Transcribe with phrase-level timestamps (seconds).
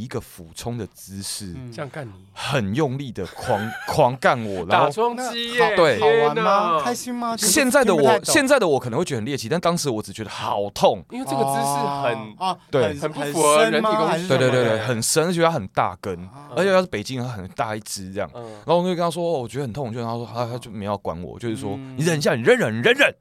[0.00, 6.80] 以一个俯冲的姿势，这样干你，很用力的狂 狂干我，然后打桩机，对，好玩吗？
[6.82, 7.36] 开心吗？
[7.36, 11.64] 现在的我，现在的我可能会觉得很猎奇，但当时我只觉得好痛，因为这个姿势
[12.02, 23.14] 很啊，对，很不符合人体工学，对对对对，很深，而且它很大根，而且它是北京，它很大一只这样，然后我就跟他说，我觉得很痛，就他说他他就没有管我，就是说你忍一下，你忍忍忍忍，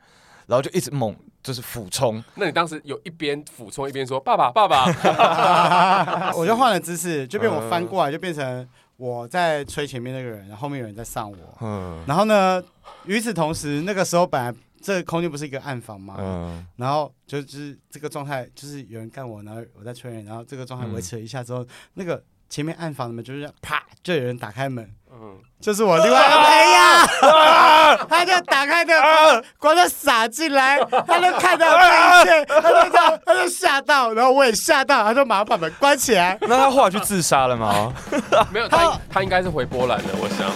[0.47, 1.15] 然后就一直猛。
[1.41, 4.85] 就是俯冲， 那你当时有一边俯冲一边说“爸爸，爸爸”
[6.35, 11.37] 我就换了姿势，就变我翻过来，就变成我在吹前面那个人，然后后面有人在上我。
[11.61, 12.61] 嗯，然后呢，
[13.05, 16.15] 与此同时，那个时候本来这个空间不是一个暗房嘛？
[16.19, 24.89] 嗯，然后就是这个状态，就是有人干我，然后我在吹人，然后这个状态维持了一下之后，那个前面暗房的门就是啪，就有人打开门。
[25.21, 28.93] 嗯，就是我另外一个朋友，他就打开的
[29.57, 36.37] 光，就洒进来，他就看到这一切，他就这样，他就吓到，然后我也吓到，他就马上把门关起来。
[36.41, 37.91] 那他后来去自杀了吗？
[38.49, 40.49] 没有，他他应该是回波兰的，我想。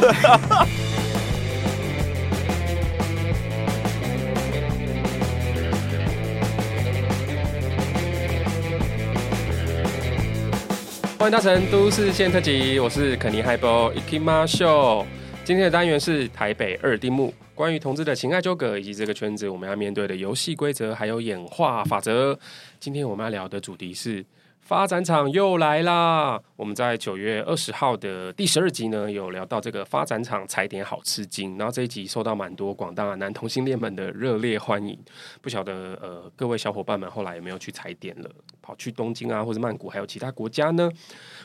[11.24, 15.06] 欢迎搭乘都市线特辑，我是肯尼海波 Ikimasho。
[15.46, 22.38] 今天的单元是台北二丁目，关于同志的情爱纠葛以及这个圈子我们要面对的游戏规则还有演化法则。
[22.78, 24.26] 今天我们要聊的主题是。
[24.60, 26.42] 发展场又来啦！
[26.56, 34.98] 我们在九月二十号的第十二集呢，有聊到这个发展场踩点好吃惊，然后这一集受到蛮多广大男同性恋们的热烈欢迎。
[35.42, 38.30] 不晓得呃各位小伙伴们后来有没有去踩点了？
[38.64, 40.90] 跑去东京啊，或者曼谷，还有其他国家呢？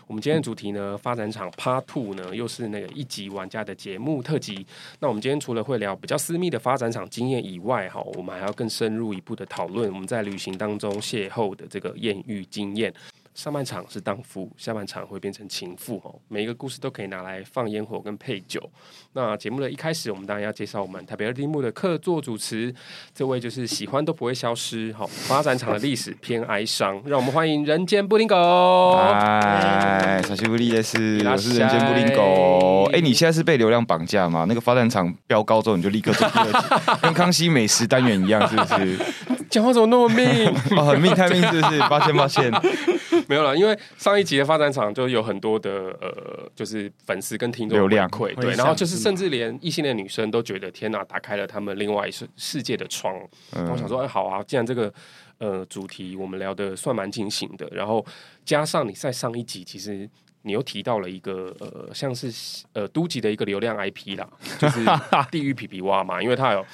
[0.07, 4.67] 我们今天的主题呢，发展场 Part Two 呢，又是那个一级玩家的节目特辑。
[5.01, 12.95] 那我们今天除了会聊比较私密的发展场经验以外，哈，我们还要更深入一步的讨论我们在旅行当中邂逅的这个艳遇经验。
[13.39, 16.13] 上半场是荡妇，下半场会变成情妇哦。
[16.27, 18.61] 每一个故事都可以拿来放烟火跟配酒。
[19.13, 22.75] 那节目的一开始，我们当然要介绍我们台北二丁目的客座主持，
[23.15, 24.93] 这位就是喜欢都不会消失。
[24.93, 28.97] 好，发展场的历史偏哀伤，让我们欢迎人间布丁狗。
[28.97, 32.87] 嗨，小西布利的是，我是人间布丁狗。
[32.91, 34.47] 哎、欸，你现在是被流量绑架吗？
[34.49, 38.99] 那个发展场飙高之后，你就立刻做第二集， 跟康熙美食单元一样，是不是？
[39.51, 40.27] 讲话怎么那么命？
[40.77, 41.79] 哦，很命，太命，是不是？
[41.89, 42.53] 抱歉，抱歉。
[43.29, 45.71] 没有了，因为上一集的发展场就有很多的
[46.01, 53.15] 呃，就是粉丝跟听众流量馈，对，然后就是甚至连异性恋女生都觉得天哪，打开了他们另外一世世界的窗。
[53.53, 54.91] 然后我想说，哎，好啊，既然这个
[55.39, 58.05] 呃主题我们聊的算蛮进行的，然后
[58.47, 60.09] 加上你在上一集，其实
[60.43, 62.33] 你又提到了一个呃，像是
[62.73, 64.27] 呃都级的一个流量 IP 啦，
[64.59, 64.83] 就是
[65.31, 66.65] 地狱皮皮蛙嘛，因为它有。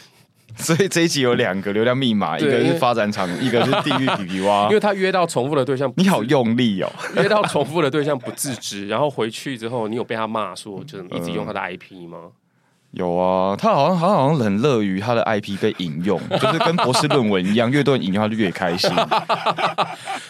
[0.56, 4.68] 所以这一集有两个流量密码，一个是发展场， 一个是地狱皮皮蛙。
[4.68, 6.90] 因为他约到重复的对象，你好用力哦！
[7.16, 12.30] 约到重复的对象不自知，然后回去之后，你有被他骂说，就是一直用他的 IP 吗？
[12.92, 18.88] 有啊，他好像他好像很乐于他的 IP 被引用，就是跟博士论文一样，越多人引用他就越开心。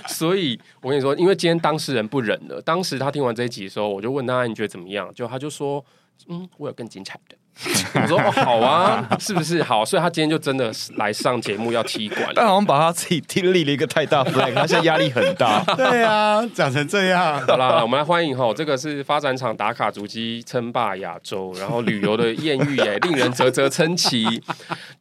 [0.07, 5.13] 所以我跟你说，因为今天当事人不忍了，当时他听完这一集的时候，我就问他你觉得怎么样？
[5.15, 5.85] 就他就说，
[6.29, 7.37] 嗯，我有更精彩的。
[7.95, 9.85] 我说哦，好啊，是不是好？
[9.85, 15.63] 所以他今天就真的来上节目要踢馆，但好像把他自己踢立了一个太大 flag，他现在压力很大。
[15.77, 17.41] 对啊，讲成这样。
[17.47, 24.43] 好啦，我们来欢迎哈，这个是发展场打卡足迹称霸亚洲，然后旅游的艳遇耶， 令人啧啧称奇。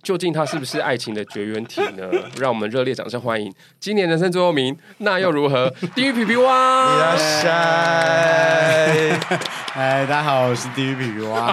[0.04, 2.08] 究竟他是不是爱情的绝缘体呢？
[2.40, 5.70] 让我们热烈掌声欢迎今年人生最后名，那又如何？
[5.96, 7.18] 地狱皮皮蛙，你来
[9.76, 11.48] 嗨，大家好，我是地狱皮皮蛙。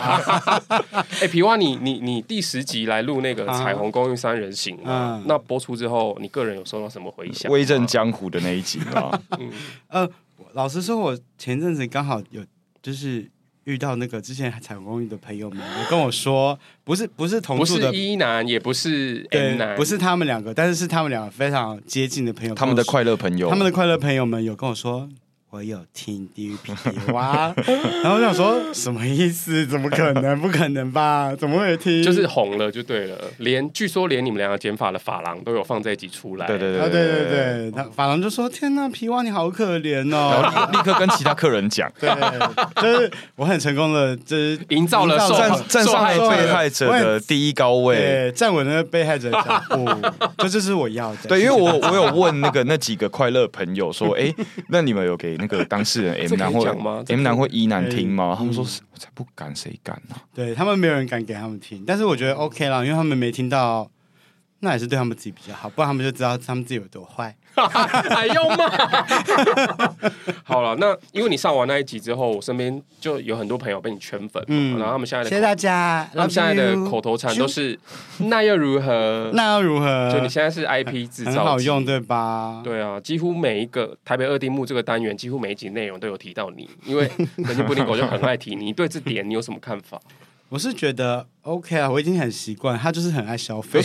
[0.92, 7.50] 哎、欸，皮蛙，你你你第十集来录那个《彩虹公寓三人行》啊，那播出之后，你个人有收到什么回响？
[7.50, 9.50] 威震江湖的那一集啊， 嗯，
[9.88, 10.10] 呃，
[10.52, 12.44] 老实说，我前阵子刚好有
[12.82, 13.26] 就是
[13.64, 25.08] 遇到那个之前彩虹公寓的朋友们，有跟我说，不是不是同住的，不是一男，也不是 M 男，不是他们两个，但是是他们两个非常接近的朋友，他们的快乐朋友，他们的快乐朋友们有跟我说。
[25.52, 27.52] 我有听地狱皮皮蛙，
[28.04, 29.66] 然后我想说什么意思？
[29.66, 30.40] 怎么可能？
[30.40, 31.34] 不可能吧？
[31.34, 32.00] 怎么会听？
[32.04, 33.18] 就是红了就对了。
[33.38, 36.46] 连据说连你们两个剪发的发廊都有放在一起出来。
[36.46, 42.08] 对对对对对对，对，他发廊就说：“天呐，皮蛙你好可怜哦！”然后立刻跟其他客人讲：“对，
[42.80, 49.88] 就是我很成功的，就是营造了站站上了被害者的第一高位，站稳了被害者的脚步，
[50.38, 54.32] 这就是我要的。”对，因为我我有问那个那几个快乐朋友说：“哎，
[54.68, 56.64] 那你们有给？”那个当事人 M 男或
[57.08, 58.34] M 男或 E 男听吗？
[58.38, 63.90] 他们说：“我才不敢，谁敢呢？”对他们没有人敢给他们听，但是我觉得 OK 啦，因为他们没听到
[64.60, 67.34] 那也是对他们自己比较好，不然他们就知道他们自己有多坏。
[67.54, 68.68] 还要骂？
[70.44, 77.78] 好了，那因为你上完那一集之后，我身边就有很多朋友被你圈粉，嗯，然后他们现在的谢谢大家，他们现在的口头禅都是
[78.18, 79.30] 那又如何？
[79.34, 80.10] 那又如何？
[80.12, 82.60] 就你现在是 IP 制造，很好用对吧？
[82.64, 87.06] 对啊，几乎每一个台北二丁目这个单元，几乎每一集内容都有提到你，因为
[87.44, 88.72] 肯定布丁狗就很爱提你。
[88.72, 90.00] 对这点你有什么看法？
[90.48, 93.78] 我是觉得 OK 啊，我已经很习惯，他就是很爱消费。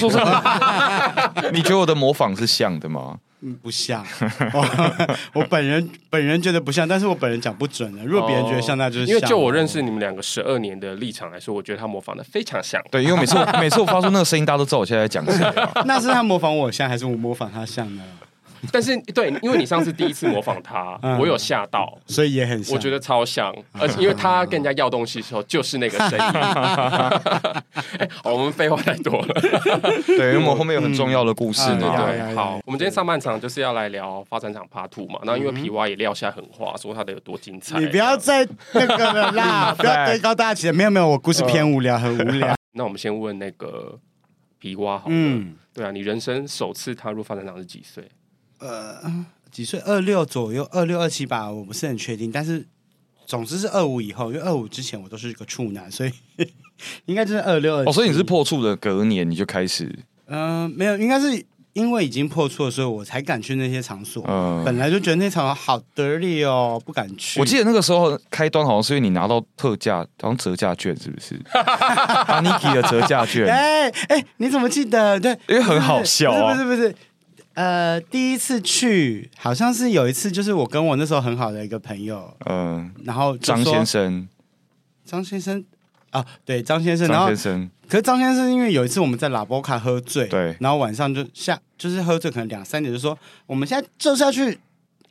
[1.53, 3.19] 你觉得我的模仿是像的吗？
[3.41, 4.05] 嗯，不像。
[4.53, 5.07] 我，
[5.39, 8.03] 我本人本人觉得不像，但是我本人讲不准的。
[8.05, 9.15] 如果别人觉得像，那就是像。
[9.15, 12.81] 因为就我认识你们两个十二年的立场来说，我觉得他模仿的非常像。
[12.89, 15.71] 对，因为每次我每次我发出那个声音，大家都知道我现在在讲谁啊。
[15.85, 18.01] 那是他模仿我像，还是我模仿他像呢？
[18.71, 26.25] 但是对，因为你上次第一次模仿他，嗯、我有吓到，所以也很像，我觉得超像， 而且因为他跟人家要东西的时候就是那个声音。
[27.97, 29.41] 哎、好，我们废话太多了。
[30.05, 31.93] 对，因为我们 后面有很重要的故事呢。
[31.97, 35.19] 嗯、对，好，我们今天上半场就是要来聊发展场 Part Two 嘛。
[35.23, 37.79] 那因为皮蛙也撂下狠话，说他的有多精彩。
[37.79, 40.73] 你不要再那个了啦，不要堆高大起来。
[40.73, 42.55] 没有没有，我故事偏无聊，很无聊。
[42.73, 43.97] 那我们先问那个
[44.59, 48.03] 皮蛙好了，嗯，对啊，你人生首次踏入发展场是几岁？
[48.67, 49.79] 呃，几岁？
[49.81, 52.31] 二六左右，二六二七吧，我不是很确定。
[52.31, 52.65] 但是
[53.25, 56.11] 总之是二五以后，因为二五之前我都是一个处男，所以
[57.05, 57.89] 应该就是二六二七。
[57.89, 59.85] 哦，所以你是破处的隔年你就开始？
[60.27, 64.23] 嗯、呃，没有，应该是因为已经破处了，所以我才敢去那些场所。
[64.27, 67.39] 嗯、呃，本来就觉得那场好得力哦，不敢去。
[67.39, 71.39] 我记得那个时候开端好像是因为你拿到特价，好像折价券，是不是？
[71.53, 73.45] 阿尼基的折价券。
[73.51, 75.19] 哎哎，你怎么记得？
[75.19, 76.95] 对，因为很好笑啊，不是不是不是。
[77.55, 84.27] 呃，第一次去好像是有一次，就是我跟我那时候很好的一个朋友，嗯、呃，然后张先生，
[85.05, 85.63] 张先生？
[86.11, 94.57] 啊，对，张先生，张先生，然后可是张先生因为有一次我们在拉波卡喝醉，对，然后晚上就下就是喝醉，可能两三点就说我们现在就是要去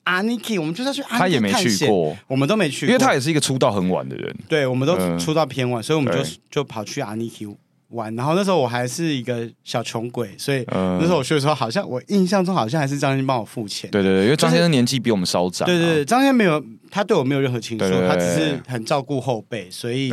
[0.04, 7.46] 阿尼基，我们就是要去阿他也没去过，我们都没去过，因为他也是一个出道很晚的人，对，我们都出道偏晚，呃、所以我们就就跑去阿尼基。
[7.94, 13.90] 玩，然后那时候我还是一个小穷鬼，所以那时候我去的时候，好像我印象中好像还是张先生帮我付钱。
[13.90, 15.66] 对对对，因为张先生年纪比我们稍长。
[15.66, 20.12] 对对对，张先生没有，他对我没有任何情愫，他只是很照顾后辈，所以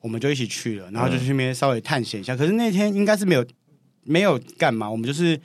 [0.00, 2.36] 我们就一起去了，然后就去那边稍微探险一下。
[2.36, 3.44] 可是那天应该是没有
[4.04, 5.40] 没有干嘛，我们就是。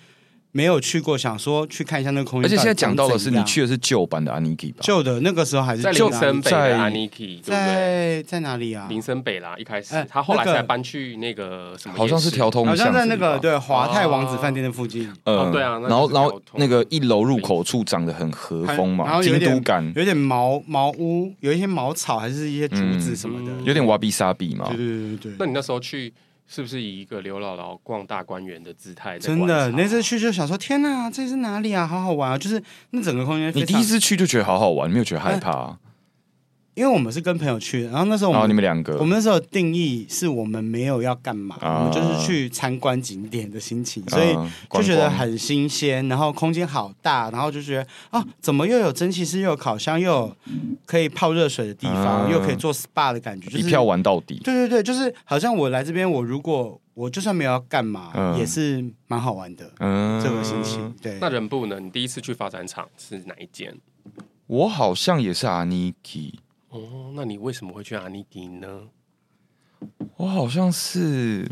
[0.56, 2.46] 没有去过，想说去看一下那个空间。
[2.46, 4.80] 而且现在讲到的是，你去的是旧版的 Aniki 吧？
[4.80, 8.88] 旧的那个时候还是在林森北的 Aniki，，在在哪里啊？
[8.90, 11.96] 林森北啦，一开始他后来才搬去那个什么？
[11.98, 15.12] 好像是调通，好像在那个对华泰王子饭店的附近。
[15.26, 15.78] 嗯，对啊。
[15.80, 24.68] 然后然后那个一楼入口处长得很和风嘛，然后京都感，有点茅茅屋，有一些茅草，还是一些竹子什么的，有点瓦比沙比嘛。
[24.70, 25.32] 对对对对。
[25.38, 26.14] 那你那时候去？
[26.48, 29.18] 是不是以一个刘姥姥逛大观园的姿态？
[29.18, 31.88] 真的，那次去就想说，天哪，这是哪里啊？
[31.88, 32.38] 好好玩啊！
[32.38, 32.62] 就是
[32.92, 35.78] 那整个空间，你第一次去就觉得好好玩，没有觉得害怕啊？
[36.76, 44.36] 因为我们是跟朋友去的，然后那时候我们，你们两个，我们那时候定义是我们没有要干嘛，我们就是去参观景点的心情，所以
[44.70, 50.36] 就觉得很新鲜，然后空间好大，然后就觉得啊，怎么又有蒸汽室，又有烤箱，又有
[50.86, 54.42] 可以泡热水的地方，又可以做 SPA 的感觉，就是一票玩到底。
[54.44, 60.94] 对对对，就是好像我来这边，我如果我就算没有要干嘛，也是蛮好玩的，嗯，这个心情。
[61.02, 63.74] 对，那人不能，你第一次去发展厂是哪一间？
[64.48, 66.40] 我好像也是阿尼基。
[66.76, 68.90] 哦，那你为什么会去阿尼迪呢？
[70.18, 71.50] 我好像是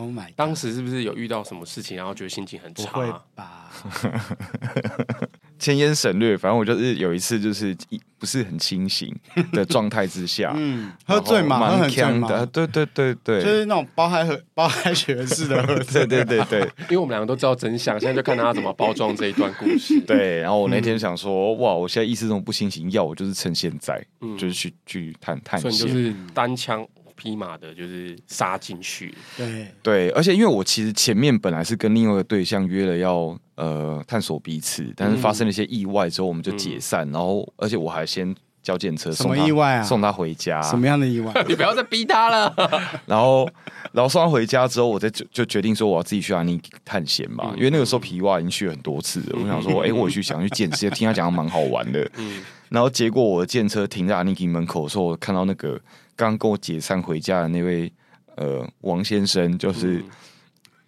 [0.00, 2.90] ，Oh my，当时是不是有遇到什么事情，然后觉得心情很差？
[2.92, 3.70] 不会吧？
[5.58, 9.14] 千言省略，反正我就是有一次，就是一不是很清醒
[9.52, 20.00] 的状态之下， 嗯，喝醉嘛，蛮锵的，对对对对，就是那种包海和 包海学式的喝醉，对对对对，因为我们两个都知道真相，现在就看他怎么包装这一段故事。
[20.06, 24.02] 对，然后我那天想说，哇，我现在意识中不清醒，要我就是趁现在，
[24.38, 26.86] 就是去去探探险，就是单枪。
[27.20, 29.14] 匹马的，就是杀进去。
[29.36, 37.06] 对对，而且因为我其实前面本来是跟另外一个对象约了要呃探索彼此，但是发生了一些意外之后，我们就解散。
[37.10, 39.82] 嗯、然后，而且我还先叫计程车送他，什么意外啊？
[39.82, 40.62] 送他回家。
[40.62, 41.32] 什么样的意外？
[41.46, 42.54] 你不要再逼他了。
[43.04, 43.46] 然后，
[43.92, 47.50] 然后送他回家之后，我再就就决定说我要自己去阿尼探险嘛。
[47.52, 52.10] 嗯、因为那个时候皮蛙已经去了很多次了，嗯、我想说， 哎、欸，我去想去见识，听他讲的蛮好玩的。
[52.16, 52.42] 嗯。
[52.70, 55.78] 然后结果我的计程车停在阿尼基门口的时候，我看到那个。
[56.20, 57.90] 刚跟我解散回家的那位
[58.36, 60.04] 呃王先生，就是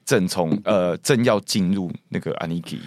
[0.04, 2.78] 正从 呃正要进入那个 Aniki，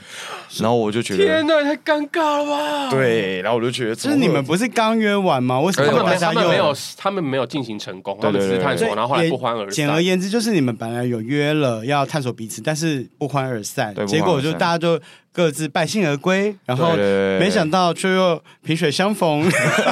[0.59, 2.89] 然后我就觉得天哪，太尴尬了吧？
[2.91, 5.59] 对，然后我就觉得，就是你们不是刚约完吗？
[5.59, 8.15] 为什么大家他们没有他们没有进行成功？
[8.21, 9.71] 他们只是探索，然后后来不欢而散。
[9.71, 13.95] 简而言之，就是你们本来有约了要探索彼此，但是不欢而散。
[14.05, 15.01] 结果就大家就
[15.35, 16.95] 各自败兴而归，然后
[17.39, 19.43] 没想到却又萍水相逢。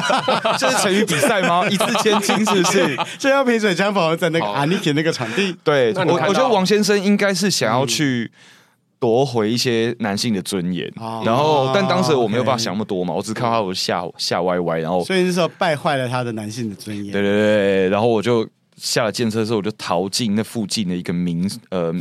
[0.60, 1.66] 这是成语比赛吗？
[1.72, 2.98] 一字千金是不是？
[3.18, 5.56] 这要萍水相逢在那个 Aniki 那个场地。
[5.64, 7.18] 对，我我觉得王先生应。
[7.24, 8.30] 该是想要去
[9.00, 17.14] 夺回一些男性的尊严，嗯、然后，但当时我没有办法想那么多嘛，嗯、我只看到我吓吓歪歪，然后，所以那时候败坏了他的男性的尊严。
[17.14, 18.46] 对对对，然后我就。
[18.84, 21.94] 下了建车之后，我就逃进那附近的一个民呃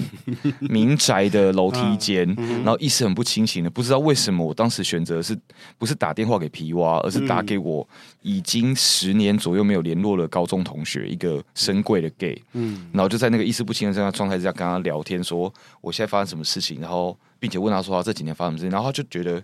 [0.58, 5.38] 民宅的楼梯间，然后意识很不清醒的，不知道为什么我当时选择是
[5.78, 7.88] 不是打电话给皮蛙，而是打给我
[8.22, 18.64] 已经十年左右没有联络的高中同学，一个深柜的 gay，嗯，然后就在那个意识不清的这样状态之下跟他聊天，说我现在发生什么事情，然后并且问他说他这几年发生什么事？
[18.64, 19.40] 情，然后他就觉得。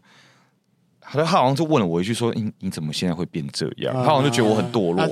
[1.12, 5.06] 他好像就问了我一句说：“你你怎么现在会变这样？”他好像就觉得我很堕落。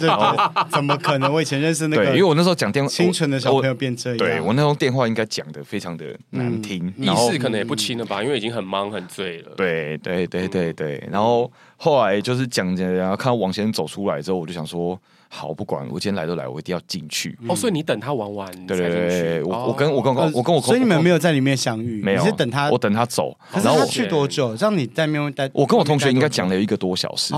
[0.70, 1.32] 怎么可能？
[1.32, 4.18] 我以前认识那个，因为我那时候讲电话，清纯的小朋友变这样。
[4.18, 8.22] 对，我那时候电话应该讲的非常的难听，意识可能也不清了吧？
[8.22, 9.52] 因为已经很忙很醉了。
[9.56, 11.02] 对对对对对。
[11.10, 15.00] 然后后来就是讲着，然后看到王先生走出来之后，我就想说。
[15.36, 17.38] 好，不管我今天来都来，我一定要进去。
[17.46, 23.36] 哦，所以你等他玩完，对对对，我我跟我跟我我跟我，所以你们没有在里面相遇，没有，你是等他，我等他走。
[23.52, 24.54] 然后他去多久？
[24.54, 25.50] 让你在那边待？
[25.52, 27.34] 我跟我同学应该讲了一个多小时，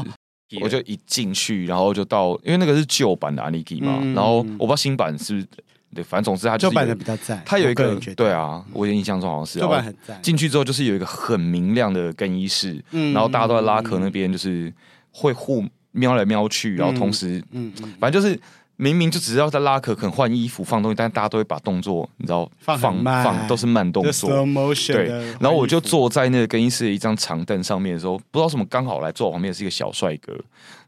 [0.63, 5.45] 我就一进去，然后就到，因为那个是旧版的 Aniki 嘛，然后我不知道新版是，
[5.93, 10.23] 对，反正总之他旧版的比较赞，他有一个对啊，我印象中好像是旧版很赞。
[10.23, 12.81] 进去之后就是有一个很明亮的更衣室，
[13.13, 14.73] 然后大家都在拉客那边，就是
[15.11, 15.65] 会互
[15.99, 18.41] 瞄来瞄去，然后同时，嗯，反正就是。
[18.81, 24.47] 明明就只是要在拉客，可能换衣服、放东西，但是大家都会把动作，你知道，放放，放都是慢动作。
[24.87, 25.09] 对，
[25.41, 30.33] 然后我就坐在那个更衣室的一张长凳上面的时候，不知道什么刚好来坐我旁边是一个小帅哥，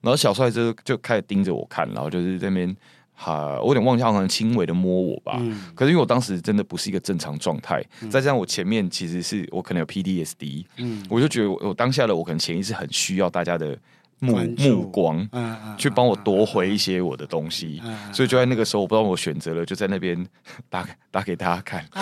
[0.02, 2.76] 然后小帅哥就开始盯着我看，然后就是在那边
[3.12, 5.38] 哈，我有点忘记，好像轻微的摸我吧。
[5.40, 13.76] 嗯、可是因为我当时真的不是一个正常状态，嗯、再加上我前面其实是我可能有 PDSD，嗯，我就觉得我，我当下的我可能潜意识很需要大家的。
[14.21, 15.29] 目目光，
[15.77, 20.27] 去帮我夺回一些我的东西，所以就在那个时候，我不知道我选择了，就在那边
[20.71, 21.85] 打打给大家看，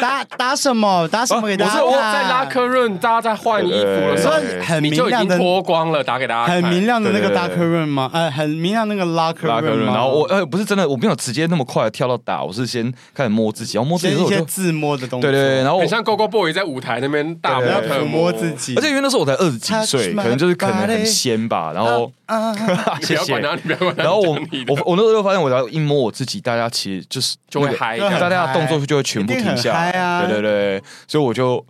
[0.00, 1.08] 打打什么？
[1.08, 1.84] 打什么给大家看？
[1.84, 4.34] 我在拉客润，大家在换衣服的时候，
[4.66, 6.62] 很明亮的脱光了，打给大家看。
[6.62, 8.10] 很明亮的那个拉客润吗？
[8.12, 9.86] 呃， 很明亮那个拉客润。
[9.86, 15.22] 然后我呃不是真的，我没有直接那么快的跳到打，我是先开始摸自己，然后摸自己，一些自摸的东西。
[15.26, 20.41] 对对，然后很像 Go Go Boy 在舞台那边大摸特摸自己，而且因为那时候我才二十几岁，可能。
[20.42, 22.12] 就是可能很鲜吧，然后
[23.00, 23.38] 谢谢。
[23.38, 30.26] 然后我我我那时候发现，我只要一摸我自己，大家其实就是就会嗨，大家的动作就会全部停下来。
[30.26, 31.64] 对对对，所以我就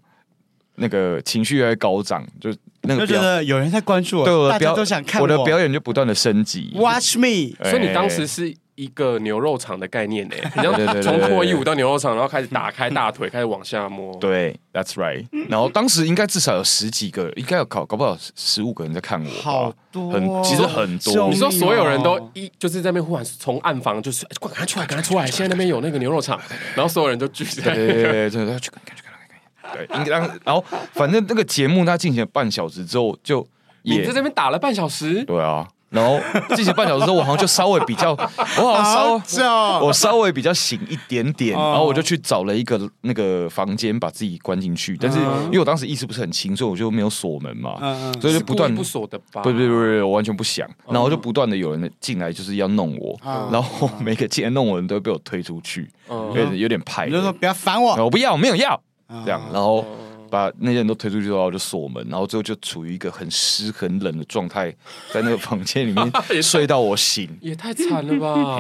[0.77, 2.49] 那个情绪越来越高涨，就
[2.85, 6.73] 那个觉得有人在关注我，对，大家都想看我的表演，就不断的升级。
[6.75, 8.55] Watch me，所以你当时是。
[8.83, 14.13] 一个牛肉场的概念呢， 你要从脱衣舞到牛肉场，然后开始打开大腿， 开始往下摸。
[14.19, 15.25] 对，That's right。
[15.49, 19.31] 然后当时应该至少有十几个，应该有搞搞不好十五个人在看我。
[19.41, 21.29] 好多，很其实很多。
[21.29, 25.27] 你说所有人都一就是在那边，忽然从暗房就是快赶快出来，赶快出来！
[25.27, 26.41] 现在那边有那个牛肉场，
[26.75, 27.75] 然后所有人都聚在。
[27.75, 29.87] 对对对，真的去看看去看看。
[29.87, 33.47] 对，应该然后反正那个节目它进行了半小时之后，就
[33.83, 35.25] 也在这边打了半小时。
[35.25, 35.69] 对啊。
[35.93, 36.19] 然后
[36.57, 38.13] 进行半小时之后，我好像就稍微比较，
[38.59, 44.97] 我好像稍我稍微比较醒一点点，然后我就去找了一个那个房间，把自己关进去。
[44.99, 47.77] 但是因为我当时意识不是很清，所以我就没有锁门嘛，
[48.21, 49.43] 所以就不断不锁的吧？
[49.43, 49.75] 不不不不，
[50.07, 50.67] 我完全不想。
[50.89, 53.19] 然后就不断的有人进来，就是要弄我，
[53.53, 57.11] 然后每个进来弄我的人都会被我推出去，有点有点派。
[57.11, 58.81] 就说不要烦我，我不要，我没有要
[59.25, 59.85] 这样，然后。
[60.33, 64.75] 把那些人都推出去之后，就锁门，然后最后就处于一个很湿很冷的状态，
[65.13, 66.11] 在那个房间里面
[66.43, 68.59] 睡到我醒，也太惨了吧！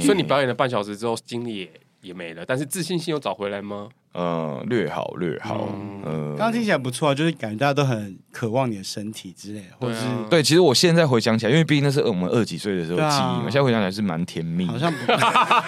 [0.00, 1.70] 所以你表演了半小时之后，精力也
[2.00, 3.88] 也没了，但是自信心又找回来吗？
[4.16, 5.68] 呃，略好略好，
[6.06, 15.12] 嗯，刚刚听起来不错啊，就是感觉大家都很渴望你的身体之类的，或者是对，其实我现在回想起来，因为毕竟那是我们二十几岁的时候记忆嘛，现在回想起来是蛮甜蜜，好像不，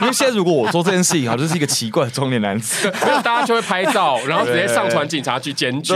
[0.00, 2.90] 因为现在如果我做这件事情，好像是一个奇怪的中年男子，
[3.22, 5.92] 大家就会拍照，然后直接上传警察局检举，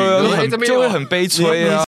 [0.67, 1.83] 就会很悲催啊。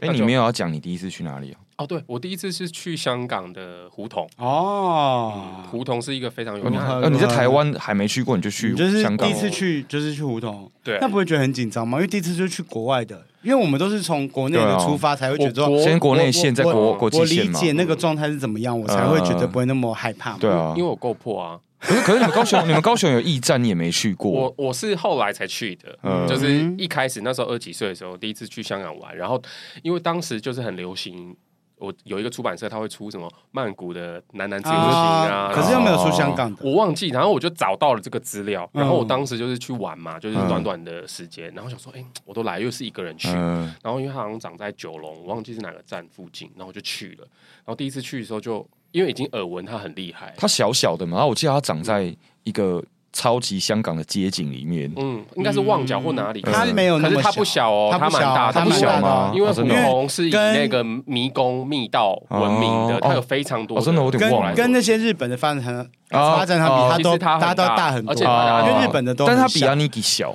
[0.00, 1.56] 哎，你没有要讲你第一次去哪里啊？
[1.82, 6.80] 哦，对，我第一次是去香港的胡同哦，胡同是一个非常有名。
[6.80, 9.28] 呃，你在台湾还没去过，你就去香港？
[9.28, 11.98] 第一次去就是去胡同，对，那不会觉得很紧张吗？
[11.98, 17.52] 因为第一次就是去国外的，因为我们都是从国内的出发，才会觉得先国内线再国国际线嘛。
[17.54, 20.36] 我理解那个状态是怎么样，我才会觉得不会那么害怕。
[20.38, 21.58] 对啊，因为我够破啊。
[21.80, 24.30] 可是可是你们高雄，你们高雄有驿站，你也没去过。
[24.30, 29.42] 我我是后来才去的，嗯、就是一开始那时候二几岁的时候，第一次去香港玩，然后
[29.82, 31.36] 因为当时就是很流行。
[31.82, 37.08] 我有一个出版社，他会出什么曼谷的男男自由行啊，可是又没有出香港的，我忘记。
[37.08, 47.26] 然后我就找到了这个资料，然后我当时就是去玩嘛，就是短短的时间，然后想说，哎，我都来，又是一个人去，然后因为他好像长在九龙，我忘记是哪个站附近，然后我就去了。
[47.64, 52.82] 然后第一次去的时候，就因为已经耳闻他很厉害，他小小的嘛，然后我记得他长在一个。
[53.12, 56.40] 超级香港的街景里面，嗯，应该是旺角或哪里？
[56.42, 59.30] 它没有可是它不小哦，它蛮大，它不小吗？
[59.34, 63.80] 因为虎红是以那个迷宫密道闻名的，它有非常多。
[63.80, 64.54] 真的，我有点忘了。
[64.54, 68.24] 跟那些日本的发展很发展，它比它都它都大很多，而且
[68.70, 70.34] 因为日本的都，但它比阿尼基小。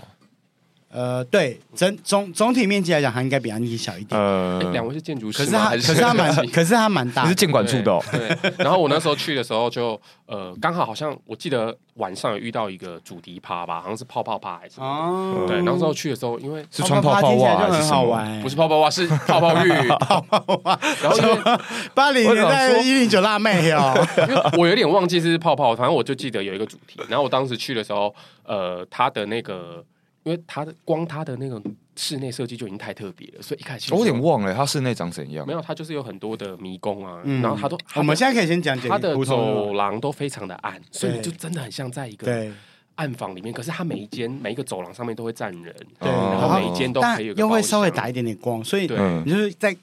[0.89, 4.19] 呃，对，整总总体面积来讲，它应该比阿尼基小一点。
[4.19, 8.01] 呃，两位是建筑师，可是它，可是它蛮， 可是它蛮大，是建管处的哦。
[8.09, 15.45] 对，然后我那时候去的时候，就呃，刚好好像我记得晚上有遇到一个主题趴吧，好像是泡泡趴还是什么？
[15.45, 18.41] 对，然后之后去的时候，因为是穿泡泡袜，就很好玩。
[18.41, 20.79] 不是泡泡袜，是 泡泡浴，泡泡袜。
[21.03, 21.59] 然后因为
[21.93, 23.93] 八零年代一零九辣妹哦，
[24.29, 26.97] 因为我有点忘记是泡泡，反正我就记得有一个主题。
[27.09, 28.15] 然后我当时去的时候，
[28.45, 29.83] 呃，他的那个。
[30.27, 31.61] 因为它的光，它的那个
[31.95, 35.47] 室内设计就已经太特别了，所以一开始我有点忘了，它室内长怎样？
[35.47, 42.51] 没有，它就是有很多的迷宫啊，然后它都，我们现在可以先讲解，它的走廊都非常的暗，所以你就真的很像在一个
[42.95, 43.53] 暗房里面。
[43.53, 48.81] 可是它每一间每一个走廊上面都会站人，对，然后每一间都可以又会稍微打一点点光，所以
[49.23, 49.73] 你就是在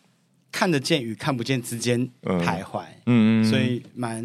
[0.52, 4.22] 看得见与看不见之间徘徊，嗯嗯，所以蛮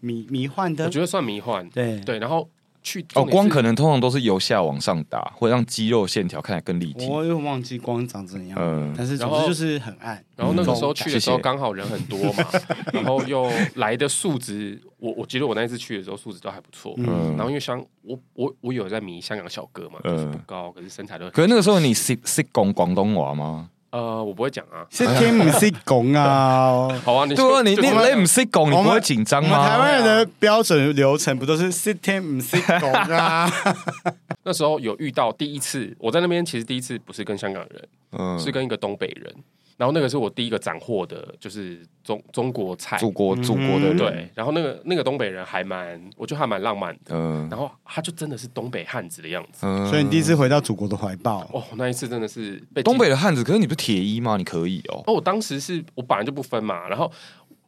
[0.00, 2.48] 迷迷幻的，我觉得算迷幻，对对，然后。
[2.82, 7.06] 去哦，光可能通常都是由下往上打，会让肌肉线条看起来更立体。
[7.06, 10.22] 我又忘记光长怎样，嗯，但是总之就是很暗。
[10.36, 12.44] 然后那个时候去的时候刚好人很多嘛，
[12.92, 16.94] 然后又来的素质，我我觉得我那一次去的时候素质都还不错。
[16.96, 21.28] 嗯，然后因为香，我我我有在迷香港小哥嘛，就是不高，可是身材都。
[21.30, 23.68] 可是那个时候你识识讲广东话吗？
[23.90, 26.88] 呃，我不会讲啊，识听唔识讲啊。
[27.04, 29.66] 好啊，你对啊，你你你唔识讲，你不会紧张吗？
[29.68, 33.50] 台湾人的标准流程不都是识听唔识讲啊？
[34.44, 39.34] 那时候有遇到第一次，我在那边其实第一次不是跟香港人，嗯，是跟一个东北人。
[39.80, 44.30] 然后那个是我第一个斩获的，就是中中国菜，祖国祖国的对。
[44.34, 47.16] 然后那个那个东北人还蛮，我觉得还蛮浪漫的。
[47.16, 47.48] 嗯。
[47.48, 49.60] 然后他就真的是东北汉子的样子。
[49.62, 49.88] 嗯。
[49.88, 51.48] 所以你第一次回到祖国的怀抱。
[51.54, 53.42] 哦，那一次真的是被东北的汉子。
[53.42, 54.36] 可是你不是铁衣吗？
[54.36, 55.02] 你可以哦。
[55.06, 56.86] 哦，我当时是我本来就不分嘛。
[56.86, 57.10] 然后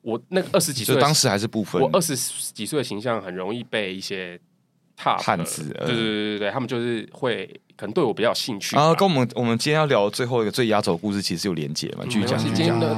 [0.02, 1.80] 我那个二十几岁，当时还是不分。
[1.80, 2.14] 我二十
[2.52, 4.38] 几岁的形象很容易被一些。
[4.96, 8.94] 汉子，对对对对对，他们就是会可能对我比较有兴趣啊。
[8.94, 12.38] 跟我们我们今天要聊最后一个最压轴故事，其实有连结嘛，继续讲。
[12.38, 12.94] 今天的，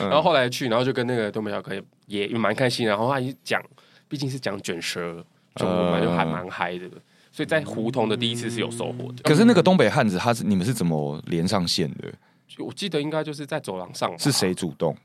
[0.00, 1.72] 然后后来去，然后就跟那个东北小哥
[2.06, 2.86] 也蛮开心。
[2.86, 3.62] 然后他一讲，
[4.08, 5.24] 毕竟是讲卷舌
[5.56, 6.88] 中文嘛，就还蛮嗨的。
[7.30, 9.22] 所以在胡同的第一次是有收获的。
[9.24, 12.12] 可是那个东北汉子，他是你们是怎么连上线的？
[12.58, 14.96] 我记得应该就是在走廊上，是谁主动？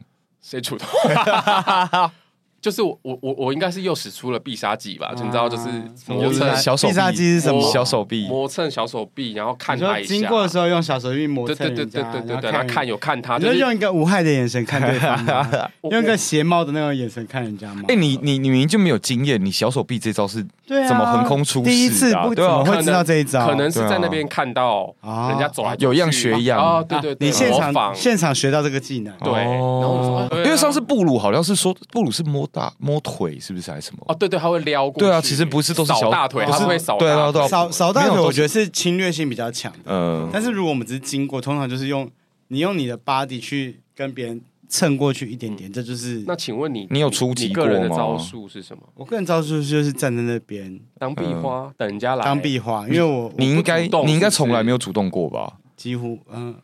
[0.41, 0.87] 谁主动？
[2.61, 5.69] 就是我我我我应该是又使出了必杀技吧，你知道，就是
[6.07, 6.93] 磨蹭小手臂。
[6.93, 7.61] 必杀技是什么？
[7.71, 10.07] 小手臂磨蹭小手臂，然后看他一下。
[10.07, 11.55] 经过的时候用小手臂磨蹭。
[11.55, 17.83] 对对对对对对，然后看有看他，就用一个无害的眼神看对方， 用一个邪猫的那种眼神看人家吗？
[17.87, 21.69] 哎，你你你明明就没有经验，你小手臂这招是怎么横空出世？
[21.69, 23.47] 第一次不怎么会知道这一招？
[23.47, 24.93] 可能是在那边看到
[25.29, 26.85] 人家走，有样学样哦。
[26.87, 29.13] 对对，你现场现场学到这个技能。
[29.19, 33.39] 对，然后因为上次布鲁好像是说布鲁是摸大摸腿。
[33.39, 34.03] 是不是还是什么？
[34.07, 34.99] 哦，对对，他会撩过。
[34.99, 36.97] 对啊，其实不是都是小大腿，他是会扫。
[36.97, 39.79] 对啊，对啊，扫扫大腿，我觉得是侵略性比较强的。
[39.85, 42.09] 嗯，但是如果我们只是经过，通常就是用
[42.49, 46.23] 你用你的 body 去跟别人蹭过去一点点，这就是。
[46.27, 47.69] 那请问你，你有出击过吗？
[47.69, 48.83] 个人的招数是什么？
[48.95, 55.57] 我个人招数就是站在那边当壁花，等人家来当壁花，因为我你应该你应该从来没有主动过吧？
[55.75, 56.55] 几乎，嗯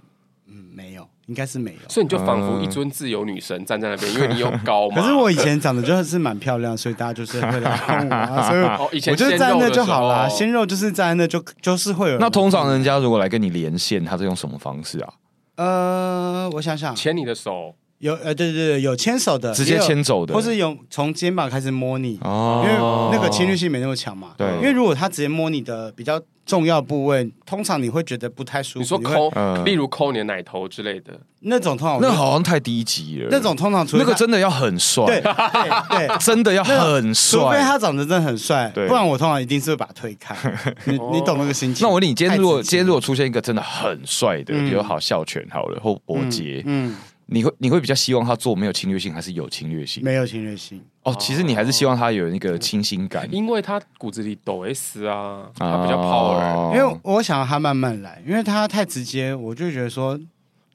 [0.48, 1.08] 嗯，没有。
[1.28, 5.02] 应该是没有，所以你就仿佛一尊自由女神站在那边，因为你又高嘛。
[5.02, 10.30] 可是我以前长得就是蛮漂亮，所以大家就是会来看我， 所以我就站在那就好啦。
[10.30, 12.18] 鲜肉就是站在那就就是会有。
[12.20, 15.14] 那通常人家如果来跟你连线，他是用什么方式啊？
[15.56, 22.74] 呃，我想想，牵你的手，有呃，对对对，有牵手的，直接牵走的，或是有从肩膀开始摸你，因为
[23.12, 24.34] 那个侵略性没那么强嘛。
[24.38, 26.22] 对，因为如果他直接摸你的比较。
[26.46, 28.80] 重要部位，通常你会觉得不太舒服。
[28.82, 29.32] 你说抠，
[29.64, 33.30] 例如抠你的奶头之类的，那种通常那好像太低级了。
[33.32, 40.36] 那种通常除那个真的要很帅，对对， 真的要很帅，除非他长得真的很帅，不然我通常一定是会把他推开。
[40.84, 41.82] 你 你懂那个心情？
[41.84, 46.96] 那我问你，今天如果今天如果出现一个真的很帅的，比如好笑、犬好了或伯杰，嗯，
[47.28, 50.04] 你会你会比较希望他做没有侵略性，还是有侵略性？
[50.04, 50.82] 没有侵略性。
[51.04, 56.76] 哦，其实你还是希望他有那个清新感，因为他骨子里抖 S 啊，他比较 power。
[56.76, 60.20] 因为我想要他慢慢来，因为他太直接，我就觉得说，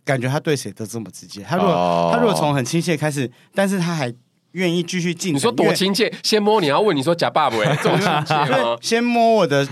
[0.05, 1.43] 感觉他对谁都这么直接。
[1.43, 4.13] 他如果他如果从很亲切开始，但是他还
[4.53, 5.35] 愿意继续进。
[5.35, 6.13] 你说多亲切？
[6.23, 8.77] 先摸你要问你说假爸爸哎， 这么亲切吗？
[8.81, 9.67] 先摸我的。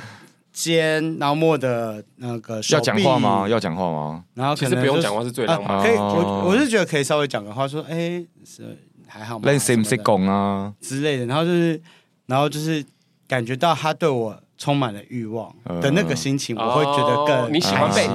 [0.59, 2.77] 肩，然后摸的那个手。
[2.77, 3.49] 要讲话吗？
[3.49, 4.25] 要讲话吗？
[4.35, 5.81] 然后其实不用讲话是最浪漫。
[5.81, 9.49] 可以，我我是觉得可以稍微讲个话，说，哎，是还好吗？
[9.49, 11.27] 认识不识讲啊之类的。
[11.27, 11.81] 然后就是，
[12.27, 12.85] 然后就是
[13.29, 18.09] 感觉到他对我充满了欲望的那个心情，我会觉得更你喜欢被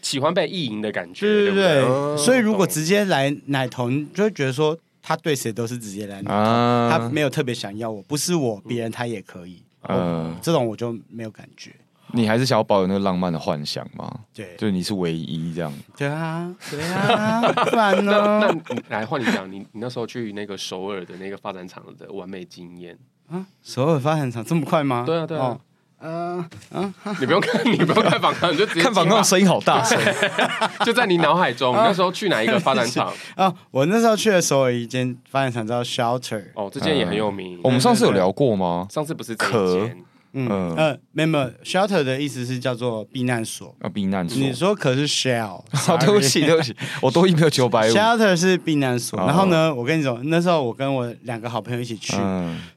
[0.00, 2.16] 喜欢被意淫的感觉，对对对。
[2.16, 9.62] 所以如果直接来奶头，就会觉得说他对谁都是直接来奶头，他没有特别想要我，不是我，别人他也可以。
[9.88, 11.70] 嗯，这种我就没有感觉。
[12.12, 14.12] 你还是想要保有那个浪漫的幻想吗？
[14.34, 15.72] 对，就是你是唯一这样。
[15.96, 18.38] 对啊，对啊，不然呢？
[18.40, 22.98] 那那来换你讲，你你那时候去那个首尔的那个发展厂的完美经验
[23.30, 23.46] 啊？
[23.62, 25.04] 首尔发展厂这么快吗？
[25.06, 25.58] 对啊，对啊。
[26.00, 30.00] 呃嗯，你不用看，你不用看访谈，你就直接 看访谈，声音好大声，
[30.82, 31.74] 就在你脑海中。
[31.74, 33.54] 你 那时候去哪一个发展厂啊？
[33.70, 36.42] 我那时候去的首尔一间发展厂叫 Shelter。
[36.54, 37.60] 哦，这间也很有名。
[37.62, 38.86] 我们上次有聊过吗？
[38.90, 40.02] 上次不是这间。
[40.32, 40.48] 嗯。
[40.76, 43.74] 呃，没有没有，shelter 的意思是叫做避难所。
[43.80, 44.38] 啊，避难所。
[44.38, 47.92] 你说可是 shell，好， 对不起对不起，我多一没有九百五。
[47.92, 52.16] shelter 是避难所，然后呢，我跟你说，那时候我跟我两个好朋友一起去，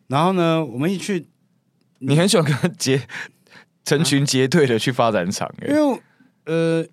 [0.08, 1.28] 然后呢，我们一起去，
[2.00, 3.02] 你很喜欢跟结
[3.86, 6.00] 成群结队的去发展场，因为
[6.46, 6.86] 呃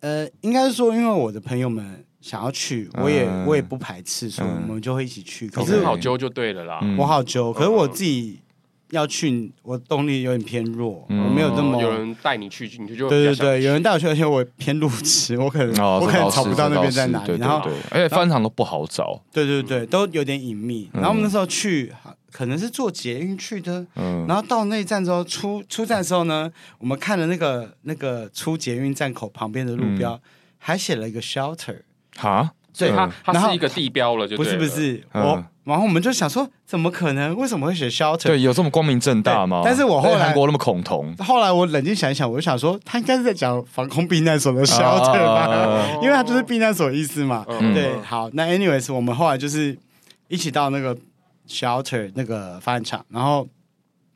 [0.00, 5.48] 呃，应该是说，因为我的朋友们想要去，我也我也不排斥，所以我们就会一起去。
[5.48, 8.40] 可是好揪就对了啦，我好揪，可是我自己。
[8.90, 20.90] 要去，我动力有点偏弱，我没有这么有人带你去，你就就对对对，有人带我去，而且我偏路痴，我可能我可能找不到那边在哪里，然后而且翻场都不好找，对对对，都有点隐秘。
[20.92, 21.92] 然后我们那时候去，
[22.32, 24.26] 可能是坐捷运去的，嗯。
[24.26, 30.20] 然后到那一站之后出出站的时候呢，我们看了那个那个出捷运站口旁边的路标，
[30.58, 31.82] 还写了一个 shelter，
[32.16, 35.44] 哈，所以它它是一个地标了，就不是不是我。
[35.70, 37.34] 然后我们就想说，怎么可能？
[37.36, 38.24] 为什么会写 shelter？
[38.24, 39.62] 对，有这么光明正大吗？
[39.64, 41.14] 但是我后来韩国那么恐同。
[41.18, 47.44] 后来我冷静想一想，我就想说，他应该是在讲防空避难所的 shelter 吧，啊、 因为他就是避难所的意思嘛。
[47.48, 49.76] 嗯、对，好，那 anyways，我们后来就是
[50.28, 50.96] 一起到那个
[51.48, 53.48] shelter 那个发展场，然后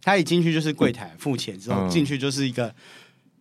[0.02, 2.66] 他一进去就是柜台付钱之后进去就是一个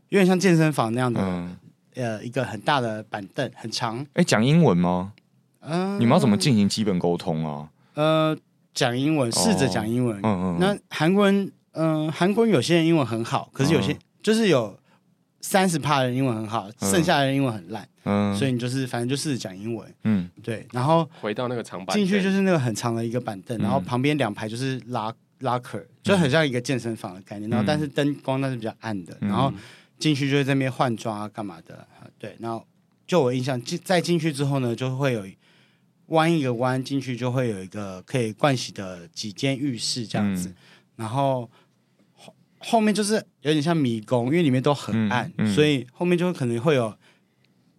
[0.09, 1.57] 有点像健身房那样的，嗯、
[1.95, 4.05] 呃，一个很大的板凳，很长。
[4.13, 5.13] 哎，讲英文吗？
[5.65, 7.69] 嗯，你们要怎么进行基本沟通啊？
[7.95, 8.37] 呃，
[8.73, 10.19] 讲英文，试着讲英文。
[10.23, 10.57] 嗯嗯。
[10.59, 14.77] 那韩国人，嗯，韩国人有些人英文很好，可是有些就是有
[15.41, 17.87] 三十趴的人英文很好，剩下的人英文很烂。
[18.05, 18.35] 嗯。
[18.35, 19.93] 所以你就是反正就试着讲英文。
[20.03, 20.29] 嗯。
[20.41, 27.49] 对，然后回到那个长板，进去就是那个很长的一个板凳，然后旁边两排就是拉拉克，就很像一个健身房的概念。
[27.49, 29.53] 然后但是灯光那是比较暗的，然后
[29.99, 31.87] 进去就是在那边换装啊，干嘛的？
[32.17, 32.65] 对，然后
[33.05, 35.23] 就我印象进再进去之后呢，就会有。
[36.07, 40.55] 弯一个弯进去就会有一个可以盥洗的几间浴室这样子，嗯、
[40.97, 41.49] 然后
[42.13, 46.93] 后后面就是有点像迷宫，因为里面都很暗，嗯嗯、所以后面就可能会有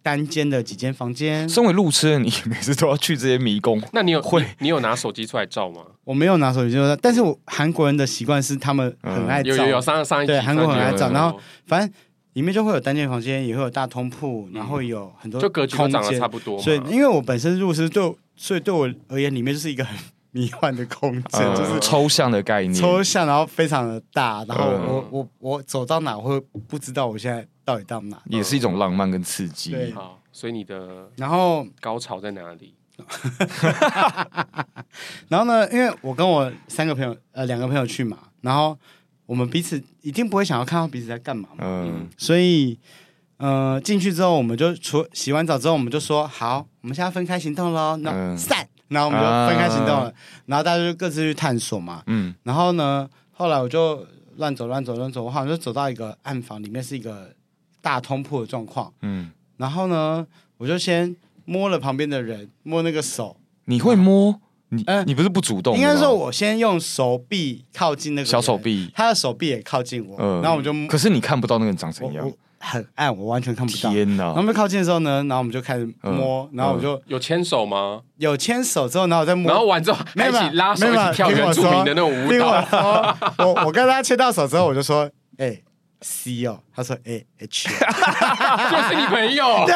[0.01, 1.47] 单间的几间房间。
[1.49, 3.81] 身为路痴，你每次都要去这些迷宫？
[3.93, 5.81] 那你有会你，你有拿手机出来照吗？
[6.03, 11.91] 我没有拿手机出来，但是我韩国人的习惯是他们很爱照，嗯、有有有上上一对韩国很爱照，然后反正
[12.35, 16.57] 里面就会有单间房间，也会有大通铺，然后有很多就格局都长得差不多。
[16.61, 18.17] 所以因为我本身入室就。
[18.37, 19.97] 所以对我而言，里面就是一个很
[20.31, 29.71] 迷幻的空间，嗯、就是抽象的概念，抽象，然后非常的大，然后我、嗯、我我走到哪，我会不知道我现在到底到哪，也是一种浪漫跟刺激。
[29.71, 32.75] 对，好，所以你的然后高潮在哪里？
[35.29, 38.77] 然后呢，因为我跟我三个朋友，呃，两个朋友去嘛，然后
[39.25, 42.77] 我们彼此一定不会想要看到彼此在干嘛嘛，嗯，所以。
[43.37, 47.97] 呃，进去之后，我们就除洗完澡之后，我们就说好，我们现在分开行动喽。
[47.97, 50.13] 那散，然后我们就分开行动了。
[50.45, 52.01] 然后大家就各自去探索嘛。
[52.07, 52.33] 嗯。
[52.43, 54.07] 然后呢，后来我就
[54.37, 57.35] 乱走乱走乱走，我好像就走到一个暗房，里面是一个
[57.81, 58.93] 大通铺的状况。
[59.01, 59.29] 嗯。
[59.57, 63.35] 然后呢，我就先摸了旁边的人，摸那个手。
[63.65, 64.39] 你会摸？
[64.75, 65.75] 你嗯，你不是不主动？
[65.75, 70.15] 应该说，我先用手臂靠近那个小手臂，他的手臂也靠近我。
[70.19, 70.41] 嗯。
[70.41, 72.31] 然后我就，可是你看不到那个人长怎样。
[72.57, 73.91] 很暗，我完全看不到。
[73.91, 74.23] 天哪！
[74.23, 78.01] 然后我们靠近的时候呢，然后我们就开始摸，然后我就有牵手吗？
[78.17, 83.15] 有牵手之后，然后我再摸，然后完之后还一起拉手一起跳原住民的那种舞蹈。
[83.37, 85.07] 我我跟他牵到手之后，我就说
[85.37, 85.61] ：“哎
[86.01, 89.65] ，C 哦，他说 A H， 就是你朋友。
[89.67, 89.75] 对，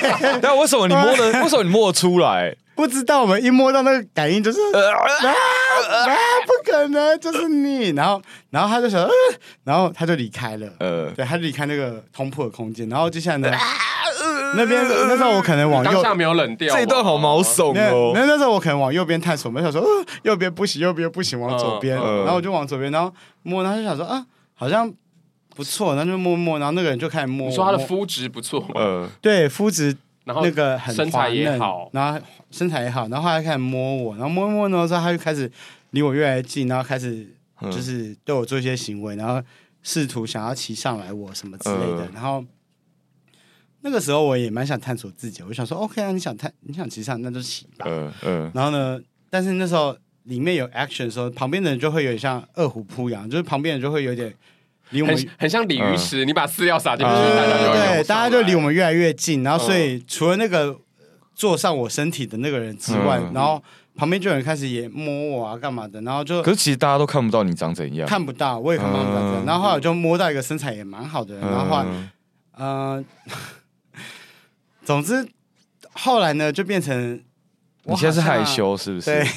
[0.40, 1.42] 但为什么你摸的？
[1.42, 2.56] 为什么你摸得出来？
[2.74, 7.90] 不知道，我们一摸到那个感应就是啊啊，不可能，就是你。
[7.90, 9.10] 然后，然后他就想，呃、
[9.62, 10.68] 然后他就离开了。
[10.80, 12.88] 呃，对，他就离开那个通铺的空间。
[12.88, 13.50] 然后接下来呢，
[14.56, 16.74] 那边那时候我可能往右，当下没有冷掉。
[16.74, 18.12] 这一段好毛悚哦。
[18.14, 21.96] 那那时候我可能往右边探索，我想说，呃，右边不行，右边不行，往左边。
[21.96, 24.92] 然后我就往左边，然后摸，然后就想说，啊，好像
[25.54, 27.48] 不错，然后就摸摸，然后那个人就开始摸。
[27.48, 29.96] 你说他的肤质不错，呃，对，肤质。
[30.24, 32.18] 然后那个很身材也好，然后
[32.50, 35.50] 身材也好，然后后来开始摸我，然后摸一摸呢之后，他就开始
[35.90, 37.28] 离我越来越近，然后开始
[37.62, 39.42] 就是对我做一些行为，然后
[39.82, 42.08] 试图想要骑上来我什么之类的。
[42.14, 42.44] 然后
[43.82, 47.84] 那个时候我也蛮想探索自己，我就想说 OK 啊，你想探你想骑上，那就骑吧。
[47.86, 48.50] 嗯嗯。
[48.54, 54.34] 然后呢，但是那时候里面有 action 的时候，旁边的人就会有点像二虎扑羊，就是旁边人就会有点。
[54.94, 60.78] 离我们很很像鲤鱼池，嗯、你把饲料撒进去，对大家就对，大家就离我们越来越近，然后所以除了那个
[61.34, 63.62] 坐上我身体的那个人之外，嗯、然后
[63.96, 71.86] 旁边就有人开始也摸我啊，干嘛的，然后就可是其实大家都看不到你长怎样，看不到，我也看不到你长怎样，嗯、然后后来我就摸到一个身材也蛮好的人，然后后来
[72.58, 73.04] 嗯、呃，
[74.84, 75.28] 总之
[75.92, 77.20] 后来呢就变成
[77.82, 79.10] 你现在是害羞是不是？
[79.10, 79.28] 对，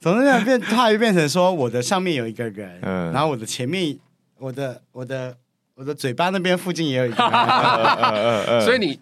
[0.00, 3.98] 总之呢变他就变成说我的上面有一个人，嗯、然后我的前面。
[4.38, 5.36] 我的我的
[5.74, 8.98] 我的嘴巴那边附近也有一个， 所以你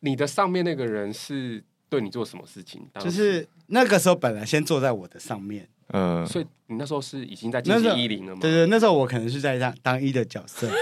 [0.00, 2.82] 你的上面那个人是对你做什么事情？
[3.00, 8.38] 就是那个时候本来先坐在我的上面，嗯，所以你那时候是已经在进行一零了吗？
[8.40, 10.68] 对对，那时候我可能是在当当一的角色。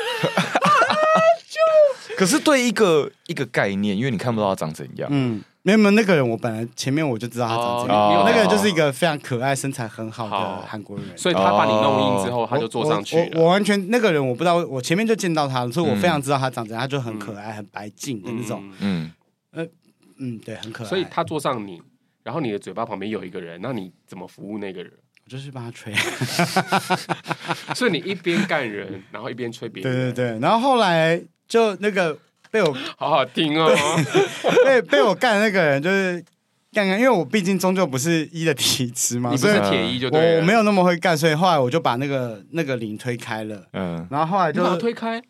[2.16, 5.42] 可是对一个一个概念，因为你看不到他长怎样，嗯。
[5.62, 13.40] 没有没有，那个人我本来前面我就知道他长这样，那个人就是一个非常可爱、身材很好的韩国人，所以他把你弄硬之后，他就坐上去了。
[13.40, 18.62] 我完全那个人我不知道，我前面就见到他了，所以我非常知道他长这样，他就很可爱、很白净的那种。
[18.78, 19.10] 嗯，
[19.50, 19.66] 呃，
[20.18, 20.88] 嗯，对，很可爱。
[20.88, 21.82] 所以他坐上你，
[22.22, 24.92] 然后你的嘴巴旁边有一个人，那你怎么服务那个人？
[25.24, 25.92] 我就是帮他吹。
[27.74, 29.92] 所以你一边干人，然后一边吹别人。
[29.92, 32.16] 对对对，然后后来就那个。
[32.50, 33.70] 被我好好听哦，
[34.64, 36.24] 被被我干的那个人就是
[36.72, 45.20] 干干，因为我毕竟终究不是一的体质嘛，你不是铁一就对，我没有那么会干，所以后来我就把那个那个铃推开了，嗯，然后后来就推开，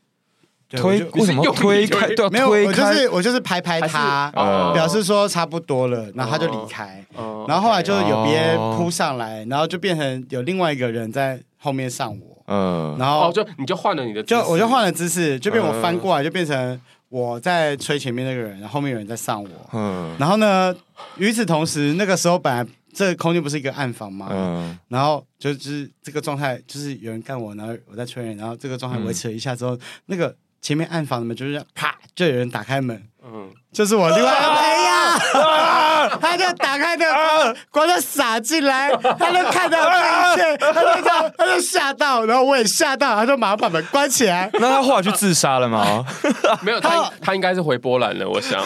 [0.70, 2.08] 推为什么推开？
[2.14, 4.30] 对，没有，我就是我就是拍拍他，
[4.74, 7.04] 表示说差不多了，然后他就离开，
[7.46, 16.80] 然后后来就有别人扑上来，然后就变成有另外一个人在后面上我，嗯，然后就你就换了你的，就我就换了姿势，就变我翻过来就变成。
[17.08, 19.48] 我在吹前面那个人，然后后面有人在上我。
[19.72, 20.14] 嗯。
[20.18, 20.74] 然后呢，
[21.16, 24.28] 与此同时，那个时候本来这个空间不是一个暗房嘛。
[24.30, 24.78] 嗯。
[24.88, 33.02] 然后就是这个状态，就是有人干我，然后我在吹人，然后这个状态维持了一下之后，嗯、那个前面暗房的门就是啪，就有人打开门。
[33.24, 33.50] 嗯。
[33.72, 35.84] 就是我另外一个朋友。
[36.20, 44.50] 他就打开那个光，就洒进来，他就看到这一切，他就这样，他就吓到，然后我也吓到，他就马上把门关起来。
[44.54, 46.04] 那他后来去自杀了吗？
[46.62, 48.62] 没有，他他应该是回波兰了，我想。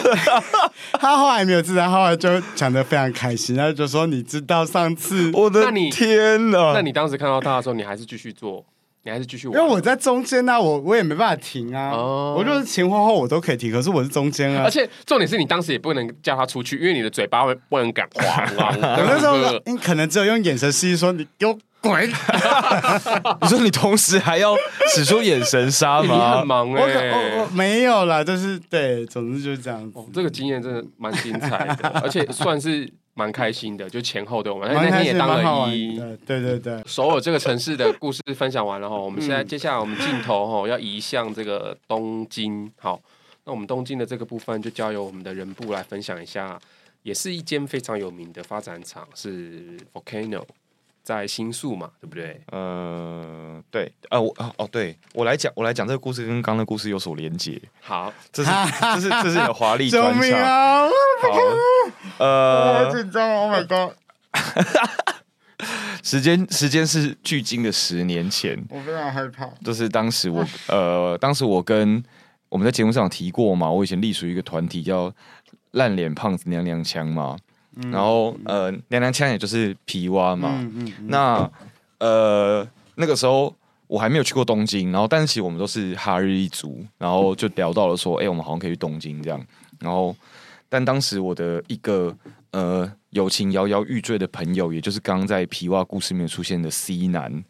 [0.99, 6.73] 他后来没有自杀，后来就讲的非常开心，他就说：“你知道上次我的天哪？
[6.73, 8.63] 那你当时看到他的时候，你还是继续做？”
[9.05, 11.91] 你还是继续玩，因为我在中间呢、啊，我我也没办法停啊。
[11.91, 14.63] 哦、我就是前后后我都可以停，可是我是中间啊。
[14.63, 18.45] 而且重点是你当时也不能叫他出去，因为你的嘴巴会不能讲话。
[18.97, 19.35] 有那时候
[19.65, 22.09] 你可能只有用眼神示意说你给我滚。
[23.41, 24.55] 你说你同时还要
[24.95, 26.15] 使出眼神杀吗？
[26.15, 29.99] 你很忙哎、欸，我我没有啦，就是对，总之就是这样子。
[29.99, 32.89] 哦、这个经验真的蛮精彩的，而且算是。
[33.15, 36.81] 蛮开心的，就前后都，我们那天也当了一，对对对。
[36.85, 42.99] 首尔这个城市的故事分享完了哈， 我们现在接下来我们镜头哈 要移向这个东京，好，
[43.45, 46.59] 那我们东京的这个部分就交由我们的人部来分享一下，
[47.03, 50.43] 也是一间非常有名的发展厂，是 Volcano。
[51.03, 52.41] 在新宿嘛，对不对？
[52.49, 57.61] 呃，对，呃，我哦，对我来讲，我来讲这个故事跟刚刚的故事有所连接。
[57.81, 60.39] 好，这是这是这是有华丽专场。
[60.39, 60.93] 啊、好，
[62.19, 63.93] 呃，好紧张，Oh my god！
[66.01, 69.45] 时间时间是距今的十年前，我非常害怕。
[69.63, 72.01] 就是当时我 呃，当时我跟
[72.47, 75.13] 我们在节目上有提过嘛，我以前隶属于一个团体叫
[75.71, 77.37] 烂脸胖子娘娘腔嘛。
[77.91, 80.49] 然后呃，娘娘腔也就是皮蛙嘛。
[80.61, 81.51] 嗯嗯嗯、那
[81.99, 83.53] 呃那个时候
[83.87, 89.45] 我还没有去过东京，然后但是其实我们都是哈日一族，然后就聊到了说，哎、欸，我们好像可以去东京这样。
[89.79, 90.15] 然后
[90.69, 92.15] 但当时我的一个
[92.51, 97.43] 呃友情摇摇欲坠的朋友，也就是刚刚在皮蛙故事里面出现的 C 男，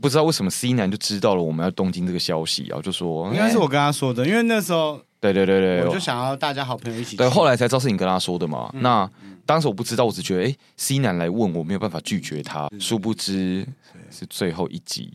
[0.00, 7.16] 不知道为什么 C 男就知道了我们要东京这个消息，然后就说应该是我跟他说的，因为那时候对对对对，我就想要大家好朋友一起。
[7.16, 8.70] 对，后来才知道是你跟他说的嘛。
[8.72, 9.10] 嗯、那
[9.44, 13.66] 当时我不知道，我只觉得哎，C 男来问我没有办法拒绝他，殊不知
[14.10, 15.12] 是最后一集。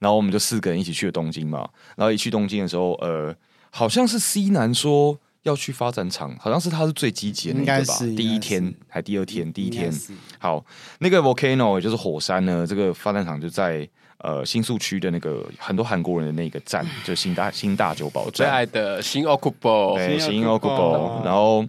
[0.00, 1.68] 然后我们就四个人一起去了东京嘛。
[1.96, 3.34] 然后一去东京的时候，呃，
[3.70, 7.98] 好像是 C 男说要去发展场，好像是他是最积极的那个吧。
[8.16, 9.92] 第一天还第二天，第一天
[10.40, 10.64] 好，
[10.98, 13.88] 那个 Volcano 也就是火山呢，这个发展场就在
[14.22, 18.32] 呃新宿区的那个很多韩国人的那个站，就新大新大久保站。
[18.32, 21.24] 最爱的新 Okubo，对，新 Okubo。
[21.24, 21.64] 然后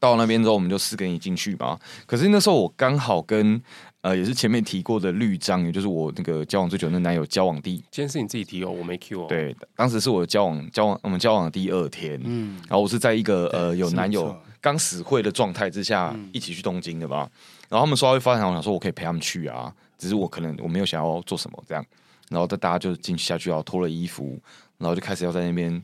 [0.00, 1.78] 到那边之后，我们就四个人一进去嘛。
[2.06, 3.62] 可是那时候我刚好跟。
[4.02, 9.26] 呃，也是前面提过的绿章，也就是我那个交往最久的男友交往第，今天是你自己提哦，我没 Q 哦。
[9.28, 17.30] 对，当时是我交往交往我们交往的第二天，嗯，然后我是在一个呃有男友刚死会的状态之下一起去东京的吧，
[17.68, 21.86] 然后他们说要发展，我想说我可以陪他们去啊，只是我可能我没有想要做什么这样，
[22.28, 24.36] 然后大大家就进去下去，要脱了衣服，
[24.78, 25.80] 然后就开始要在那边。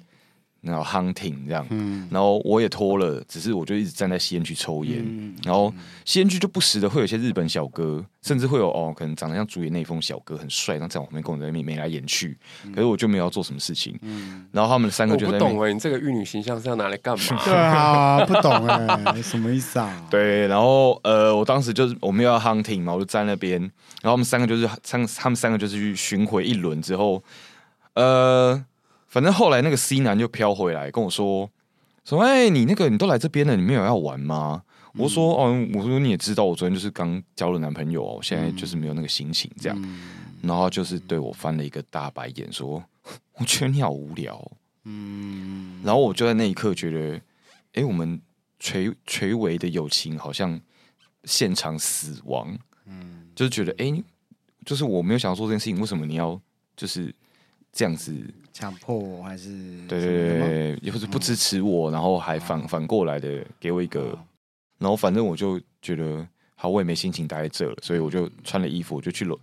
[0.61, 5.73] 然后 hunting 这样，嗯、然后我也脱了，只是我就一直站在吸烟区抽烟，嗯、然后
[6.05, 17.25] 吸烟区就不时的会有一些日本小哥，甚至会有哦，可能长得像竹野内丰小哥，很帅，然后在我旁边跟我在那边眉来眼去，嗯、可是我就没有要做什么事情，嗯、然后他们三个就在那边，我不懂哎，你这个玉女形象是要拿来干嘛？
[17.45, 20.07] 对啊，不懂哎，什么意思啊？
[20.11, 23.61] 对，然后呃，我当时就是我们要 hunting 嘛，我就站那边，
[24.03, 27.23] 然后他们三个就是三，他们三个就是去巡回一轮之后，
[27.95, 28.65] 呃。
[29.09, 31.51] 反正后来那个 C 男就飘回来跟我说
[32.05, 34.63] ：“说哎、欸，你那个你都来这边了，你没有要玩吗？”
[34.95, 39.79] 嗯、我说：“哦，我说你也知道，我昨天就是刚交了男朋友，我现在就是没有那个心情这样。
[39.83, 40.01] 嗯”
[40.43, 42.85] 然后就是对我翻了一个大白眼，说
[43.35, 44.53] ：“我觉得你好无聊。”
[44.85, 47.17] 嗯，然后我就在那一刻觉得，
[47.73, 48.21] 哎、欸，我们
[48.59, 50.61] 垂垂危的友情好像
[51.25, 52.57] 现场死亡。
[52.87, 54.05] 嗯，就是觉得，哎、欸，
[54.65, 56.41] 就是我没有想要做这件事情，为什么你要
[56.77, 57.15] 就是
[57.73, 58.13] 这样子？
[58.59, 59.49] 强迫我还是
[59.87, 64.19] 对对对，也不是不支持我，然后还反反过来的给我一个，
[64.79, 69.39] 然后反正我就觉得好，我也没心情待在这了，所以我就穿了衣服，我就去楼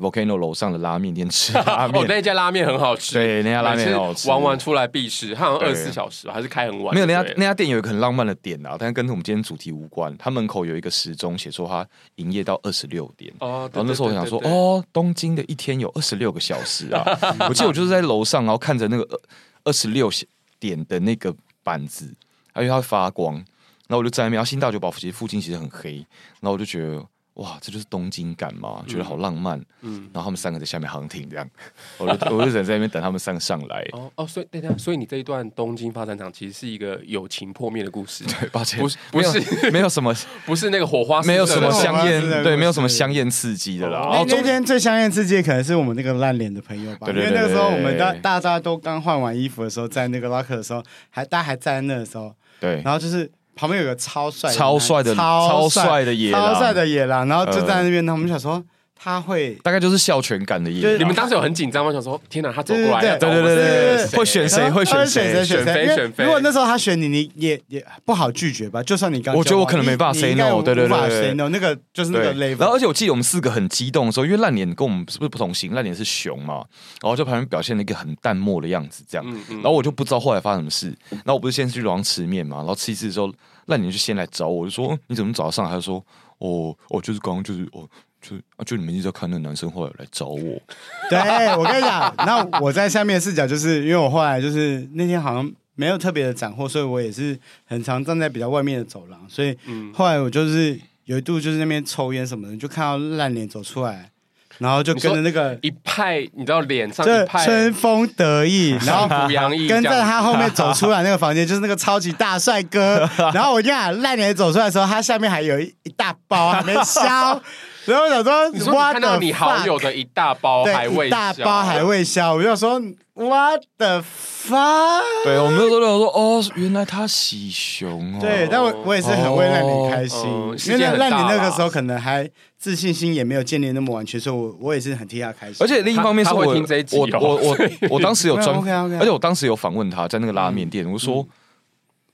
[0.00, 2.02] Volcano 楼上的拉面店吃 拉面。
[2.02, 6.94] 哦，那家拉面很好吃，对，那家拉面很好吃，玩完出来必吃，它好像二十四小时还是开很晚。
[6.94, 10.16] 没有，那家那家店有一个很浪漫的点啊，但是跟我们今天主题无关。
[10.16, 11.86] 它门口有一个时钟，写说它
[12.16, 13.32] 营业到二十六点。
[13.40, 17.04] 哦，然后那时候我想说，哦，东京的一天有二十六个小时啊！
[17.48, 19.20] 我记得我就是在楼上，然后看着那个二
[19.64, 20.10] 二十六
[20.58, 22.12] 点的那个板子，
[22.52, 24.36] 而且它会发光，然后我就在那边。
[24.36, 25.96] 然后新大久保其实附近其实很黑，
[26.40, 27.04] 然后我就觉得。
[27.34, 29.58] 哇，这就是东京感嘛，觉得好浪漫。
[29.82, 31.48] 嗯，然后他们三个在下面 hunting 这样，
[31.96, 33.86] 我就我就在在那边等他们三个上来。
[33.92, 38.24] 哦哦，所以对对，所以你这一段东京发展场其实是一个友情破灭的故事。
[38.40, 40.14] 对，抱歉，不是不是没有什么，
[40.44, 44.10] 不是那个火花， 没有什么香艳，对，没有什么香艳刺激的啦。
[44.12, 53.30] 那那天最香艳刺激的可能是我们那个烂脸的朋友吧，因为那个时候我们大大家都刚换完衣服的时候，在那个 locker 的时候，还大家还站在那的时候，对，然后就是。
[53.60, 58.64] 旁边有个超帅、超帅的、超帅的野狼，超帅的野狼，然后就在那边，他们想说
[59.02, 60.98] 他会大概就是孝权感的意思。
[60.98, 61.90] 你们当时有很紧张吗？
[61.90, 64.70] 想说天哪，他走过来，对对对对，会选谁？
[64.70, 65.32] 会选谁？
[65.32, 65.86] 选谁？
[65.86, 66.24] 选谁？
[66.24, 68.82] 如果那时候他选你，你也也不好拒绝吧？
[68.82, 72.58] 就算你刚，我觉得我可能没办法 say no，对对对，say no，那个就是那个 level。
[72.58, 75.72] 然后而且我记得我们四个很激动的时候，因为烂脸跟我们是不是不同型？
[75.72, 76.62] 烂脸是熊嘛，
[77.00, 79.26] 然后就旁边表现了一个很淡漠的样子，这样。
[79.48, 80.88] 然后我就不知道后来发生什么事。
[81.10, 83.32] 然后我不是先去楼上吃面嘛，然后吃一次的时候。
[83.66, 85.70] 那你就先来找我，就说你怎么找上来？
[85.70, 86.04] 他就说
[86.38, 87.88] 哦哦，就是刚刚就是哦，
[88.20, 90.60] 就啊，就你们一直在看那个男生后来来找我。
[91.08, 91.18] 对，
[91.56, 99.56] 我跟你讲，那我在下面视角，就是因为我后来就是那天好像没有特别的斩获，所以我也是很常站在比较外面的走廊，所以
[99.92, 104.10] 后来我就是有一度就是那边抽烟什么的，就看到烂脸走出来。
[104.58, 113.08] 然后就跟着那个一派，你知道脸上一派春风得意，然后沪洋溢，跟在他后面走出来那个房间，就是那个超级大帅哥。
[113.32, 117.42] 然后我就讲烂脸走出来的时候，他下面还有一一大包还没消。
[117.86, 122.80] 然后我想说，你说你看到你好友的一大包还未消，大包还未消，我就说
[123.14, 125.02] What the fuck？
[125.24, 128.18] 对，我们那时候说哦，原来他喜熊哦。
[128.20, 130.28] 对，但我我也是很为烂你开心，
[130.68, 135.56] 因为烂你那个时候可能还自信心也没有建立那么完全，所以我我也是很替他开心。
[135.60, 137.56] 而且另一方面是我我我我
[137.90, 138.56] 我当时有专，
[138.98, 141.26] 而且我当时有访问他在那个拉面店，我说。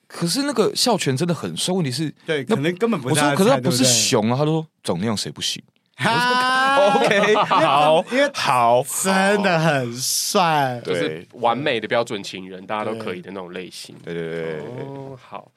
[0.07, 3.14] 可是那个孝全真的很帅，问题是，对，可能根本不是。
[3.14, 5.62] 我说，可是他不是熊啊，他说总那样谁不行？
[5.99, 13.97] OK，好，因为好，真的很帅，就是完美的标准情人，大家都可以的那种类型。
[14.05, 15.51] 对对对，哦，好，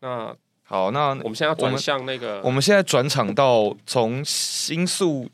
[0.00, 5.28] 那好，那我们现在要转向那个，我们现在转场到从新宿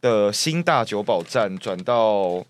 [0.00, 2.46] 的新大久保站转到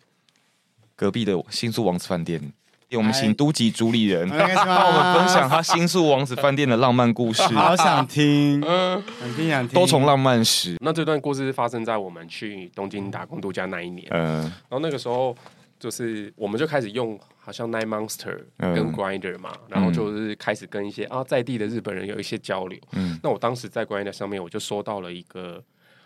[0.95, 2.53] 隔壁的新宿王子饭店。
[2.97, 7.43] 我们请都吉主理人帮我们分享他新宿王子饭店的浪漫故事。
[7.55, 9.75] 好想听， 嗯，想听想听。
[9.75, 10.77] 多重浪漫史。
[10.81, 14.07] 那这段故事是发生在我们去东京打工度假那一年。
[14.11, 15.37] 嗯，然后那个时候
[15.79, 22.79] 就是我们就开始用好像 Nine Monster 跟 Grinder 嘛，然后就是开始跟一些啊在地的日本人有一些交流。
[22.93, 25.63] 嗯，那我当时在 Grinder 上面我就收到了一个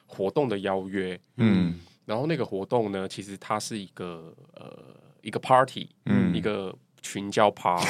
[0.06, 1.18] 活动的邀约。
[1.38, 5.02] 嗯，然后那个活动呢，其实它是一个呃。
[5.24, 6.72] 一个 party，嗯，一个
[7.02, 7.76] 群交趴。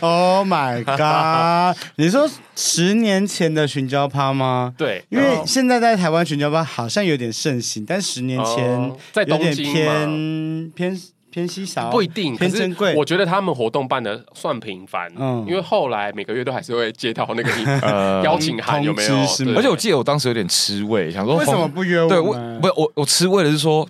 [0.00, 1.76] Oh my god！
[1.96, 4.72] 你说十年前的群交趴吗？
[4.78, 12.94] 对，因为现在在台湾群交趴好像有点盛行，但十年前在东京偏偏偏偏稀少，不一定偏珍贵。
[12.94, 17.50] 我觉得他们活动办的算频繁，嗯，因为后来每个月都还是会接到那个
[18.24, 19.16] 邀请函，有没有？
[19.56, 22.08] 而且我记得我当时有点吃味，想说为什么不约我？
[22.08, 23.88] 对，我不我我吃味的是说。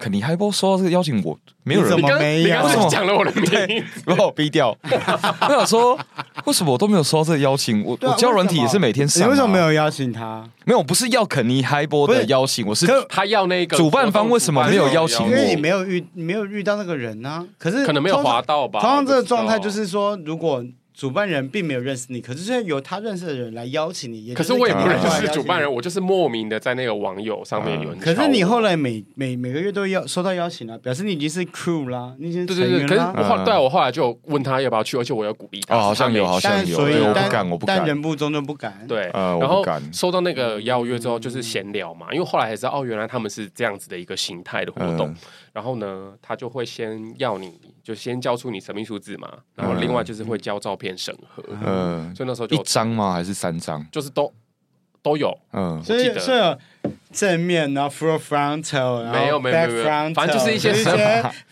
[0.00, 2.62] 肯尼还不收到这个邀请，我没有人怎么没有？
[2.64, 4.74] 为什么讲了我的名字，把我逼掉？
[4.82, 5.98] 我想说，
[6.46, 7.84] 为什么我都没有收到这个邀请？
[7.84, 10.42] 我我教软体也是每天上，你为什么没有邀请他？
[10.64, 15.30] 没有，不是要肯尼嗨波的邀请，我是他要那个主办方为什么没有邀请我？
[15.30, 17.46] 因为你没有遇，你没有遇到那个人呢？
[17.58, 18.80] 可是可能没有滑到吧？
[18.80, 20.64] 通常这个状态就是说，如果。
[21.00, 24.34] 主办人并没有认识你，可是是由他认识的人来邀请你。
[24.34, 27.98] 可是我也不认识主办人，我就是莫名的在那个网友上面有人。
[27.98, 32.78] 可是你后来每每每个月都要收到邀请了，表示你已经是 crew 啦，你已经是成员了。
[32.80, 35.74] 对对对，可是我后对我后来就问他要不要去，而且我要鼓励他。
[35.74, 36.76] 哦，好像有，好像有。
[36.76, 37.78] 所以我不敢，我不敢。
[37.78, 38.86] 但人不中就不敢。
[38.86, 45.14] 对，然后收到那个邀约之后，就是闲聊嘛，因为后来才知道哦，原来他们是这样子的一个形态的活动。
[45.54, 53.12] 然后呢，他就会先要你，就先交出你神秘数字嘛，然后另外就是会交照片审核，嗯，所以那时候就一张吗？
[53.12, 53.86] 还是三张？
[53.90, 54.32] 就是都
[55.02, 56.40] 都有，嗯，所以所以。
[57.12, 60.72] 正面，然后 full frontal，然后 back frontal，没有没有没有，反正就是一些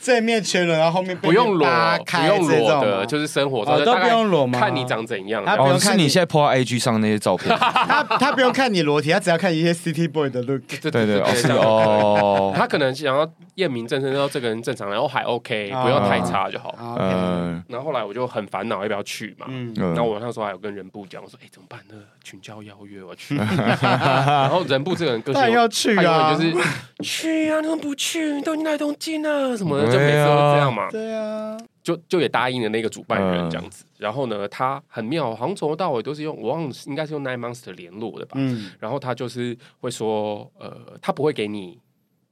[0.00, 1.68] 正面全裸，然后后面不用裸，
[2.06, 4.60] 不用裸的，就是生活，都不用裸吗？
[4.60, 11.20] 看你长怎样，他不用看你现在 po IG 上那些照片， 他他不用看你裸体，他只要看一些 city boy 的 look，对对对，
[11.56, 16.72] 哦，他可能想要验明正身，说这个人正常，然后还 OK，不要太差就好。
[17.00, 21.96] 嗯，然后后来我就很烦恼要不要去嘛，嗯，然后我那时候还有跟人部讲，我说哎怎么办呢？
[22.22, 23.34] 群交邀约我去，
[23.82, 25.50] 然后人部这个人个性。
[25.50, 26.54] 要去啊，就是
[27.02, 27.60] 去啊！
[27.60, 28.32] 你怎么不去？
[28.32, 30.90] 你都已经来东京了，什么的，就每次都这样嘛。
[30.90, 33.84] 对啊，就就也答应了那个主办人这样子。
[33.96, 38.32] 然后呢，他很妙，好像从头到尾都是用，我忘了应该是用 Nine Monster 联络的吧。
[38.34, 38.70] 嗯。
[38.78, 41.78] 然后他就是会说，呃，他不会给你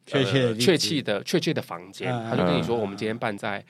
[0.06, 3.64] 确切确切的确切的房间，他就跟你说，我们今天办在。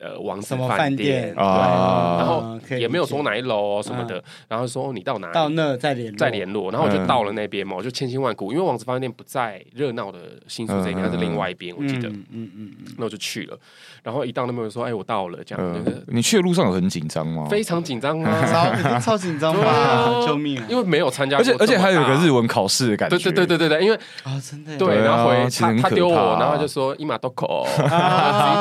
[0.00, 13.58] 呃，王子饭店啊，然后也没有说哪一楼什么的，然后说你到哪，到那再联再联络，然后我就到了那边嘛，我就千辛万苦，因为王子饭店不在热闹的新宿这边，它是另外一边，我记得，嗯嗯嗯，那我就去了，
[14.02, 17.46] 然后一到那边说，哎，我到了，这样，你去的路上有很紧张吗？
[17.50, 18.46] 非常紧张啊，
[19.00, 20.62] 超超紧张吧，救命！
[20.66, 27.88] 因为没有参加，而且而且还有一个日文考试的感觉，对对对对对对，因为啊，真的，对，然后回他他丢我，然后就说伊马多口，自己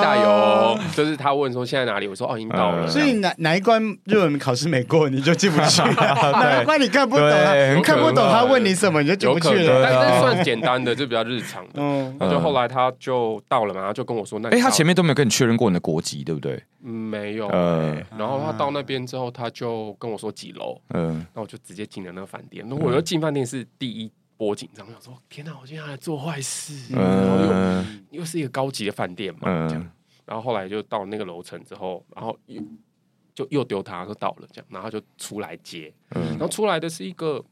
[0.01, 2.07] 加油，就是他问说现在哪里。
[2.07, 2.87] 我说哦，已经到了。
[2.87, 5.81] 所以哪哪一关日文考试没过，你就进不去。
[5.99, 9.83] 哪一关你看不懂，他看不懂他问你什么，你就进不去了。
[9.83, 11.73] 但是算简单的，就比较日常的。
[11.75, 14.49] 嗯，就后来他就到了嘛，他就跟我说那。
[14.49, 16.61] 哎，他前面都没有跟你确认过你的国籍，对不对？
[16.81, 17.47] 没有。
[17.49, 18.03] 嗯。
[18.17, 20.81] 然后他到那边之后，他就跟我说几楼。
[20.93, 21.25] 嗯。
[21.33, 22.65] 那我就直接进了那个饭店。
[22.67, 26.93] 那我又进饭店是第一波紧张，想说天哪，我今天还来做坏事。
[26.95, 27.45] 然后
[28.11, 29.91] 又又是一个高级的饭店嘛，这样。
[30.29, 32.61] 然后后来就到那个楼层之后，然后又
[33.33, 37.43] 就又丢他，说到了这样，然后就出来接，嗯、然后出来的是一个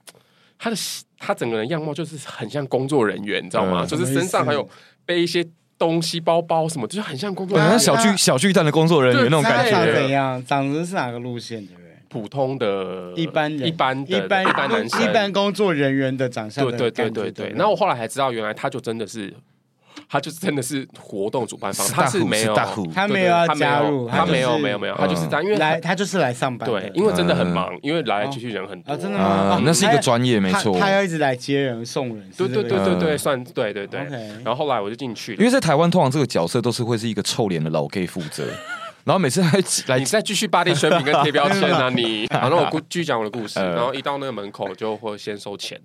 [0.59, 0.75] 他的
[1.17, 3.84] 他整个人样貌就是很像工作人员，你知道吗？
[3.84, 4.69] 嗯、就是身上还有
[5.07, 5.43] 背一些
[5.75, 9.71] 东西，包包什么，就是很像工作人员，嗯、小巨小巨蛋的工作人员那种感觉。
[9.71, 10.45] 长怎样？
[10.45, 11.97] 长得是哪个路线的人？
[12.09, 16.63] 普通的一般人，一般一般一般男生，一般工作人员的长相。
[16.69, 17.49] 对对对对对。
[17.49, 19.34] 然后我后来才知道，原来他就真的是。
[20.10, 22.56] 他就是真的是活动主办方，他是没有，
[22.93, 29.62] 他没有要加入，他没有没有没有，他就是这样，因为来他就是来上班，对，因为真的很忙，因为来来去去人很多，真的吗？
[29.64, 34.00] 那是一个专业，没错，他要一直来接人送人，对对对对对，算对对对。
[34.43, 38.43] 然后后来我就进去，因为在台湾通常这个角色都是会是一个臭脸的老 gay 负责，
[39.04, 45.80] 然后每次还来，你再继续拔地选品跟贴标签啊 你，然后我 继续讲我的故事，然后一到那个门口就会先收钱。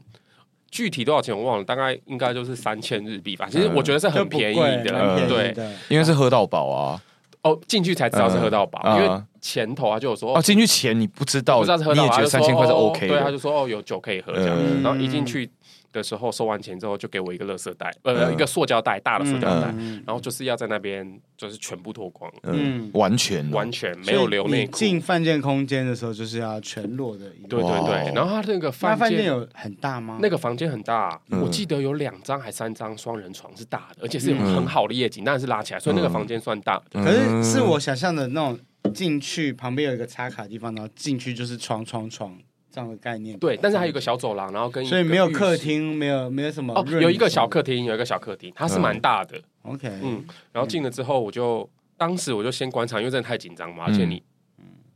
[0.73, 3.47] 具体多少钱我忘了，大概应该就是三千日币吧。
[3.49, 5.55] 其实我觉得是很便宜的，对，
[5.89, 7.01] 因为是喝到饱啊。
[7.43, 15.49] 哦，进去才知道是喝到饱，因为前头啊就有说哦，进去前你不知道，不知道是喝到饱，你也觉得三千块是 OK 的，对，他就说哦有酒可以喝这样，然后一进去。
[15.93, 19.69] 的时候收完钱之后，就给我一个垃圾袋，呃，一个塑胶袋，大的塑胶袋，
[20.07, 24.77] 然后就是要在那边就是全部脱光，嗯，完全完全没有留内裤。
[24.77, 27.31] 进饭店空间的时候就是要全裸的。
[27.49, 30.19] 对对对，然后他那个饭店有很大吗？
[30.23, 36.83] 那个房间很大，我记得有两张还三张双人床是大的，而且是有很好的夜景，但是拉起来，所以那个房间算大。
[36.93, 38.59] 可是是我想象的那种
[38.95, 42.39] 进去旁边有一个插卡地方，然后进去就是床床床。
[42.73, 49.39] 这样的概念对，但是还有一个小走廊，然后跟所以没有客厅，没有没有什么哦，有一个小客厅，有一个小客厅，它是蛮大的。
[49.63, 51.69] OK，嗯，然后进了之后，我就
[51.99, 54.23] 当时我就先观察，因为真的太紧张嘛，而且你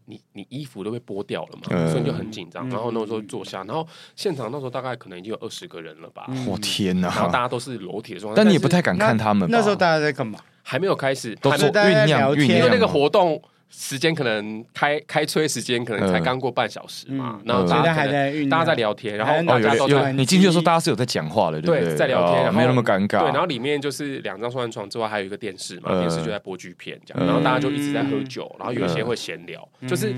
[0.06, 2.68] 你你衣服都被剥掉了嘛，所以就很紧张。
[2.70, 6.26] 然后那时候坐下，然后现场那时候大概可能已经有二十个人了吧？
[6.48, 7.08] 我天哪！
[7.08, 9.48] 然后大家都是裸体的状态，但你也不太敢看他们。
[9.50, 10.38] 那时候大家在干嘛？
[10.62, 13.40] 还没有开始，都在酝酿酝酿，因为那个活动。
[13.68, 23.20] 时间可能开开吹时间可能才刚过半小时嘛，然后大家还在大家在聊天，然后大家都在你进去的时候，大家是有在讲话的，对，在聊天，然后没有那么尴尬。
[23.20, 30.14] 对，然后里面就是两张双人床之外，还有一个电视嘛，电视就在播剧片这样，然后大家就一直在喝酒，然后有一些会闲聊，就是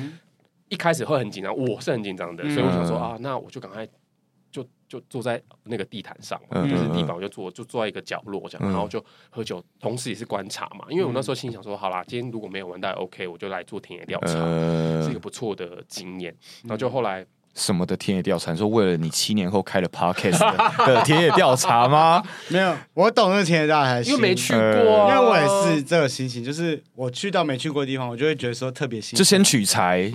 [0.69, 3.87] 一开始会很紧张，我是很紧张的，所以我想说啊，那我就赶快。
[4.89, 10.87] 就坐在那个地毯上，就是地板，我就坐，就坐在一个角落这样，然后就喝酒，同时也是观察嘛。
[10.89, 14.33] 因为我那时候心想说，好啦，今天如果没有玩到 OK，我就来做田野调查，
[15.05, 16.35] 是一个不错的经验。
[16.63, 17.25] 然后就后来
[17.55, 22.23] 什么的田野调查，说为了你七年后开了 Podcast 的田野调查吗？
[22.49, 30.11] 没有，我懂那个田野调查，因为没去过，因为我也是这个心情，就是我去到没去过的地方，我就会觉得说特别新，就先取材。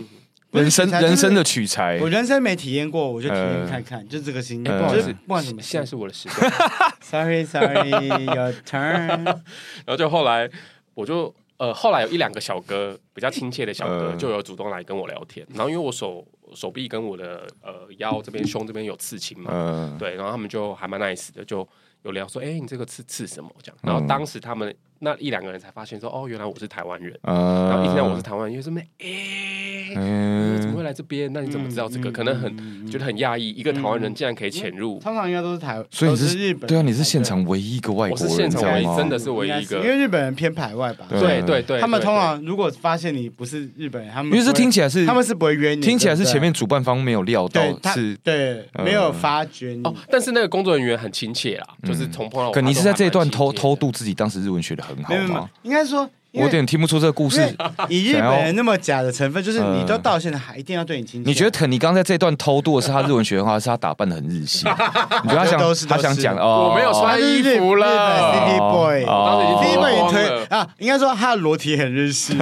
[0.53, 4.77] 人生人生的取材，我人生没体验过，我就体验看看，就这个心态。
[4.77, 6.51] 不好意思，不管什么，现在是我的时间。
[7.01, 9.25] Sorry，Sorry，Your turn。
[9.25, 10.47] 然后就后来，
[10.93, 15.45] 我就呃，后来有一两个小哥比较亲切的小哥，就有主动来跟我聊天。
[15.55, 16.23] 然后因为我手
[16.53, 21.67] 手臂跟我的呃腰这边、胸这边有刺青嘛，对，然后他们就还蛮 nice 的，就
[22.03, 23.77] 有聊说，哎，你这个刺刺什么这样。
[23.81, 24.73] 然后当时他们。
[25.03, 27.13] 那一两个人才发现说，哦，原来我是台湾人。
[27.23, 28.79] 然后一听到我是台湾人，因为什么？
[28.99, 31.29] 哎，怎么会来这边？
[31.33, 32.09] 那你怎么知道这个？
[32.09, 34.99] 可能很觉得很讶异，一个台湾人竟然可以潜入。
[34.99, 36.67] 通常应该都是台，所以你是日本。
[36.67, 39.77] 对啊，你是现场唯一一个外国人，我是现场唯一，真的是唯一一个。
[39.79, 41.05] 因为日本人偏排外吧？
[41.09, 41.81] 对对对。
[41.81, 45.81] 他们通常如果发现你不是日本人，他们因为这听起来是他们是不会约你。
[45.81, 47.61] 听起来是前面主办方没有料到
[47.93, 49.83] 是，对，没有发觉你。
[50.09, 52.53] 但是那个工作人员很亲切啦，就是从碰到我。
[52.53, 55.49] 可你是在这一段偷偷渡自己当时日文学的很好吗？
[55.63, 57.55] 应该说，我有点听不出这个故事。
[57.89, 61.29] 以日本人那么假的成分，就是你都到现在还一定要对你亲切。
[61.29, 64.67] 你觉得肯尼刚在这段偷渡的是他日文学的话，是他打扮的很日系？
[65.23, 66.69] 你觉得他想他想讲哦？
[66.69, 67.85] 我没有穿衣服了。
[68.33, 70.67] City Boy，当时已经脱光了啊！
[70.79, 72.35] 应该说他的裸体很日系。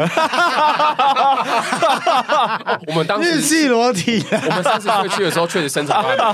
[2.87, 6.17] 我们当时日系裸体，我们三十岁去的时候，确实身材蛮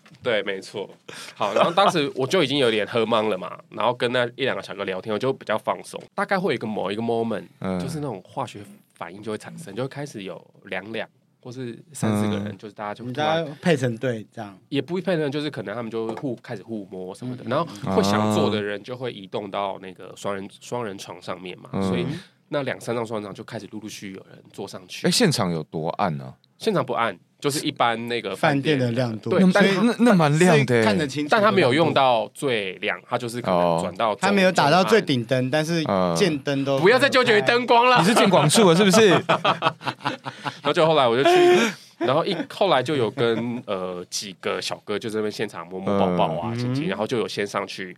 [0.22, 0.88] 对，没错。
[1.34, 6.00] 好，然后当时我就已经有点喝懵了嘛，然后跟那一两个小哥聊天，我就比较放松。
[6.14, 7.44] 大概会有一个某一个 moment，
[7.80, 8.60] 就是那种化学
[8.94, 11.08] 反应就会产生，就会开始有两两
[11.42, 17.64] 或是三四个人，就是大家就大家配成对这样，也不会配成，就是可能他们就会互开始互摸什么的，然后
[17.94, 22.06] 会想坐的人就会移动到那个双人双人床上面嘛，所以
[22.48, 25.06] 那两三张双人床就开始陆陆续续有人坐上去。
[25.06, 26.34] 哎，现场有多暗呢？
[26.58, 27.18] 现场不暗。
[27.40, 31.28] 就是一般那个饭店的亮度，对，但那那蛮亮的，看得清楚。
[31.30, 35.82] 但他没有用到最亮，他就是可能转到，他没有打到最顶灯，但是
[36.14, 37.98] 见灯都不要再纠结于灯光了。
[37.98, 39.08] 你是见广处了是不是？
[40.62, 41.30] 然后就后来我就去，
[41.98, 47.96] 然后一后来就有跟呃几个小哥就在那边现场摸摸抱抱啊，亲亲，然后就有先上去。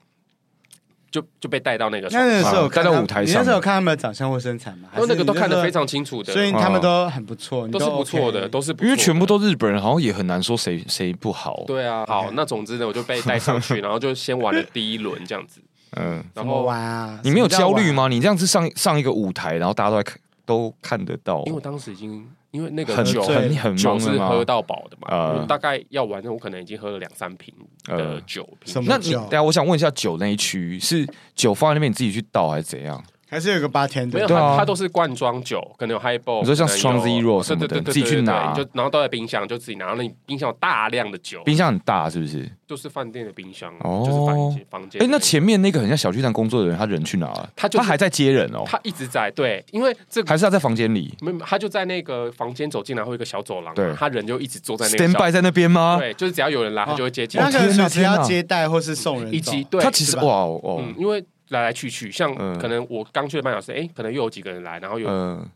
[1.13, 3.27] 就就被带到那个，那时候带到舞台上。
[3.27, 4.89] 你那时候看他们的长相或身材吗？
[4.97, 11.63] 都那个都看得非常清楚的，所以他们都很不错，都是不错的，都是因为全部都日本人，好像也很难说谁谁不好。
[11.67, 15.61] 对啊，好，那总之呢，我就被带上去， 然后就先玩了第一轮这样子。
[16.01, 18.09] 嗯，然后玩啊，你没有焦虑吗？
[18.09, 21.43] 你这样子上上一个舞台，然后大家都在看，都看得到。
[21.45, 22.27] 因为我当时已经。
[22.53, 27.53] 因为那个酒很酒是喝到饱的嘛，大概要完，我可能已经喝了两三瓶
[27.86, 28.48] 的酒。
[28.86, 33.03] 那你等下，我想问一下，酒那一区是酒放在那边，你自己去倒还是怎样？
[33.33, 39.95] 还是有个八天的，没有，它它都是罐装酒，可能有 Highball，你说像 Strong Zero 什么的，自己去拿，就然后倒在冰箱，就自己拿。
[39.95, 42.47] 那你冰箱有大量的酒，冰箱很大是不是？
[42.68, 45.03] 就是饭店的冰箱，哦就是房间房间。
[45.03, 47.51] 哎，那前面那个很像小巨蛋工作的人，他人去哪了？
[47.57, 55.97] 他他还在接人哦，他一直在对，因为这还是他在房间里，没有，他就在那个房间走进来会有一个小走廊，对，他人就一直坐在那 stand by 在那边吗？
[55.99, 57.41] 对，就是只要有人来，他就会接进。
[57.41, 61.24] 那个是只要接待或是送人，以及对，他其实哇哦，嗯，因为。
[61.53, 65.09] 来来去去，像可能我刚去了半小时，哎，可能又有几个人来，然后有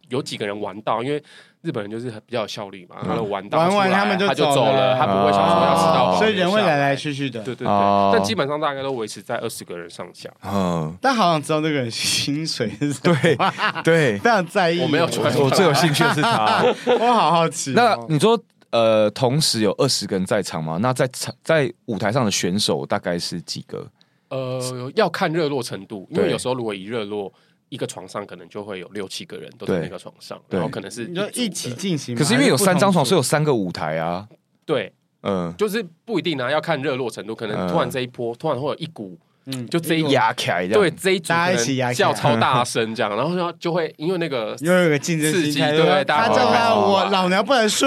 [0.08, 1.20] 有几个人玩到，因为
[1.62, 10.30] 日本人就是比较有效率嘛，他们玩到玩完他们就他就走了，他不会想说要迟到，所以人会来来去去的，对对对，但基本上大概都维持在二十个人上下。
[10.44, 13.36] 嗯，但好想知道那个人薪水是什么，对
[13.82, 14.80] 对， 非常在意。
[14.80, 16.62] 我没有，我最有兴趣的是他，
[17.00, 17.72] 我好好奇。
[17.74, 18.38] 那你说？
[18.70, 20.76] 呃，同时有二十个人在场吗？
[20.82, 23.86] 那在场在舞台上的选手大概是几个？
[24.28, 27.32] 呃，要看热络程度，因为有时候如果一热络，
[27.68, 32.14] 一个床上可能就会有六七个人都在那个床上，然后可能是就一起进行。
[32.16, 34.26] 可是因为有三张床，所以有三个舞台啊。
[34.64, 39.18] 对，嗯，就是不一定啊，要看热络程度，可能突然这一波突然会有一股。
[39.48, 47.86] 嗯，就这一压起来，对，这一组一起叫超大声这样， 然后就会因为那个又有个竞争刺激，对，他叫他我老娘不能输，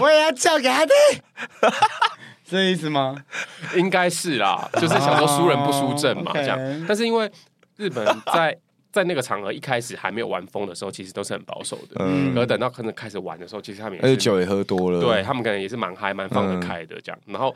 [0.00, 0.94] 我也要叫给他听，
[2.52, 3.16] 这意思吗？
[3.76, 6.58] 应该是啦，就是想说输人不输阵嘛，这样。
[6.86, 7.30] 但是因为
[7.76, 8.56] 日本在
[8.92, 17.54] 在那个场合一开始还没有玩疯的时候，其实都是很保守的，嗯，而等到可能开始玩的时候，其实他们也是酒也喝多了，对他们可能也是蛮嗨蛮放得开的这样，然后。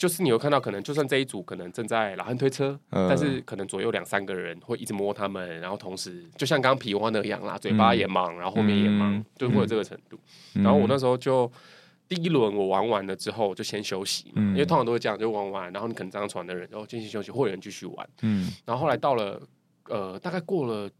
[0.00, 10.18] 就是你有看到，可能就算这一组可能正在老汉推车，嗯、但是可能左右两三个人会一直摸他们，然后同时就像刚刚皮花那样啦，嘴巴也忙，然后后面也忙，嗯、就会有这个程度。
[10.54, 11.52] 嗯、然后我那时候就
[12.10, 18.06] 第一轮我玩完了之后就先休息，嗯、因为通常都会这样，就玩完，然后你可能这张床的人然后进行休息，或有人继续玩。
[18.22, 19.40] 嗯，然后后来到了
[19.88, 20.90] 呃，大概过了。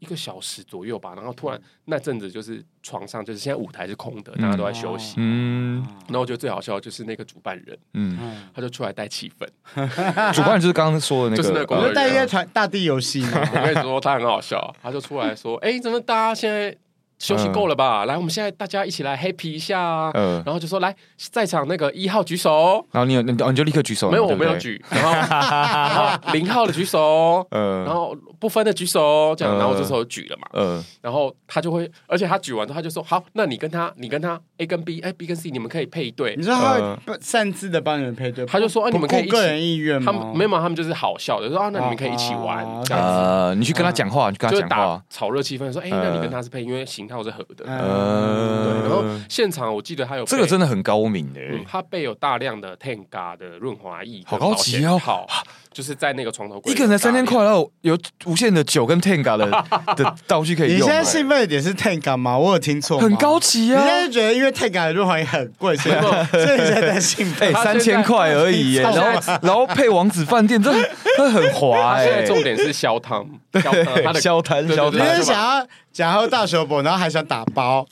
[0.00, 5.14] 一个小时左右吧，然后突然那阵子就是床上就是现在舞台是空的，大家都在休息。
[5.16, 8.18] 嗯，然后我觉得最好笑的就是那个主办人，嗯，
[8.52, 9.48] 他就出来带气氛。
[10.34, 13.22] 主办人就是刚刚说的那个，就是那个，我就带一个传大地游戏。
[13.24, 16.76] 我跟你说，他很好笑，他就出来说：“哎，怎么大家现在？”
[17.24, 18.04] 休息够了吧？
[18.04, 20.12] 来，我们现在大家一起来 happy 一下啊！
[20.44, 24.10] 然后就说来，在场那个一号举手，然后你有，你你就立刻举手。
[24.10, 24.82] 没有，我没有举。
[24.90, 36.36] 然后零号的举手， 嗯然后不分的举手，这样，然后这时候举了嘛，然后他就会，而且他举完之后他就说，好，那你跟他，你跟他 A 跟 B，哎，B 跟 C，你们可以配对。
[36.36, 40.12] 你知道他会擅自的帮你们配对，他就说，啊，你们可以个人意愿吗？
[40.12, 43.58] 他们没有嘛，他们就是好笑的，说啊，那你们可以一起玩这样子。
[43.58, 46.84] 你去跟他讲话，你跟他讲话，炒热气氛，说，哎，那你跟他是配，因为
[47.14, 47.64] 型号是合的。
[47.66, 48.88] 嗯，对。
[48.88, 54.98] 然后现场我记得他有这个真的很高明的，他备有大量的 Tenga 的润滑液，好高级哦。
[54.98, 55.26] 好，
[55.74, 59.46] 就是在那个床头柜，一个人才三千块，然后有无限的酒跟 Tenga 的
[59.96, 60.78] 的道具可以用。
[60.78, 62.38] 你现在兴奋的点是 Tenga 吗？
[62.38, 63.00] 我有听错？
[63.00, 63.82] 很高级啊！
[63.82, 65.94] 你现在觉得因为 Tenga 的润滑液很贵，所以
[66.30, 67.52] 所以现在兴奋。
[67.54, 70.72] 三千块而已耶，然后然后配王子饭店，这
[71.18, 72.22] 这很滑哎。
[72.22, 75.00] 重点是消汤，消汤，他的消汤消汤。
[75.00, 77.84] 你是想要想要大手博，然后还想打包？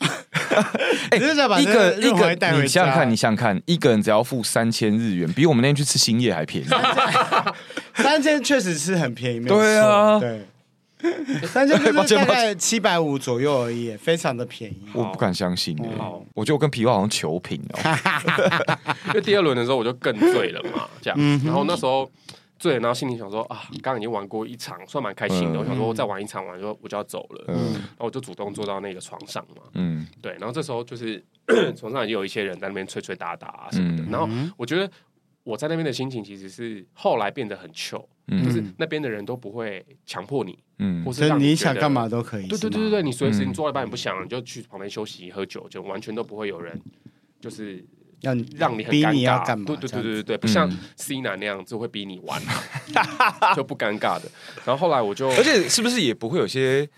[1.10, 6.68] 哎，一个一个，你想想看，你想想看，一个人只要付三千日元，比我们那天去吃欣叶还便宜。
[7.94, 10.46] 三千确实是很便宜，对啊，对，
[11.46, 14.82] 三千 就是大概七百五左右而已，非常的便宜。
[14.92, 15.76] 我不敢相信，
[16.34, 17.78] 我觉得我跟皮包好像求平哦。
[19.08, 22.10] 因为第二轮的时候我就更醉了嘛，这样，然后那时候。
[22.62, 25.58] 对，然后心里想说啊，刚刚已经玩过一场，算蛮开心的。
[25.58, 27.44] 我想说，我再玩一场，完之后我就要走了。
[27.48, 29.64] 嗯，然后我就主动坐到那个床上嘛。
[29.74, 30.30] 嗯，对。
[30.38, 31.20] 然后这时候就是
[31.76, 34.04] 床上已经有一些人在那边吹吹打打啊什么的。
[34.08, 34.88] 然后我觉得
[35.44, 42.46] 我在那边的心情其实是后来变得很 chill，就是那边的人都不会强迫你，嗯，或是让你想干嘛都可以。
[42.46, 46.80] 对对对对对，你随时你坐一半你不想，你就去旁边休息喝酒，就完全都不会有人
[47.40, 47.84] 就是。
[48.22, 52.40] 要让你很尴尬，对对对对对，不像 C 男那样子会逼你玩，
[53.56, 54.30] 就不尴尬的。
[54.64, 56.88] 然后后来我就，而且是不是也不会有些？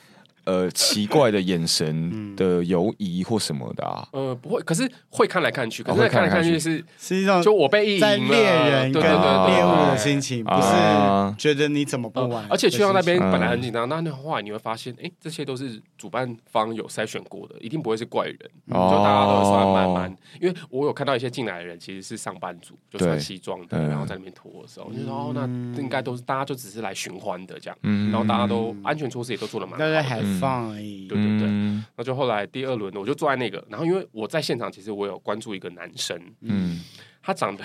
[0.44, 4.06] 呃，奇怪的眼神的犹疑或什么的啊？
[4.12, 6.58] 呃，不会，可是会看来看去，可是看来看去。
[6.58, 12.46] 是实际上就我被在猎人跟猎物的心情，不是觉得你怎么不玩。
[12.50, 18.38] 而且去到那边本来很紧张，那那后来你会发现，哎，这些都是主办方有筛选过的，一定不会是怪人，
[18.68, 20.16] 就大家都算慢慢。
[20.40, 25.46] 因为我有看到一些进来的人其实是上班族，就穿西装的，然后在那边拖的时候，我就说哦，那
[25.80, 27.78] 应该都是大家就只是来寻欢的这样，
[28.10, 30.33] 然后大家都安全措施也都做的蛮好。
[30.40, 31.48] 放而已，对对对，
[31.96, 36.80] 那就后来第二轮，我就坐在那个，然后因为我在现场，其实我有关注一个男生，嗯，
[37.22, 37.64] 他长得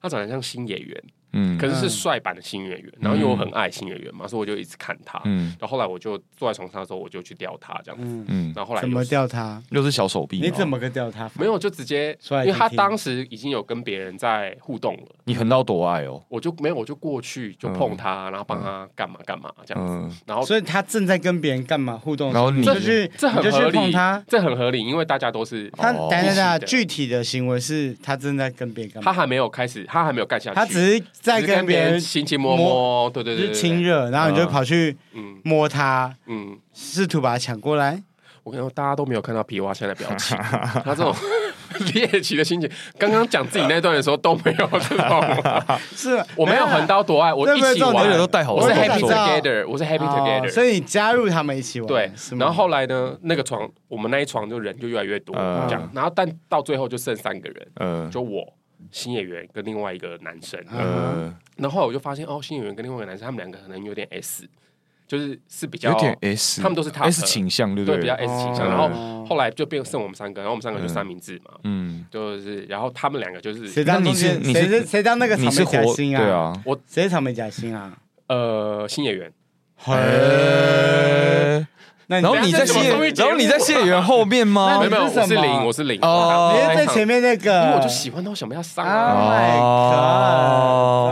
[0.00, 1.04] 他长得像星野源。
[1.32, 5.20] 嗯，可是是帅版的新演员，然后因为我很爱新演员嘛，所以我就一直看他。
[5.24, 8.24] 嗯，然后后来我就坐在床上的时候，我就去吊他这样子。
[8.28, 9.62] 嗯，然后后来怎么吊他？
[9.70, 10.40] 又是小手臂？
[10.40, 11.30] 你怎么个吊他？
[11.38, 15.02] 没有，就直接，因为他当时已经有跟别人在互动了。
[15.24, 16.22] 你横刀夺爱哦？
[16.28, 20.16] 我就没有，我就过去就碰他，然后帮他干嘛干嘛这样子。
[20.26, 22.32] 然后，所以他正在跟别人干嘛互动？
[22.32, 23.92] 然后你就去，这很合理。
[23.92, 25.92] 他这很合理，因为大家都是他。
[25.92, 29.10] 等等等，具体的行为是他正在跟别人干嘛？
[29.10, 30.54] 他还没有开始，他还没有干下去。
[30.54, 34.96] 他只是在跟别人亲亲摸摸，对对对，亲热，然后你就跑去
[35.44, 38.02] 摸他，嗯，试图把他抢过来。
[38.44, 40.34] 我跟你说，大家都没有看到皮蛙现在的表情，
[40.82, 41.14] 他这种
[41.92, 42.70] 猎奇的心情。
[42.96, 45.22] 刚刚讲自己那段的时候都没有这种，
[45.94, 51.88] 是我没有横刀夺爱，我一起玩，都带好，我是 happy together，我是 happy together，所以你加入他们一起玩。
[51.88, 58.50] 对，然后后来呢，那个床，我们那一床就人就越来越多，这样，然后但到最后就剩三个人，嗯，就我
[58.90, 64.48] 新演员跟另外一个男生，嗯，然后后来我就发现哦，新演员跟另外一个男生，他们两个可能有点 S。
[65.06, 67.96] 就是是比较有点 S，他们都是 S 倾向，对不对？
[67.96, 68.68] 对，比较 S 倾向。
[68.68, 76.22] 然后后来就变剩我们三个，然后我们三个就三明治嘛，嗯，就是然后他们两个就是谁当你是谁是谁当那个草莓夹心啊？
[76.22, 77.96] 对啊，我谁是草莓夹心啊？
[78.26, 79.32] 呃，新演员。
[82.08, 84.78] 然后你在谢，然后你在谢演员后面吗？
[84.78, 86.00] 没有没有，我是零，我是零。
[86.00, 88.82] 哦，你是在前面那个，因为我就喜欢他，我想被他伤。
[88.82, 89.60] Oh my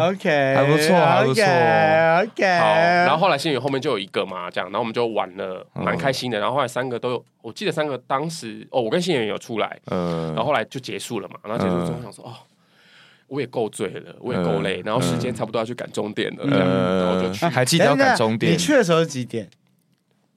[0.09, 1.45] god！OK，还不错，还不错。
[1.45, 2.65] OK，好。
[3.05, 6.39] 然后后来谢演员后面就有一个嘛，这样，然后我们就玩了，蛮开心的。
[6.41, 11.35] 然后后来三个都有，我记得三个当时哦，我跟谢演员有出来，嗯，然后后来就结束了嘛。
[11.43, 12.33] 然后结束之后我想说，哦，
[13.27, 17.45] 我也够醉了，我也够累，然后时间差不多要去赶终点了，然后就去。
[17.45, 18.55] 还记得要赶终点？
[18.55, 19.47] 你去的时候是几点？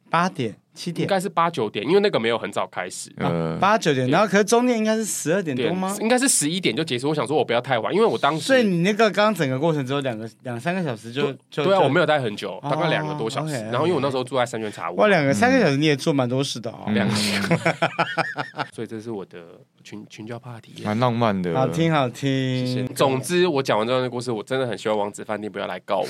[0.10, 3.12] 八点、七点，应该是八九点，因为那个没有很早开始。
[3.60, 5.96] 八九点，然后可是中间应该是十二点多吗？
[6.00, 7.10] 应该是十一点就结束。
[7.10, 8.42] 我想说，我不要太晚，因为我当时。
[8.42, 11.64] 所以你那个刚刚整个过程只有两个两三个小时就就。
[11.64, 13.54] 对啊，我没有待很久，大概两个多小时。
[13.72, 14.96] 然后因为我那时候住在三元茶屋。
[14.96, 16.90] 哇，两个三个小时你也做蛮多事的哦。
[16.94, 17.14] 两个。
[18.80, 22.88] 所以这是我的群群交 party，蛮浪漫的，好听好听。
[22.96, 26.10] 总之，我讲完这段故事，我真的很希望王子饭店不要来告我，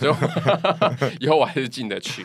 [1.20, 2.24] 以后我还是进得去。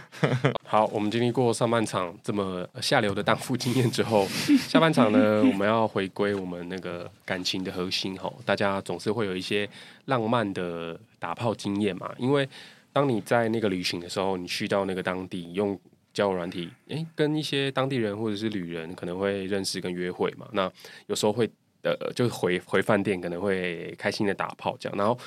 [0.63, 4.25] 好，我们经历过上半场这么下流的荡妇经验之后，
[4.65, 8.33] 下半场呢，我们要回归我们那个感情的核心吼。
[8.45, 9.67] 大家总是会有一些
[10.05, 12.47] 浪漫的打炮经验嘛，因为
[12.93, 15.77] 当你在那个旅行的时候，你去到那个当地用
[16.13, 20.47] 交友软体，诶，跟一些当地人或者是旅人可能会认识跟约会嘛。
[20.53, 20.71] 那
[21.07, 21.49] 有时候会
[21.83, 25.17] 呃，就回回饭店可能会开心的打炮这样，然后。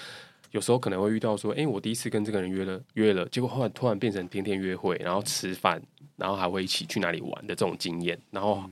[0.51, 5.83] 有时候可能会遇到说，哎、我第一次跟这个人约了约了，结果后来突然变成天天约会，然后吃饭，
[6.15, 8.63] 然后还会一起去哪里玩的这种经验，然后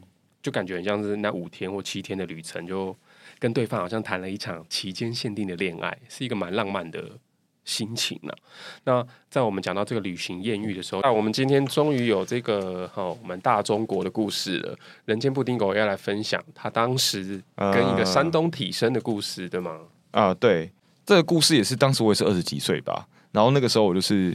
[0.40, 2.96] 就感觉很像是那五天或七天的旅程，就
[3.40, 7.18] 跟对方好像谈了一场期间限定的恋爱，是一个蛮浪漫的
[7.64, 8.38] 心情呢、啊。
[8.84, 14.78] 那在我们讲到这个旅行艳遇的时候，那我们今天终于有这个哦，我们大中国的故事了。
[15.04, 19.78] 人间布丁狗要来分享他当时跟一个山东体生的故事，对吗？
[20.12, 20.70] 啊，对。
[21.04, 24.34] 这个故事也是当时我也是二十几岁吧，然后那个时候我就是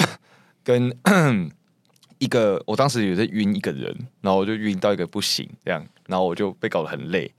[0.64, 0.90] 跟
[2.18, 7.30] 一个，我当时也在晕一个人，然后我就晕到一个不行这样，然后我就被搞得很累，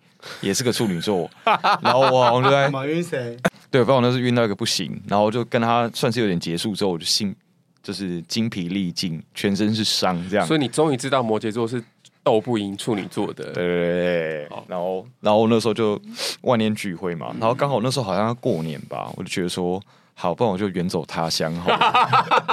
[0.41, 1.27] 也是个处女座，
[1.81, 3.35] 然后我我就在马晕谁？
[3.71, 7.35] 对，反正我那是晕到一个不行，然后就跟他算是有点结束之后，我就心
[7.83, 10.45] 就是精疲力尽，全身是伤这样。
[10.45, 11.83] 所以你终于知道摩羯座是。
[12.21, 15.99] 斗不赢处女座的，对对对，然后然后那时候就
[16.41, 19.81] 万念俱灰嘛，然后刚好那时候好像要过年吧，我就觉得说，
[20.13, 21.79] 好，不然我就远走他乡好了，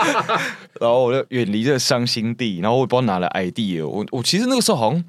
[0.81, 5.05] 然后我就远离这个伤心地，然后我也不知道哪来 idea，我我其实那个时候好像，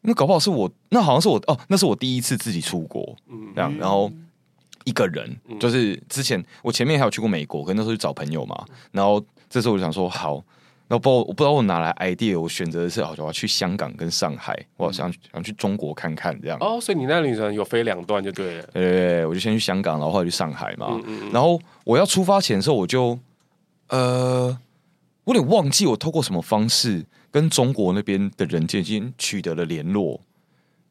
[0.00, 3.14] 那搞不好是我，那好像是我哦，那是我第一次自己出国，
[3.54, 4.10] 这样，然后
[4.84, 10.42] 一个人，就是之前我前面还有去过美国，跟那时候去找朋友嘛，然后这时候我就想说，好。
[10.88, 16.58] 那不，我不知道我哪来 idea，我选择的是，好像我要去香港跟上海，我想想去中国看看这样。
[16.60, 18.64] 哦，所以你那旅程有飞两段就对了。
[18.74, 20.88] 对我就先去香港，然后后来去上海嘛。
[20.90, 23.18] 嗯嗯嗯，然后我要出发前的时候，我就
[23.88, 24.58] 呃，
[25.24, 30.20] 我有点忘记我透过什么方式跟中国那边的人就已经取得了联络。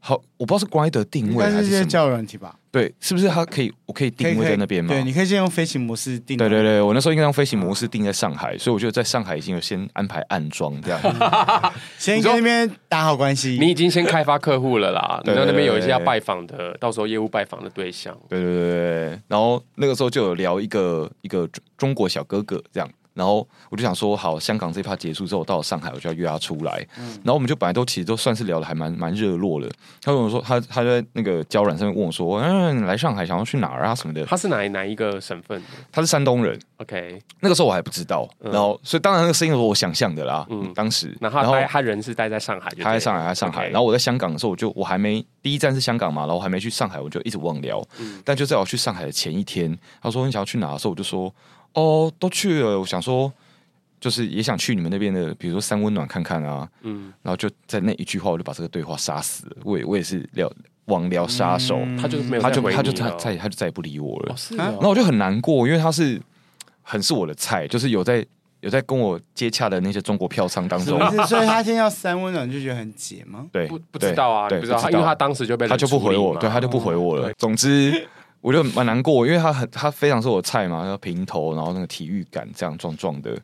[0.03, 2.55] 好，我不知道是乖的定位还是什么交友软体吧？
[2.71, 3.71] 对，是不是它可以？
[3.85, 4.91] 我可以定位在那边吗？
[4.91, 6.35] 对，你可以先用飞行模式定。
[6.35, 10.99] 对对对，我那时候应该用飞行模式定在上海，所以我觉得在上海已经有先安排暗装这样，
[11.99, 13.59] 先跟那边打好关系。
[13.61, 18.17] 你已经先开发客户了啦， 你那那边有一些要拜访的，到时候业务拜访的对象。
[18.27, 21.47] 对对对对，然后那个时候就有聊一个一个
[21.77, 22.89] 中国小哥哥这样。
[23.13, 26.85] 然后我就想说，好，香港这一趴结束之后，到了上海，我就要约他出来。
[26.97, 29.69] 嗯、然后我们就本来都其实都算是聊的还蛮蛮热络的。
[30.01, 34.25] 他跟我说，他他在那个交软上面问我说，嗯，来上海想要去哪儿啊什么的。
[34.25, 35.61] 他是哪哪一个省份？
[35.91, 36.59] 他是山东人。
[36.77, 38.27] OK，那个时候我还不知道。
[38.39, 40.45] 嗯、然后，所以当然那个声音是我想象的啦。
[40.49, 41.15] 嗯，当时。
[41.19, 43.67] 然后他他人是待在上海，他在上海，他在上海。
[43.67, 47.83] 然后我在香港的时候，我就我还没第一站是香港嘛，然后我还没去上海，我就一直忘聊。
[47.99, 51.31] 嗯、但就在我去上海的前一天，他说你想要去哪的时候，我就说
[51.73, 52.79] 哦，都去了。
[52.79, 53.31] 我想说。
[54.01, 59.57] 就是也想去你们那边的，比如说三温暖看看啊，嗯，然后就在那一句话，我就把这个对话杀死了。
[59.63, 60.51] 我也我也是聊
[60.85, 64.33] 网聊杀手，嗯、他就没有，他就他就他再他就再也不理我了。
[64.33, 66.19] 哦是哦、然后我就很难过，因为他是
[66.81, 68.25] 很是我的菜，就是有在
[68.61, 70.99] 有在跟我接洽的那些中国票仓当中。
[71.27, 73.45] 所以他听到三温暖就觉得很解吗？
[73.51, 77.31] 对，不不知道啊，对，不知道，因为他当时就被他就不回我，对，他就不回我了。
[77.37, 78.07] 总之。
[78.41, 83.39] 我就蛮难过，因为他很他非常是我菜嘛，要平头，然后那个体育感这样壮壮的。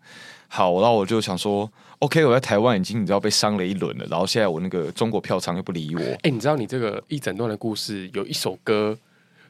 [0.48, 6.02] 好，然后我就想说，OK，我在台湾已经你知道被伤了一轮了，然后现在我那个中国票仓又不理我。
[6.02, 8.98] 哎、欸，你知道你这个一整段的故事有一首歌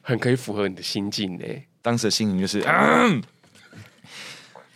[0.02, 1.44] 很可以符合你的心境呢？
[1.82, 2.62] 当时的心情就是。
[2.66, 3.22] 嗯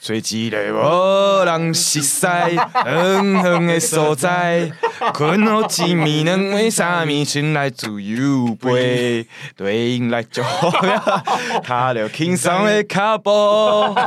[0.05, 2.27] 最一个无人识识，
[2.85, 4.69] 远远的所在，
[5.15, 9.25] 困好一暝，两为啥物春来自由飞？
[9.57, 10.43] 对应来就
[11.63, 13.31] 踏着轻松的脚步，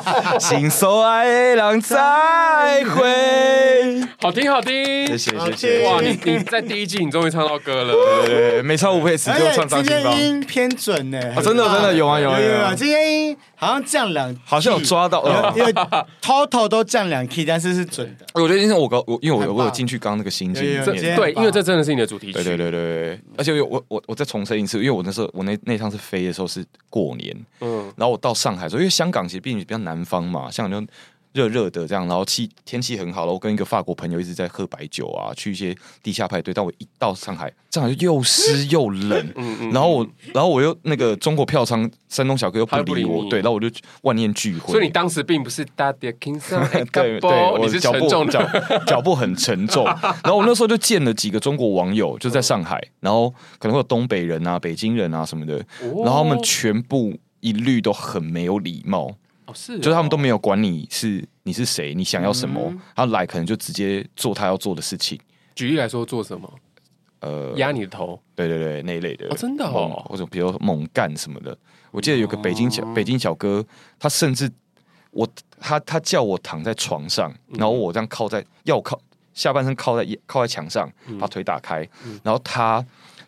[0.38, 4.06] 心所爱的人再会。
[4.22, 5.88] 好听，好听，谢谢，谢谢。
[5.88, 10.20] 哇，你你在第一季你终于唱到歌了，对对对，没超五配词就唱张清芳。
[10.20, 15.24] 音偏准呢，真的真的有啊有啊有啊，今天音好像降两，好像有抓到，
[15.56, 15.72] 因为
[16.22, 18.26] total 都降两 key，但是是准的。
[18.34, 22.34] 我觉得因为我刚我因为我我有进去刚刚那个心境里面，对，因为这真的是你的主题曲。
[22.34, 30.92] 对对对对，而且我我我再重申一次，因为我那时候我那那趟是飞的时候是过年，嗯，然后我到上海的时候，因为香港其实毕竟比较南方嘛，香港就。
[31.36, 33.34] 热热的这样，然后气天气很好了。
[33.34, 36.54] 我跟一个法国朋友一直在喝白酒啊，去一些地下派对。
[36.54, 39.20] 但我一到上海，上海又湿又冷。
[39.36, 39.72] 嗯嗯。
[39.72, 43.70] 然后我，然后我又那个中国票仓山东小哥又不理我，对，然后我就
[44.04, 44.72] 万念俱灰。
[44.72, 46.40] 所以你当时并不是大跌 king
[46.94, 48.26] 对对，我是脚步脚
[48.88, 49.84] 脚步很沉重。
[50.24, 53.30] 然后我那时候就见了几个中国网友，就在上海，然后
[53.60, 55.58] 可能会有东北人啊、北京人啊什么的，
[56.06, 59.14] 然后他们全部一律都很没有礼貌。
[59.46, 65.20] 哦，是，就是他们都没有管你是你是谁，你想要什么，嗯、他来可能就直接做他要做的事情。
[65.54, 66.52] 举例来说，做什么？
[67.20, 69.28] 呃，压你的头，对对对，那一类的。
[69.30, 71.58] 哦，真的哦，或者比如猛干什么的。
[71.92, 73.66] 我记得有个北京小、哦、北京小哥，
[73.98, 74.52] 他甚至
[75.12, 75.28] 我
[75.60, 79.00] 他他叫我躺在床上，然后我这样靠在要靠
[79.34, 82.86] 下半身靠在靠在墙上，把腿打开，嗯、然后他。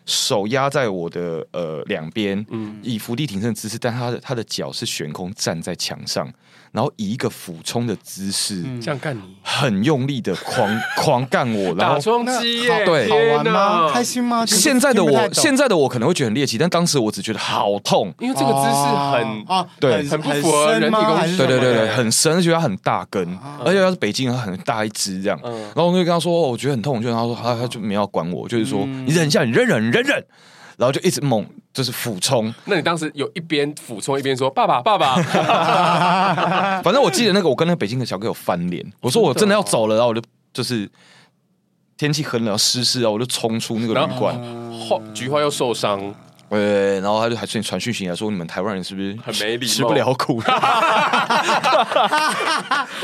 [0.08, 6.26] 手压在我的呃两边，嗯、以伏地挺身的姿势，但他的他的脚是悬空站在墙上，
[6.72, 13.90] 然后以一个俯冲的姿势，嗯、这样干你，很用力的狂 狂干我，然后打桩机耶，对，好玩吗？
[13.92, 14.44] 开心吗？
[14.46, 18.74] 现在的我，现在的我可能会觉得很猎奇，但当时我只觉得好痛，因为这个姿势
[19.12, 30.24] 很啊，对，很不符合人体工学，对对对对，很深，而且它很大根，啊、而且它是北京，它很大一只这样，嗯、然后我就跟他说，我觉得很痛，就跟他说，他他就没有管我，就是说、嗯、你忍一下，你忍忍忍忍。
[30.76, 31.44] 然后就一直猛，
[31.78, 32.52] 就是俯冲。
[32.64, 35.14] 那你当时有一边俯冲一边说“爸爸，爸爸”，
[36.82, 38.84] 反正我记得那个，我跟那个北京的小哥有翻脸。
[39.00, 40.20] 我说我真的要走了，然后我就
[40.52, 40.90] 就是
[41.96, 44.34] 天气很冷，湿湿啊，我就冲出那个旅馆。
[44.88, 46.12] 后菊花又受伤。
[46.50, 50.40] 对，然后他就还传传讯息来说，你们台湾人是不是很没礼貌，吃不了苦？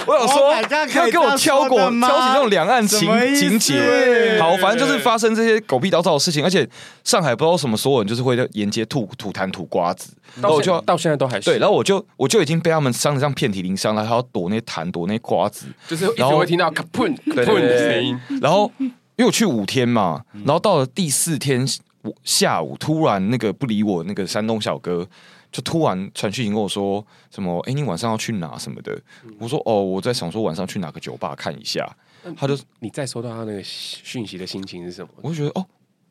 [0.06, 0.54] 我想说，
[0.94, 4.38] 要给我挑过挑起那种两岸情情节。
[4.40, 6.66] 好，反正就是发生这些狗屁倒灶的事情，而且
[7.04, 10.14] 上海不知道什么，所有人就是会在沿街吐吐痰吐瓜子。
[10.40, 18.18] 然后我就到现在都还是对，然后我就我就已经被他们伤的像遍体鳞伤了，还要躲那痰躲那瓜子，就是然后会听到咔砰咔砰的声音。
[18.40, 21.68] 然后因为我去五天嘛，然后到了第四天。
[22.22, 25.06] 下午突然那个不理我那个山东小哥，
[25.50, 27.58] 就突然传讯息跟我说什么？
[27.60, 29.00] 哎，你晚上要去哪什么的？
[29.38, 31.88] 我说哦，我在想说晚上去哪个酒吧看一下。
[32.36, 35.10] 他就你再收到他那个讯息的心情是什么？
[35.16, 35.66] 我就觉得哦，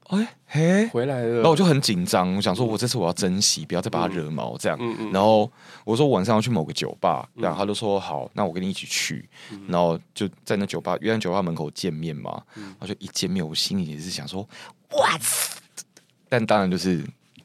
[0.09, 1.35] 哎嘿，回来了。
[1.37, 4.77] 然后我就很紧张，我想说我这次我要珍惜，不要再把他惹毛这样。
[5.11, 5.51] 然后
[5.83, 9.27] 我说晚上要去某个酒吧，然后他就说好，那我跟你一起去。
[9.67, 12.43] 然后就在那酒吧约在酒吧门口见面嘛。
[12.55, 14.47] 然后就一见面，我心里也是想说，
[14.91, 15.62] 哇塞！
[16.33, 16.99] 但当然就是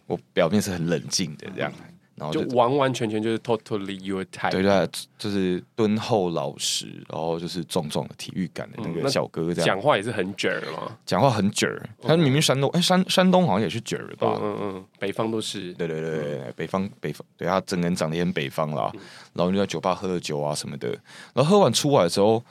[0.06, 1.70] 我表面是很冷静的这样，
[2.14, 11.70] 然后就完完全全就是 totally your type，对对，就是敦厚老实，然后就是壮壮的体育感的那个小哥这样，讲话也是很卷嘛，讲话很卷，
[12.00, 18.90] 他明明山东，哎山山东好像也是卷吧，嗯嗯，北方都是，对对对，北方北方，对他整个人长得也很北方啦，
[19.34, 20.88] 然后就在酒吧喝了酒啊什么的，
[21.34, 22.42] 然后喝完出来的时候，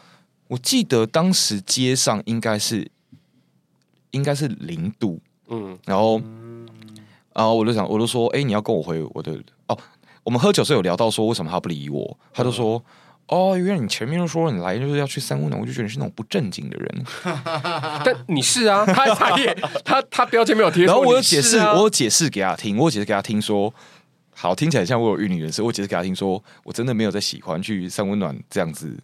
[0.49, 2.87] 我记得当时街上应该是
[4.11, 5.19] 应该是零度。
[5.49, 6.21] 嗯，然后，
[7.33, 9.37] 然后我就想，我就说，哎，你要跟我回我的
[9.67, 9.77] 哦。
[10.23, 12.19] 我们喝酒时候有聊到说，为什么他不理我？
[12.33, 12.83] 他就说，
[13.27, 17.05] 哦，原来你前面就说你来就是要去三温暖，我就觉得你是那种不正经的人。
[18.03, 19.53] 但你是啊，他他也
[19.85, 20.83] 他他标签没有贴。
[20.85, 23.73] 然后我有解释，我有解释给他听，我有解释给他听说，
[24.35, 25.63] 好，听起来像我有玉女人士。
[25.63, 28.97] 我解释给他听说，我真的没有在喜欢去三温暖这样子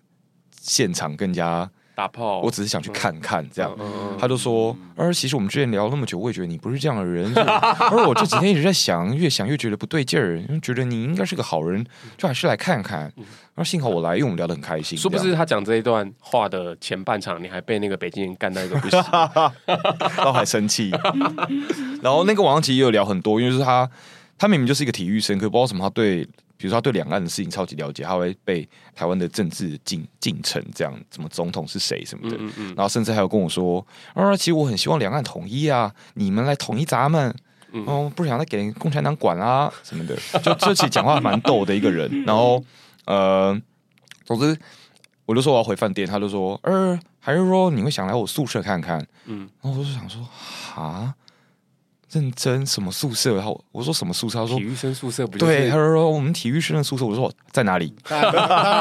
[0.59, 1.69] 现场更加。
[1.95, 3.71] 打炮，我只是想去看看这样。
[4.19, 7.31] 他就说，而其实我们之前聊那么久，我也觉得你不是这样的人。
[7.37, 11.85] 而我这几天一直在想，越想越觉得不对劲儿，觉得你应该是个好人，
[12.17, 13.11] 就还是来看看。
[13.55, 14.97] 而幸好我来，因为我们聊得很开心。
[14.97, 18.99] 说不是他讲这一段话的前半场，你还被那个北京人干到一个不行，
[19.67, 20.91] 然后还生气。
[22.01, 23.89] 然后那个王上其实也有聊很多，因为是他，
[24.37, 26.27] 他明明就是一个体育生，可不知道什么他对。
[26.63, 37.35] 比如说他对两岸的事情超级了解，他会被台湾的政治进进程，这样什么总统是谁什么的，嗯嗯嗯，然后甚至还有跟我说，啊，其实我很希望两岸统一啊，你们来统一咱们，
[37.73, 42.09] 嗯、哦，不想再给共产党管啊什么的，就这其实讲话蛮逗的一个人。
[42.23, 42.63] 然后
[43.03, 43.61] 呃，
[44.23, 44.57] 总之
[45.25, 49.05] 我就说我要回饭店，他就说，呃，还是说你会想来我宿舍看看？
[49.25, 50.25] 嗯，然后我就想说，
[50.81, 51.13] 啊。
[52.13, 53.35] 认真什么宿舍？
[53.35, 54.39] 然后我说什么宿舍？
[54.39, 55.53] 他说体育生宿舍不就是？
[55.53, 57.03] 对，他说我们体育生的宿舍。
[57.03, 57.93] 我说我在哪里？
[58.07, 58.21] 当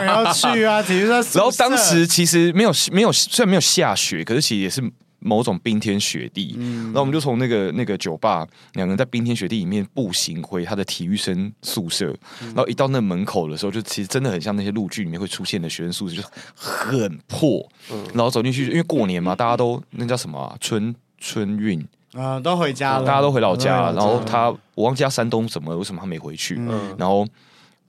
[0.04, 0.82] 然要去啊！
[0.82, 1.24] 体育生。
[1.34, 4.82] 然后当时其实没有没有，虽然没有下雪，可是其实也是
[5.18, 6.54] 某种冰天雪地。
[6.58, 12.14] 嗯，然后我们就从那个那个酒吧，两个人在冰天雪地里面步行回他的体育生宿舍。
[12.42, 17.66] 嗯，然后一到那门口的时候，就其实真的很像那些陆剧里面会出现的学生宿舍，就很破。
[17.90, 20.56] 嗯，然后走进去，因为过年嘛，大家都那叫什么啊？
[20.60, 21.82] 春春运。
[22.12, 23.90] 啊、嗯，都回家了，大家都回老家。
[23.92, 26.56] 然后他，我忘记他山东什么，为什么他没回去？
[26.58, 27.26] 嗯、然后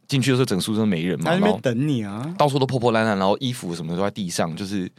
[0.08, 4.90] 进去的时候，整宿舍没人嘛，他在那边等你啊，到处都破破烂烂，然后衣服什么都在地上，就是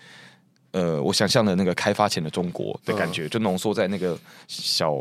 [0.73, 4.95] 呃，我想象的那个开发前的中国的感觉，嗯、就浓缩在那个小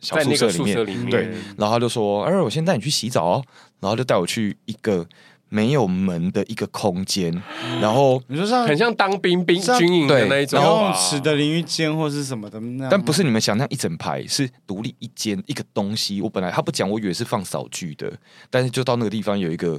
[0.00, 0.86] 小宿舍里面。
[0.86, 1.22] 里面对，
[1.56, 3.42] 然后他就说：“哎，我先带你去洗澡。”
[3.80, 5.06] 然后就带我去一个。
[5.52, 7.30] 没有门的一个空间，
[7.78, 12.58] 然后你说像很像当兵兵军营的那一种，游泳池的淋浴间或是什么的，
[12.90, 16.22] 但不是你们想象一整排，是独立一间一个东西。
[16.22, 18.10] 我本来他不讲，我以为是放扫具的，
[18.48, 19.78] 但是就到那个地方有一个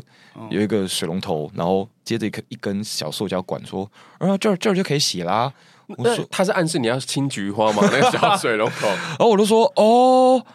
[0.51, 5.51] 有一个水龙头，然后接着一个一根小塑胶管，说啊这儿这儿就可以洗啦。
[5.97, 7.82] 我说他是暗示你要亲菊花吗？
[7.91, 10.45] 那个小水龙头， 然后我就说哦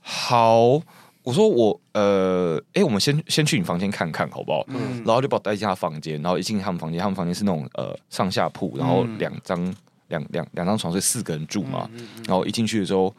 [0.00, 0.80] 好。
[1.28, 4.64] 我说我呃，哎、欸，我们先先去你房间看看好不好？
[4.68, 9.62] 嗯，然后就把我带进他房间，然后一进他们房间，他们房间是那种呃上下铺，然后两张
[10.08, 11.86] 两两两张床，所以四个人住嘛。
[11.92, 13.14] 嗯嗯嗯、然后一进去的时候，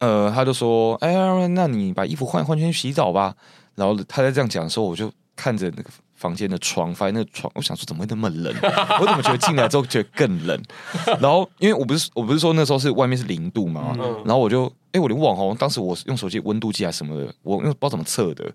[0.00, 3.32] 呃，他就说：“哎、欸，那你把衣服换换先洗澡吧。”
[3.76, 5.90] 然后他在这样讲的时候，我就看着那个。
[6.22, 8.54] 房间的窗，发现那个窗，我想说怎么会那么冷？
[9.02, 10.62] 我怎么觉得进来之后觉得更冷？
[11.20, 18.48] 然后因为我不是我不是说那时候是外面是零度嘛，嗯、然后我就哎、欸，我连网红，当时我用手机温度计还是什么的，我因为不知道怎么测的，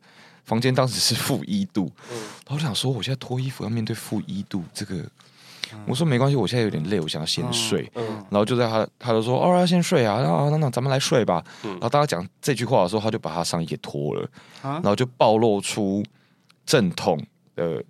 [0.46, 5.04] 房间当时是负一度，嗯、然后我想说我现在脱衣服要面对负一度，这个
[5.86, 7.82] 我说没关系，我现在有点累，我想要先睡。
[7.96, 11.44] 嗯嗯、然后就在他他就说哦要先睡啊，那那咱们来睡吧。
[11.66, 14.22] 嗯、然后当他讲这句话的时候，他就把他上衣给脱了，
[14.62, 16.02] 啊、然后就暴露出
[16.66, 17.22] 正统。
[17.58, 17.84] 呃，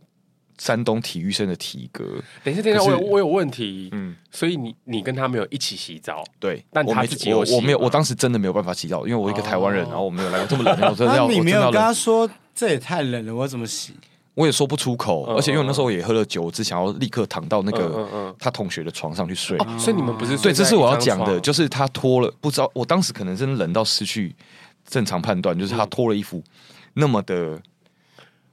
[0.58, 2.04] 山东体育生的体格。
[2.44, 3.90] 等一下，等一下，我有我有问题。
[3.92, 6.24] 嗯，所以你你跟他没有一起洗澡？
[6.40, 7.54] 对，但他自己有洗。
[7.54, 11.28] 我没有，我当时真的没有办法洗澡，因为我一个台湾人，然后我没有来过这么冷， 我真的要。
[11.30, 13.94] 你没有跟他说这也太冷了，我怎么洗？
[14.34, 19.58] 我也说不出口，而且因为那时候我也喝了酒，我只想要立刻躺到那个他同学的床上去睡。
[19.78, 24.36] 所以你们不是对，这是我要讲的，就是他脱了，不知道我当时可能真的冷到失去
[24.86, 26.42] 正常判断，就是他脱了衣服
[26.94, 27.62] 那么的。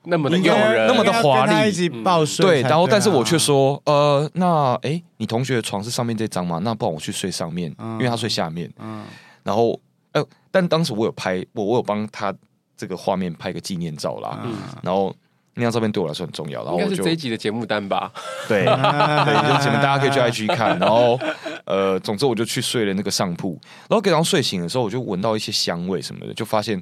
[0.07, 2.45] 那么的诱人，那么的华丽，一起抱睡。
[2.45, 6.61] 对，然后但是我却说，呃，那哎，你同学的床是上面这张吗？
[6.63, 8.71] 那不然我去睡上面，因为他睡下面。
[8.79, 9.05] 嗯，
[9.43, 9.79] 然后，
[10.13, 12.35] 呃，但当时我有拍，我我有帮他
[12.77, 14.41] 这个画面拍个纪念照啦。
[14.45, 15.15] 嗯，然后
[15.55, 16.63] 那张照片对我来说很重要。
[16.65, 18.13] 然后我就这一集的节目单吧。
[18.47, 18.65] 对，
[19.25, 20.79] 对，就是前面大家可以去 IG 看。
[20.79, 21.19] 然后，
[21.65, 23.59] 呃，总之我就去睡了那个上铺。
[23.89, 26.79] 然后，等到睡醒的时候，我就闻到一些香味什么的，就发现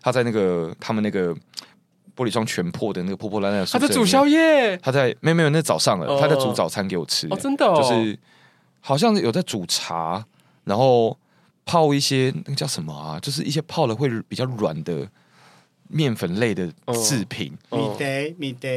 [0.00, 1.36] 他在那个他们那个。
[2.14, 4.76] 玻璃窗全破的那个破破烂烂的，他在煮宵夜。
[4.78, 7.26] 他在没有没有，那早上了，他在煮早餐给我吃。
[7.30, 8.18] 哦，真的，就是
[8.80, 10.24] 好像有在煮茶，
[10.64, 11.16] 然后
[11.64, 13.18] 泡一些那个叫什么啊？
[13.20, 15.08] 就是一些泡了会比较软的
[15.88, 16.70] 面粉类的
[17.02, 17.56] 制品。
[17.70, 18.04] 米德
[18.36, 18.68] 米德，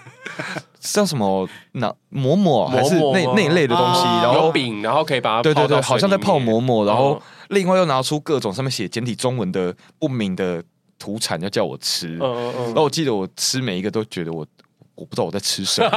[0.80, 4.02] 像什么那馍馍还是那那一类的东西？
[4.22, 10.62] 然后饼，然后可以把它对对对，好像在泡馍馍，然后另外又拿出各种上面写简体中文的不明的。
[10.98, 14.46] 土产要叫我吃，然后我记得我吃每一个都觉得我
[14.94, 15.88] 我不知道我在吃什么。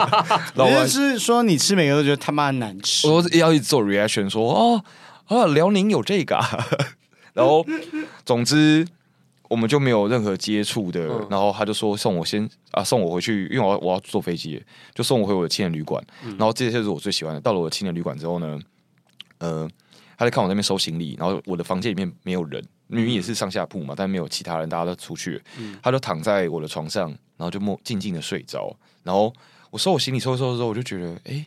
[0.54, 4.84] 然后我是说你吃每个都觉得他妈难吃，我要一直做 reaction 说哦
[5.26, 6.38] 啊辽宁有这个，
[7.34, 7.64] 然后
[8.24, 8.86] 总之
[9.48, 11.06] 我们就没有任何接触的。
[11.30, 14.62] 然后他就说送我先啊送我回去，因为我要我要坐飞机，
[14.94, 16.02] 就送我回我的青年旅馆。
[16.38, 17.40] 然后这些就是我最喜欢的。
[17.40, 18.58] 到了我的青年旅馆之后呢，
[19.38, 19.68] 呃，
[20.16, 22.64] 他在看我那边收行李，然后我的房间里面没有人。
[22.90, 25.38] 明明也是上下铺嘛，但没有其他人，大家都出去。
[25.58, 28.74] 嗯、他就躺在我的床上，然后就默静静的睡着。
[29.02, 29.30] 然后
[29.70, 31.46] 我收我行李收收的时候，我就觉得，哎、欸，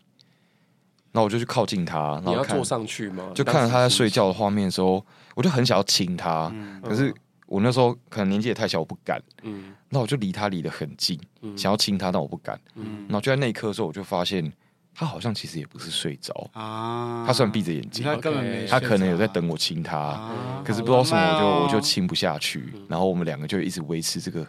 [1.12, 3.32] 然后我就去靠近他，然后你要坐上去吗？
[3.34, 7.12] 就看着他在睡觉的画面的时候，我就很想要亲他，嗯、可是
[7.48, 9.20] 我那时候可能年纪也太小，我不敢。
[9.42, 12.62] 嗯，那我就离他离得很近，嗯、想要亲他，但我不敢。
[12.76, 14.54] 嗯，然后就在那一刻的时候，我就发现。
[14.94, 16.50] 他好像其实也不是睡着。
[16.54, 24.40] 啊，他虽然闭着眼睛，他根本没，他可能有在等我亲他，啊、可是不知道什么，我就我就亲不下去，然后我们两个就一直维持这个，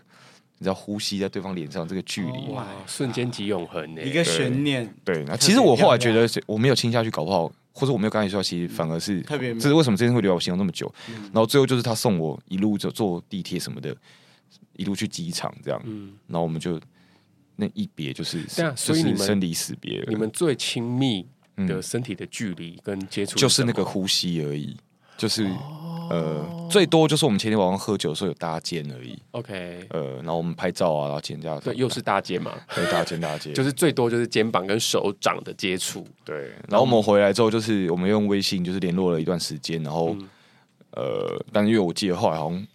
[0.59, 4.93] 你知道呼吸在对方脸上这个距离，哇，瞬间即永恒诶，一个悬念。
[5.05, 10.93] 对，那其实我后来觉得我没有亲下去，搞不好或者我没有跟他说，其实反而是特别，这是为什么这件事会留在我心中那么久。
[11.07, 13.97] 然后最后就是他送我一路就坐地铁什么的，
[14.77, 15.81] 一路去机场这样，
[16.27, 16.81] 然后我们就。
[17.63, 21.25] 那一别就是，对啊，所以你们生离死别，你们最亲密
[21.69, 24.77] 的身体的距离跟接触，就是那个呼吸而已，
[25.17, 25.49] 就是
[26.11, 29.17] 呃，最多就是我们前天晚上喝酒的时候有搭肩而已。
[29.31, 36.05] OK，呃，然后我们拍照啊，然后肩胛，对，又是搭肩嘛，对，搭肩搭肩， 就是最多就是肩膀跟手掌的接触。
[36.25, 40.17] 对，然后我们回来之后，就是我们用微信就是联络了一段时间，然后
[40.91, 42.67] 呃，但因为我记得后来好像。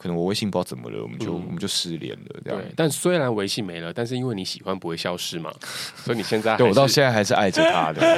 [0.00, 2.58] 可能我微信不知道怎么了，我们就、嗯、我们就失联了，这样。
[2.58, 5.52] 对，但虽然微信没了，但是因为你喜欢不会消失嘛，
[5.94, 8.00] 所以你现在对我到现在还是爱着他的。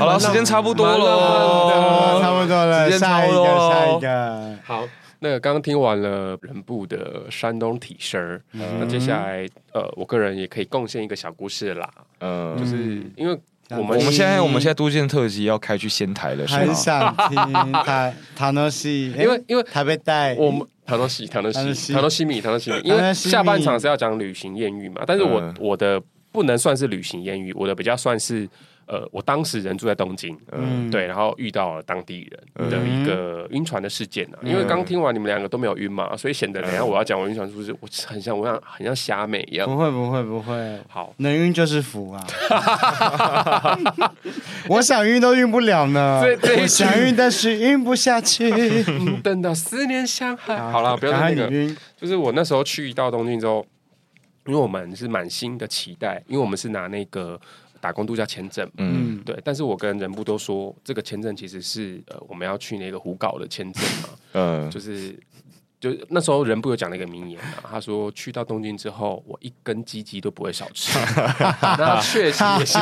[0.00, 4.58] 好了，时间差不多了，差不多了，下一个，下一个。
[4.64, 4.82] 好，
[5.20, 8.20] 那个刚刚听完了人部的山东体声，
[8.54, 13.40] 嗯、那接下来呃，我个人也可以贡献一个小故事啦，嗯，就是因为。
[13.70, 16.60] 我们我们现在我们现在都建特辑要开去仙台了，是吗？
[16.60, 20.34] 很想听台塔诺西， 因为因为台北带。
[20.36, 22.24] 我们塔诺西塔诺西塔诺西。
[22.24, 26.00] 米塔诺西米，因为下半场是要讲旅行艳遇嘛，但是我我的
[26.32, 28.48] 不能算是旅行艳遇，我的比较算是。
[28.88, 32.26] 呃，我当时人住在东京，嗯，对，然后遇到了当地
[32.56, 34.38] 人的一个晕船的事件呢。
[34.42, 39.68] 因为刚听完你们两个都没有晕嘛，所以显得等下我要讲我晕船故事，我很像我像很像虾美一样。
[39.68, 42.26] 不会不会不会，好，能晕就是福啊！
[44.70, 46.22] 我想晕都晕不了呢，
[46.58, 48.50] 我想晕但是晕不下去。
[49.22, 50.56] 等到思念相害。
[50.72, 51.50] 好了，不要那个，
[51.94, 53.66] 就是我那时候去到东京之后，
[54.46, 57.38] 因为我们是满心的期待，因为我们是拿那个。
[57.88, 65.18] 打工度假签证，嗯，对，但是我跟人部都说，这个签证其实是呃，我们要去那个胡搞的签证嘛，嗯，就是。
[65.80, 70.98] 就那时候人不有讲了一个名言啊，他说去到东京之后，我一根鸡鸡都不会少吃。
[71.78, 72.78] 那确实也是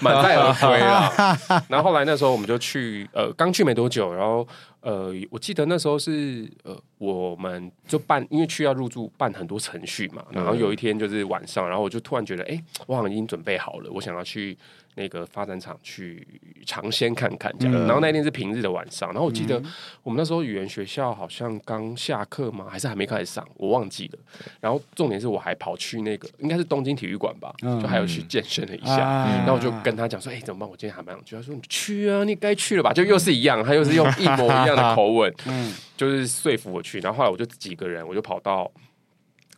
[0.00, 1.36] 满载而归了。
[1.68, 4.46] 然后后来那时候我们就去，呃，刚去没多久，然后
[4.80, 10.24] 呃，我记得那时候是呃，我们就办，因为去要入住，办很多程序嘛。
[10.30, 14.56] 然后有一天就是晚上，然后我就突然觉得，哎、欸，我好像已经准备好了，我想要去。
[14.94, 16.26] 那个发展厂去
[16.66, 19.62] 尝鲜看看这样，然后那天是平日的晚上，然后我记得
[20.02, 22.66] 我们那时候语言学校好像刚下课吗？
[22.70, 23.46] 还是还没开始上？
[23.56, 24.18] 我忘记了。
[24.60, 28.98] 然后重点是我还跑去那个应该是东京体育馆吧，就还有去健身了一下。
[28.98, 30.68] 然后我就跟他讲说：“哎，怎么办？
[30.68, 35.32] 我今天还蛮想去。”他说：“你去啊，你该去了吧？”就又是一样，他又是用一模一样的口吻，
[35.96, 36.98] 就是说服我去。
[37.00, 38.70] 然后后来我就几个人，我就跑到。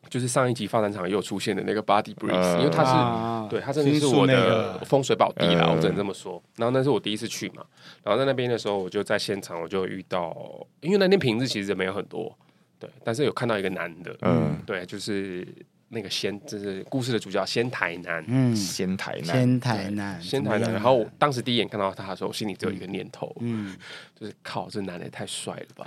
[0.09, 6.43] 就是上一集发展场又出现的那个 Body Breeze，因为它是对它真的是我的风水宝地啦，我只能这么说。
[6.57, 7.65] 然后那是我第一次去嘛，
[8.03, 10.35] 然后在那边的时候，我就在现场，我就遇到，
[10.81, 12.37] 因为那天平日其实人没有很多，
[12.79, 15.47] 对，但是有看到一个男的，嗯，对，就是。
[15.89, 20.73] 那个仙，就是故事的主角仙台男，嗯，仙台男，仙台男，仙台男。
[20.73, 23.77] 然后我当时第一眼看到他的时候，我心里只有一个念头，嗯，
[24.19, 25.87] 就是靠，这男的也太帅了吧！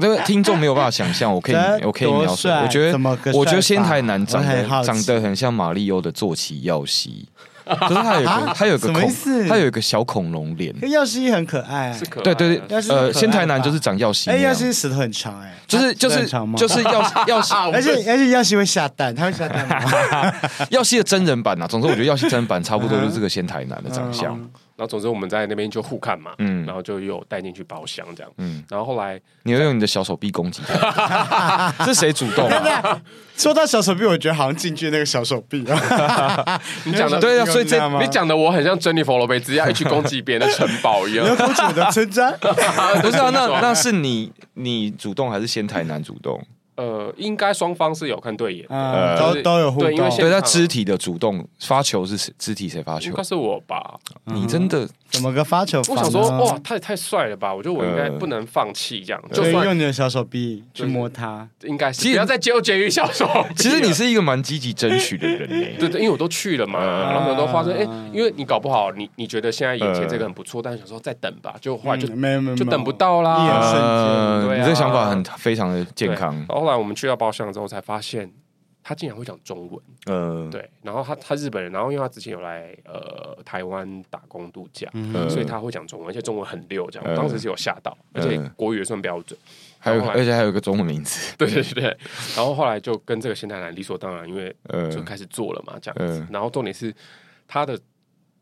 [0.00, 2.98] 这个听众没有办法想象，我可以，我可以描述，我觉得，
[3.34, 7.28] 我觉得仙台男长得长得很像马里欧的坐骑耀希。
[7.80, 9.12] 可是他有个，他有个恐，
[9.48, 10.72] 他有一个小恐龙脸。
[10.88, 12.22] 耀西很可爱，是可爱。
[12.22, 14.30] 对对对，呃，仙台男就是长耀西。
[14.30, 20.32] 哎，耀西石头很长，哎，就是就是就是耀耀西，而且而且耀西会下蛋，他会下蛋吗？
[20.70, 24.38] 耀西的真人版呐，总之我觉得耀西真人版差不多就是这个仙台男的长相。
[24.76, 32.50] 然后总之我们在那边就互看嘛，嗯，然后就又带进去包厢这样，嗯，然后后来你要用你的小手臂攻击他， 是谁主动？
[33.36, 43.30] 说到小手臂，我觉得好像进去那个小手臂啊， 你讲的对啊，所以这你讲的我很像珍妮佛罗贝兹要去攻击别人的城堡一样，攻击我的村庄， 不是啊？
[43.32, 46.40] 那那是你你主动还是仙台男主动？
[46.76, 49.90] 呃，应该双方是有看对眼，呃，都都有互动。
[49.90, 52.32] 对，那肢体的主动发球是谁？
[52.38, 53.10] 肢体谁发球？
[53.10, 53.98] 应该是我吧？
[54.24, 55.78] 你真的怎么个发球？
[55.88, 57.54] 我想说，哇，他也太帅了吧！
[57.54, 63.26] 我觉得我应该不能放弃这样，就算用你的小手臂去摸他，应该是不要再纠结于小手。
[63.56, 65.48] 其实你是一个蛮积极争取的人，
[65.80, 73.38] 对对，因为我都去了嘛，然后很多发生，哎，因为你搞不好，你你觉得现在眼前这个很不错，但是想说再等吧，就后来就没有就等不到啦。
[73.38, 76.46] 一眼瞬间，对，你这个想法很非常的健康。
[76.48, 77.46] 后来我们去到包厢。
[77.46, 78.28] 之后才发现，
[78.88, 89.36] 他竟然会讲中文，嗯，对，然后他他日本人，然后因为他之前有来呃台湾打工度假，嗯、所以他会讲中文，而且中文很溜，这样，我当时是有吓到，而且国语也算标准，
[89.80, 91.82] 还有而且还有一个中文名字，对对对，
[92.36, 94.54] 然后后来就跟这个现代男理所当然，因为
[94.88, 96.94] 就开始做了嘛，这样子，然后重点是
[97.48, 97.76] 他的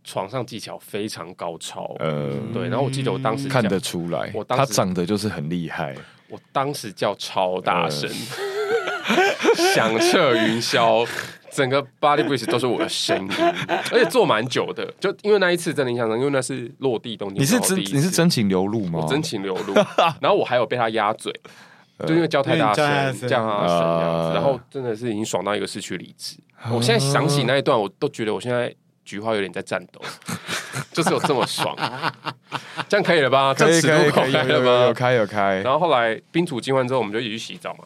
[0.04, 5.96] 床上技巧非常高超，嗯，对，然后我记得我当时看得出来，我当时他长得就是很厉害，
[6.28, 8.10] 我当时叫超大声。
[9.55, 11.06] 响彻云霄，
[11.51, 13.31] 整个 Body Bridge 都是我的声音，
[13.93, 17.40] 而且做蛮久的，就因为那一次真的印象深，因为那是落地东京。
[17.40, 19.01] 你是真你是真情流露吗？
[19.02, 19.74] 我真情流露，
[20.20, 21.32] 然后我还有被他压嘴，
[22.06, 22.85] 就因为叫太大声，
[23.28, 26.36] 叫他声这样子，然后真的是已经爽到一个失去理智。
[26.72, 28.74] 我现在想起那一段，我都觉得我现在
[29.05, 30.01] 菊花有点在颤抖，
[30.93, 31.76] 就是有这么爽，
[32.89, 33.52] 这样可以了吧？
[33.52, 34.86] 可以可以可以了吗？
[34.86, 35.60] 有开有开。
[35.62, 37.85] 然后后来宾主尽欢之后，我们就一起去洗澡嘛。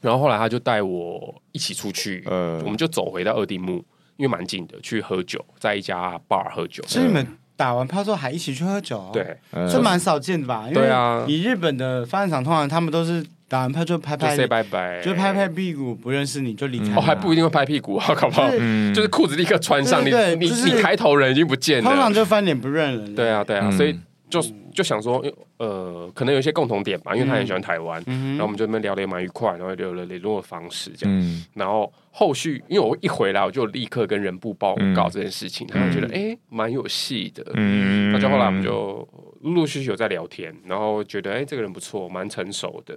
[0.00, 3.84] 然后后来他就带我一起出去，呃，我们就走回到二丁目，
[4.16, 6.84] 因为蛮近的，去喝酒，在一家 bar 喝酒。
[6.86, 7.26] 所以你们
[7.56, 9.10] 打完炮之后还一起去喝酒？
[9.12, 9.36] 对，
[9.68, 10.68] 这蛮少见的吧？
[10.72, 16.94] 对啊，以日本的发展场，通常他们都是打完炮就拍拍，就 say 拜拜，就拍拍屁股，不认识你就离开。
[16.94, 18.48] 哦，还不一定会拍屁股啊，好不好？
[18.94, 23.14] 就是裤子立刻穿上，你你你抬头人已经不见了，通常就翻脸不认人。
[23.16, 23.98] 对啊，对啊，所以。
[24.28, 24.40] 就
[24.72, 25.24] 就想说，
[25.56, 31.18] 呃，可能有一些共同点吧，因为他很喜欢台湾，嗯、然后我们就那边聊得蛮愉快，然后留了联络的方式这样。
[31.18, 37.44] 嗯、然后后续，因为我一回来，我就立刻跟人部报告这件事情，他们、嗯、觉得哎，蛮、欸、有戏的。
[37.54, 39.06] 嗯，那就后来我们就
[39.40, 42.94] 陆陆续续有在聊天，然后觉得哎、欸，这个人不错，蛮成熟的。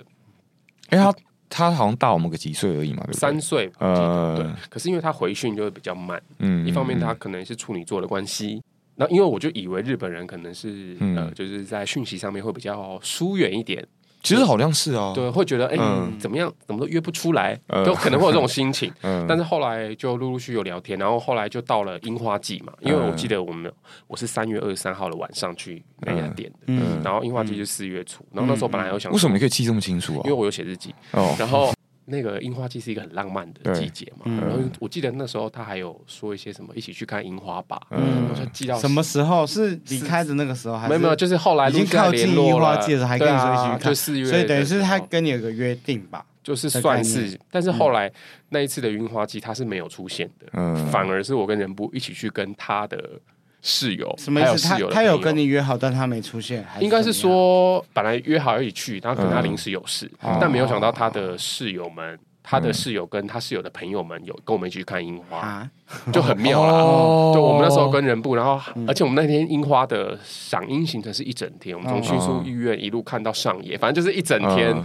[0.89, 1.13] 哎、欸，他
[1.49, 3.71] 他好像大我们个几岁而已嘛，三岁。
[3.79, 4.45] 呃，对。
[4.69, 8.61] 可是因为他回讯就会比较慢，嗯，一方面他可能是处女座的关系。
[9.01, 13.83] 那因为我就以为日本人可能是、嗯、呃，就是在讯息上面会比较疏远一点。
[14.21, 18.93] 其实好像是啊，对，会觉得哎，嗯、怎么样，怎么都约不出来，嗯、就可能会有这种心情。
[19.01, 23.73] 嗯、但是后来就陆陆续续有聊天，然后后来就到了樱花季嘛，因为我记得我们
[24.05, 30.21] 我是三月二十三号的晚上去那家店的，嗯、然后樱花季就四月初，然后那时候本来有想，为什么你可以记这么清楚啊？
[30.25, 31.73] 因为我有写日记，哦、然后。
[32.11, 39.47] 那个樱花季是一个很浪漫的季节嘛，然后我记得那时候他还有说一些什么一起去看樱花吧，嗯，我就记到什么时候？
[39.47, 40.89] 是离开的那个时候，还是？
[40.89, 48.11] 没有没有，就是后来已经靠近樱花季了，还跟你说一起去看，就四月，所以等于是他跟你有个约定吧，就是算是，但是后来
[48.49, 53.19] 那一次的樱花季他是没有出现的，嗯，反而是我跟人部一起去跟他的。
[53.61, 54.67] 室友什么意思？
[54.67, 56.65] 他他有跟你约好，但他没出现。
[56.79, 65.69] 应该是说本来约好一起去，然后可能他临时有事，但没有想到他的室友们，他的室友跟他室友的朋友们有跟我们一起去看樱花，
[66.11, 67.33] 就很妙了。
[67.35, 74.75] 就我们那时候跟人部，然后而且我们那天樱花的赏樱行程是一整天，我们从迅速医院一路看到上野，反正就是一整天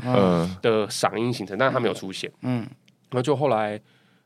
[0.61, 2.31] 的赏樱行程，但是他没有出现。
[2.43, 2.59] 嗯，
[3.11, 3.81] 然后就后来，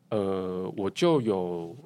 [0.09, 1.77] 呃，我就有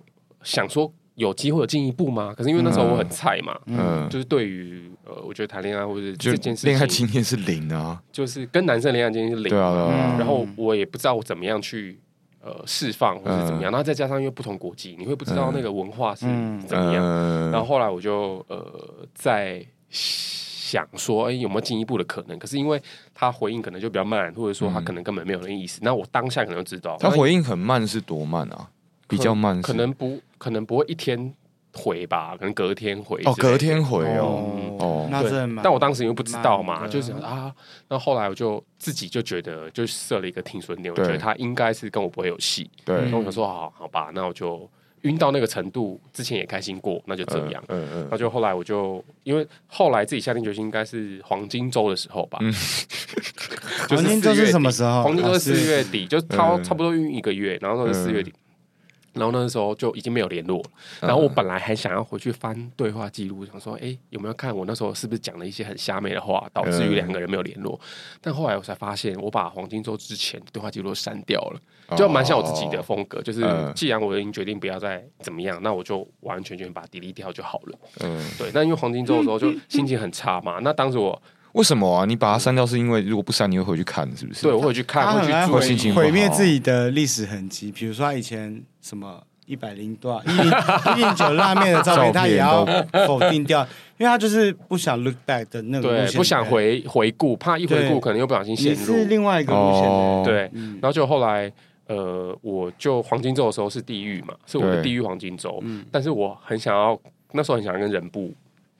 [0.43, 0.91] 想说。
[1.17, 2.35] 有机会有进一步吗？
[2.37, 11.99] 可是因为那时候我很菜嘛，嗯，就是对于呃，我觉得谈恋爱或者这件事情，恋爱经验是零啊，就是跟男生恋爱经验是零，对啊，然后我也不知道我怎么样去
[12.43, 16.23] 呃释放或者怎么样，然后再加上因为不同国籍，你会不知道那个文化是
[16.67, 22.37] 怎么样，然后后来我就呃在想说，哎，有没有进一步的可能？
[22.39, 22.83] 可是因为
[23.15, 28.69] 他回应可能就比较慢，或者说他可能根本没有那意思，那我当下可能就知道，他回应很慢是多慢啊？
[29.09, 31.35] 比较慢，可能不可能不会一天
[31.73, 33.21] 回吧，可能隔天回。
[33.25, 35.63] 哦，隔天回哦，哦，那真的。
[35.65, 37.53] 但我当时因为不知道嘛，就是啊，
[37.89, 42.71] 那后来我就自己就觉得，就设了一个停损点，我觉得他应该是跟我不会有戏。
[42.85, 44.71] 对，然后我说好好吧，那我就
[45.03, 47.63] 晕到那个程度，之前也开心过，那就这样。
[47.69, 48.09] 嗯嗯。
[48.11, 52.39] 那就后来我就因为后来自己下定决心，应该是黄金周的时候吧。
[53.91, 55.03] 黄金周是什么时候？
[55.03, 58.33] 黄金周四月底，就是他差不多晕一个月，然后那是四月底。
[59.15, 60.71] 然后那时候就已经没有联络了。
[61.01, 67.79] 然后我本来还想要回去翻对话记录，想说，哎，有没有看我那时候是不是讲了一些很瞎妹的话，导致于两个人没有联络？
[68.21, 73.23] 但后来我才发现，我把黄金周之前的对话记录删掉了，就蛮像我自己的风格。
[73.23, 73.43] 就是
[73.75, 77.79] 既然我已经决定不要再怎么样，那我就完全全把它 delete 掉就好了。
[78.01, 78.51] 嗯，对。
[78.53, 80.59] 那因为黄金周的时候就心情很差嘛。
[80.61, 81.21] 那当时我
[81.55, 82.05] 为什么啊？
[82.05, 84.43] 你把它删掉是因为如果不删，你会回去看，是不是？
[84.43, 87.73] 对，我会去看，会去做心情毁灭自己的历史痕迹。
[87.73, 89.21] 比如说他以前什么。
[89.47, 92.65] 一百零多一零一零九辣面的照片，他也要
[93.07, 93.61] 否定掉，
[93.99, 98.81] 因为他就是不想 look back 的那个路线，对，不想回回顾，怕一回顾可能又不小心陷入。
[98.81, 100.51] 是另外一个路线，对。
[100.81, 101.53] 然后就后来，
[101.89, 105.63] 呃，我就黄金周的时候是地狱嘛，是我的地狱黄金周。
[105.93, 106.99] 但是我很想要，
[107.33, 108.33] 那时候很想要跟人部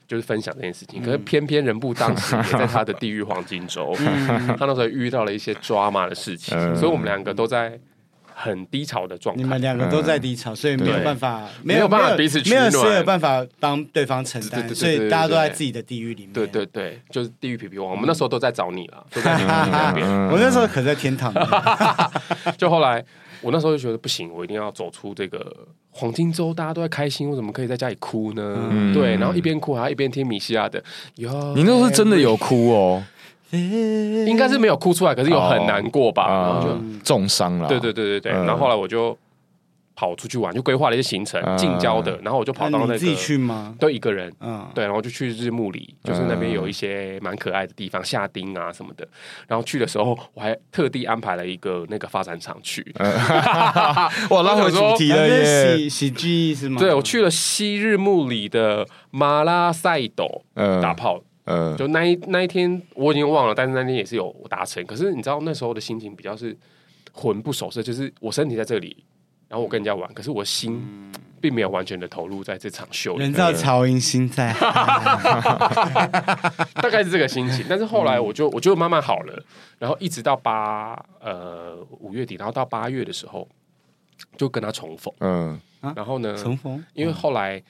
[0.07, 3.93] 就是分享这件事情，可是偏偏人不当时也在他的地狱黄金周，
[4.57, 7.79] 他那时候遇到了一些 drama 的事情，所以我们两个都在。
[8.37, 9.41] 很低潮的状态。
[9.41, 16.33] 你们两个都在低潮，所以没有办法，没有办法彼此取暖，没有谁有办法帮对方承担，所以大家都在自己的地狱里面。
[16.33, 17.89] 对对对，就是地狱皮皮王。
[17.89, 20.05] 我们那时候都在找你了，都在你那边。
[20.27, 21.33] 我那时候可在天堂。
[22.59, 23.01] 就后来，
[23.41, 25.55] 我那时候就觉得不行，我一定要走出这个
[25.91, 28.69] 黄金周，大家都在开心，我怎么可以在家里哭呢？
[28.93, 30.83] 对，然后一边哭还要一边听米西亚的。
[31.15, 33.03] 哟，你那时候是真的有哭哦。
[33.51, 37.69] 应该是没有哭出来，可是有很难过吧，然后就重伤了。
[37.69, 39.17] 对对对对对，然后后来我就
[39.95, 43.73] 跑出去玩，就规划了一些行程，近郊的，然后我就跑到那个自己去吗？
[43.79, 49.07] 都一个人，嗯，对，然后就去日暮里，就是那边有一些蛮可爱的地方，下町啊什么的。
[49.47, 52.85] 然后去的时候，我还特地安排了一个那个发展场去。
[52.99, 55.77] 哇，拉回主题了耶！
[55.77, 56.79] 喜喜剧是吗？
[56.79, 60.43] 对，我去了西日暮里的马拉赛斗
[60.81, 61.23] 打炮。
[61.47, 64.83] 嗯，就那一那一天我已经忘了，但是那天也是有达成。
[64.85, 66.57] 可是你知道那时候的心情比较是
[67.13, 68.97] 魂不守舍，就是我身体在这里，
[69.55, 70.83] 然后我跟人家玩，可是我心
[71.39, 73.21] 并没有完全的投入在这场秀里。
[73.21, 74.51] 人造曹营心在，
[76.73, 77.65] 大概是这个心情。
[77.69, 79.41] 但是后来我就我就慢慢好了，
[79.79, 83.47] 然后一直到八呃五月底，然后到八月的时候
[84.35, 85.13] 就跟他重逢。
[85.21, 85.57] 嗯，
[85.95, 87.63] 然后呢，重逢，因为后来。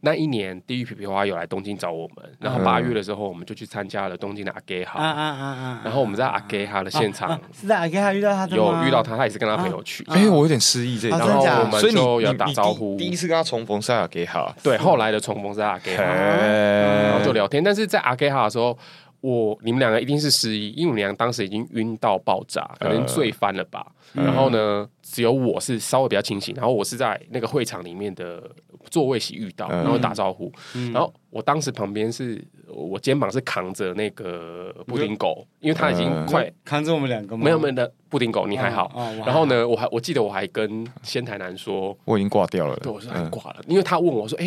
[0.00, 5.80] 那一年，地狱皮皮花有来东京找我们，然后八月的时候，我们就去参加了东京的阿给哈。
[5.82, 10.04] 然后我们在阿给哈的现场，是在阿给哈遇到他的有遇到他，他也是跟他朋友去。
[10.08, 11.16] 哎，我有点失忆这里。
[11.16, 12.96] 然后我们就要打招呼。
[12.96, 17.64] 第一次跟他重逢是在阿给哈，对，后来的重逢是在阿给哈，然后就聊天。
[17.64, 18.76] 但是在阿给哈的时候，
[19.22, 23.84] 我你们两个一定是失忆，因为我们两个当时已经晕到爆炸，可能醉翻了吧。
[24.12, 28.42] 然后呢，只有我是稍微比较清醒，然后我是在那个会场里面的。
[28.88, 38.92] 座位席遇到，然后打招呼，嗯、然后我当时旁边是我肩膀是扛着那个布丁狗，因为他已经快、嗯、扛着我们两个，没有没有的布丁狗，你还好。
[39.26, 44.46] 然后呢，我还我记得我还跟仙台男说，我已经挂掉了，对，我说他挂了，嗯、因为他问我说，哎，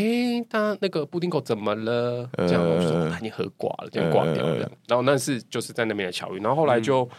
[0.50, 2.30] 他那个布丁狗怎么了？
[2.38, 4.56] 这样我说他已经喝挂了，这样挂掉了。
[4.56, 7.10] 这样，然后那是就是在那边的巧遇，然后后来就、嗯、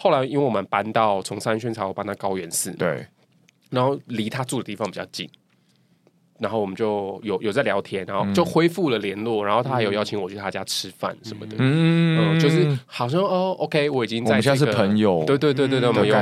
[0.00, 3.06] 后来因为我们搬到从三轩茶屋搬到高原寺，对，
[3.68, 5.28] 然后离他住的地方比较近。
[6.38, 16.14] 然后我们就有有在聊天，然后就恢复了联络，然后他还有邀请我去他家吃饭什么的，嗯，就是好像哦，OK，我已经在，现在是朋友，对对对对，我们有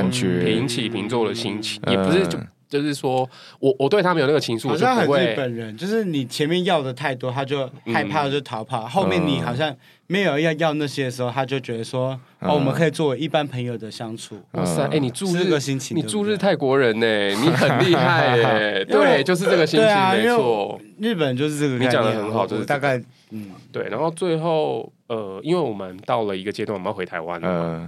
[0.43, 2.37] 平起平坐的心情，也不是就
[2.69, 3.27] 就是说
[3.59, 9.75] 我我对他没有那个情愫，好像很日本人，就是你前面要的太多，他就害怕就逃跑，后面你好像。
[10.11, 14.41] 没有要要那些的时候，他就觉得说，哦，我们可以作为一般朋友的相处。
[14.53, 20.81] 哇塞，哎，你住日个心情，你住日泰国人呢，你很厉害哎， 对，就是这个心情，没错。
[20.97, 22.97] 日本就是这个，你讲的很好，就是大概，
[23.29, 23.87] 嗯，对。
[23.89, 27.87] 然后最后，呃，因为我们到了一个阶段，我们要回台湾了，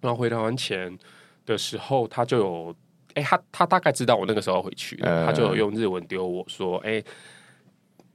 [0.00, 0.98] 然后回台湾前
[1.44, 2.74] 的时候，他就有，
[3.14, 7.02] 哎，他他大概知道我那个时候回去，他就有用日文丢我说，哎。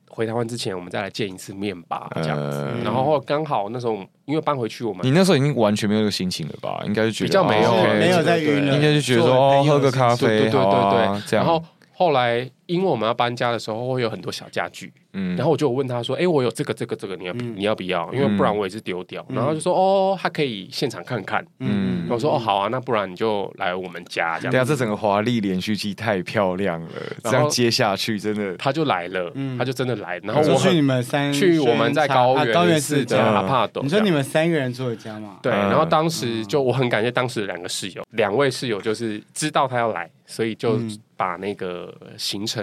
[0.07, 2.65] 回台湾之前，我们再来见一次面吧，这样子。
[2.85, 6.81] 然后刚好那时候，因为搬回去，我们你那时候已经完全没有那个心情了吧？
[6.85, 11.45] 应该是觉得比较没有，没有在晕了，应该就觉得说哦，喝个咖啡，对对对对，这样。
[11.45, 11.61] 然后
[11.91, 14.91] 后来，因为我们要搬家的时候，会有很多小家具。
[15.17, 18.13] 嗯，然后我就问他说：“哎，我有这个、这个、这个，你要你要不要？
[18.13, 26.89] 因为不然我也是丢掉。”然后就说：“哦，他可以现场看看。”嗯，我说：“哦，好啊，那不然你就来我们家这样。”对啊，这整个华丽连续剧太漂亮了，
[27.23, 30.19] 这样接下去真的他就来了，他就真的来。
[30.21, 33.81] 然后我去你们三去我们在高原高原市的阿帕斗。
[33.81, 35.39] 你说你们三个人住的家嘛？
[35.41, 35.49] 对。
[35.51, 40.77] 然后当时就我很感谢当时的两个室友，两位室友就是知道他要来，所以就
[41.15, 42.54] 把那个行程。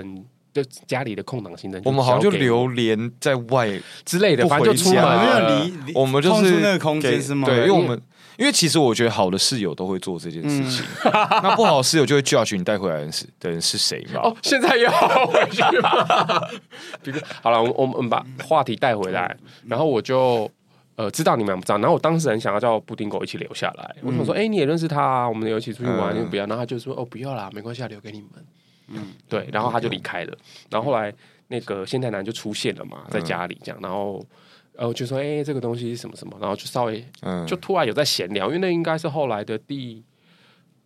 [0.52, 3.68] 就家里的空档行程，我们好像就流连在外
[4.04, 5.02] 之类的，反正就出门。
[5.02, 7.48] 没有离，我们就是那个空间是吗？
[7.48, 7.98] 对，因为我们
[8.36, 10.84] 因为其实我觉得好的室友都会做这件事情，
[11.42, 14.20] 那不好的室友就会 judge 你带回来的人是的人是谁嘛？
[14.24, 15.88] 哦，现在又要回去吗？
[17.40, 19.34] 好了，我们我们把话题带回来，
[19.66, 20.50] 然后我就
[20.96, 28.30] 呃知道你们不知道，然后我当时很想要叫布丁狗一起留下来，我想说，哎，你也认识他，我们有一起出去玩，你不要，然后他就说，哦，不要啦，没关系，留给你们。
[28.92, 30.36] 嗯，对，然后他就离开了，
[30.70, 31.12] 然后后来
[31.48, 34.24] 那个仙台男就出现了嘛，在家里这样，然后
[34.76, 40.02] 呃就说，哎，这个东西是什么什么，然后就稍微，嗯，就突然有在闲聊，因为那应该是后来的第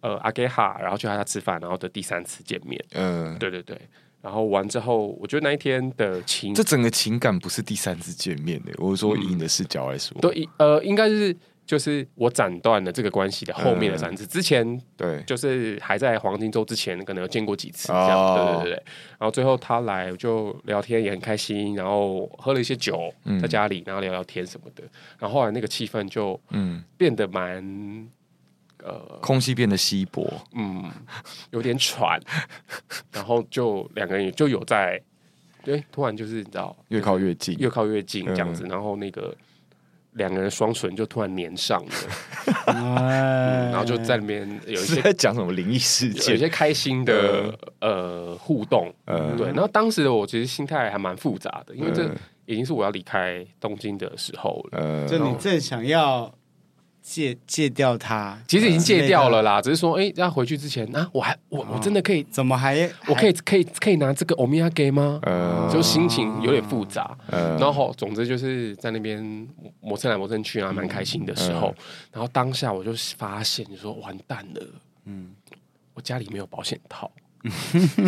[0.00, 3.80] 呃阿给哈，然后去他家吃饭，然后的第三次见面，嗯，对对对，
[4.22, 11.36] 然后完之后，我觉得那一天的情，这整个情感不是第三次见面的，我说以你的视角来说，对，呃，应该是。
[11.66, 18.82] 就是我斩断了这个关系的后面的三次，之前对，就是还在黄金周之前，可能有见过几次这样，对对对。
[19.18, 23.12] 然后最后他来就聊天也很开心，然后喝了一些酒
[23.42, 24.84] 在家里，然后聊聊天什么的。
[25.18, 26.84] 然后后来那个气氛就嗯。
[26.96, 28.08] 变得蛮
[28.82, 30.90] 呃，空气变得稀薄，嗯，
[31.50, 32.20] 有点喘，
[33.12, 34.98] 然后就两个人就有在，
[35.64, 39.34] 对，突然就是你知道，越靠越近，越靠越近这样子，然后那个
[40.16, 41.92] 两个人双唇就突然粘上了，
[42.68, 52.10] 嗯，然后就在里面有一些在讲什么灵异事件，有一些开心的呃互动，嗯，对，然后当时的我其实心态还蛮复杂的，因为这
[52.46, 56.32] 已经是我要离开东京的时候了，嗯，就你正想要。
[57.08, 59.62] 戒戒掉它，其实已经戒掉了啦。
[59.62, 62.24] 只是说，哎，要回去之前啊，我还我我真的可以？
[62.24, 62.90] 怎么还？
[63.06, 65.20] 我可以可以可以拿这个欧米茄吗？
[65.22, 67.16] 呃，就心情有点复杂。
[67.30, 69.22] 然后总之就是在那边
[69.80, 71.72] 磨蹭来磨蹭去啊，蛮开心的时候。
[72.12, 74.66] 然后当下我就发现，你说完蛋了，
[75.04, 75.30] 嗯，
[75.94, 77.08] 我家里没有保险套。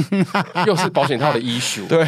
[0.67, 2.07] 又是保险套的 issue，对，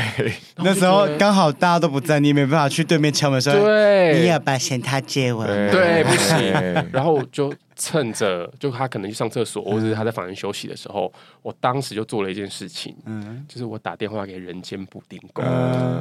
[0.57, 6.53] 那时候刚好大家都不在，你没办法去对面敲门说，对，你要把保险套借我，对，不行。
[6.93, 11.13] 然后就趁着，就他可能去上厕所，或者是他在房间休息的时候，
[11.43, 15.45] 我当时就做了一件事情，嗯，就是我打电话给人间布丁工，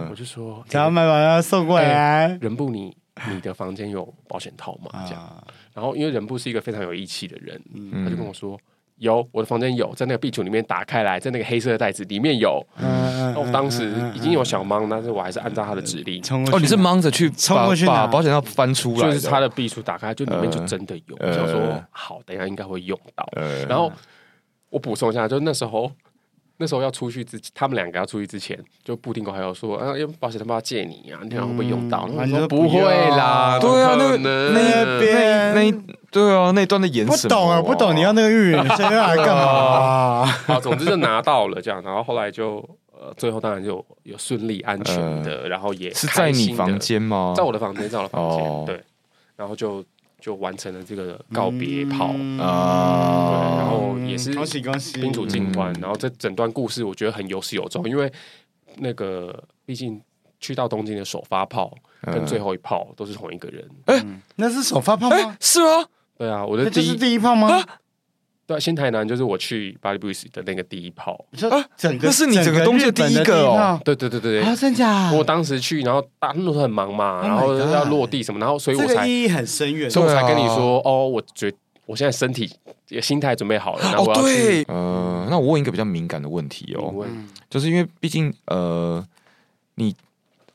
[0.10, 2.96] 我就说， 想要买把它送过来，人布你
[3.30, 5.04] 你的房间有保险套吗？
[5.08, 5.44] 这样，
[5.74, 7.62] 然后因为人部是一个非常有义气的人，
[8.04, 8.60] 他就跟我说。
[9.00, 12.66] 有，我的房间有，在那个壁橱里面打开来，在那个黑色的袋子里面有。
[12.78, 16.22] 嗯，我当时已经有小忙，但是我还是按照他的指令。
[16.52, 21.18] 哦，你是忙着去冲过去把保险套翻出来，就是他的壁橱打开，就里面就真的有。
[21.20, 23.28] 我想说，好，等一下应该会用到。
[23.68, 23.92] 然后
[24.70, 25.92] 我补充一下，就那时候。
[26.62, 32.06] 那时候要出去之，他们两个要出去之前，就布丁狗还要说，啊，因为保险他们要借你啊，你看会不会用到？
[32.14, 32.82] 我说不会
[33.12, 35.72] 啦，对啊，那个那边那
[36.12, 37.18] 对啊，那段的演什么？
[37.22, 40.26] 不懂啊，不懂，你要那个预言，现在要来干嘛？
[40.48, 42.58] 好，总之就拿到了这样，然后后来就
[42.92, 47.34] 呃，最后当然就有顺利安全的，然后也是在你房间吗？
[47.38, 48.84] 在我的房间，在我的房间，对，
[49.38, 49.82] 然后就。
[50.30, 55.74] 就完成了这个告别炮啊，然后也是恭喜恭喜，宾主尽欢。
[55.82, 58.12] 然后这整段故事我觉得很有始有终，因为
[58.78, 60.00] 那个毕竟
[60.40, 63.68] 去到东京的首发炮跟最后一炮都是同一个人。
[63.86, 65.36] 哎，那是首发炮吗？
[65.40, 65.88] 是吗？
[66.16, 67.60] 对啊，我的这是第一炮吗？
[68.50, 71.14] 对，新台南就是我去巴黎布里斯的那个第一炮。
[71.52, 75.12] 啊，整个那是你整个东西的第一个哦，对对对对对，真假？
[75.12, 81.54] 我当时去，然后大家都很忙嘛，然后要落地什么，然后所以我才意义很深远，所以我才跟你说哦，我觉
[81.86, 82.52] 我现在身体
[83.00, 84.66] 心态准备好了，然后我要去。
[84.68, 87.06] 呃，那我问一个比较敏感的问题哦，
[87.52, 89.06] 就是因为毕竟呃
[89.76, 89.96] 你。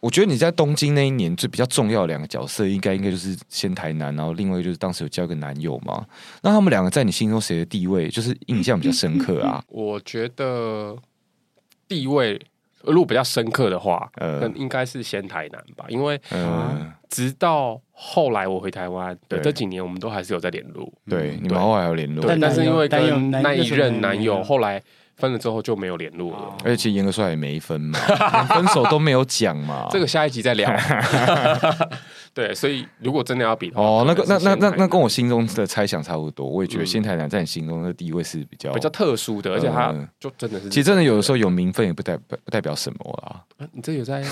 [0.04, 6.04] 我觉得你在东京那一年最比较重要的两个角色，应该应该就是先台南，然后另外就是当时有交个男友嘛。
[6.42, 9.64] 那他们两个在你心中谁的地位就是印象比较深刻啊？
[9.72, 10.94] 我觉得
[11.88, 12.38] 地位
[12.82, 20.92] 如果比较深刻的话，呃，应该是先台南吧，因为呃，直到后来我回台湾的这几年，我们都还是有在联络。
[21.08, 24.82] 对，你们后来有联络，但，但是因为跟那一任男友后来。
[25.16, 29.86] 分了之后就没有联络了，而且严格说来也没分嘛， 连分手都没有讲嘛。
[29.90, 30.70] 这个下一集再聊。
[32.34, 36.44] 对，所以如果真的要比的话，哦，那个那那那那跟我心中的猜想差不多。
[36.48, 43.40] 我也觉得仙台南在你心中的地位是比较比较特殊的，而且他就真的是，其实真的有的时候有名分也不代不代表什么啊。
[43.72, 44.24] 你这有在？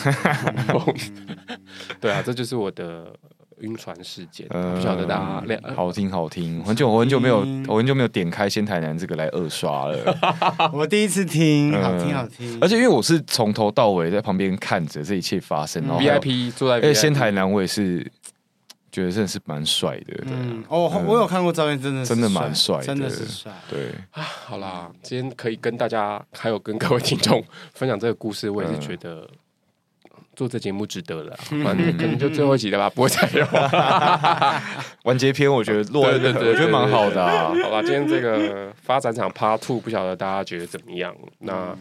[2.00, 3.14] 对啊，这就是我的。
[3.62, 9.98] 晕船事件，不晓得大家两好听好听，很久我很久没有我很久没有点开仙台南这个来二刷了，
[10.72, 18.00] 我第一次听，好听好听，而且因为我是从头到尾在旁边看着这一切发生，然后 VIP 坐在，哎，仙台南我也是
[18.90, 23.90] 觉得真的是蛮帅的，嗯，哦，我有看过照片，真的真的蛮帅，真的是帅，对。
[24.10, 29.28] 啊，好啦，今天可以跟大家还有跟各位听众分享这个故事，我也是觉得。
[30.34, 33.46] 做这节目值得了， 反正可能就最后一集了吧，不会再有。
[35.04, 37.26] 完结篇我觉得落，对对对，我觉得蛮好的。
[37.62, 41.14] 好吧，今天这个发展场 Part Two，不晓得大家觉得怎么样？
[41.40, 41.76] 那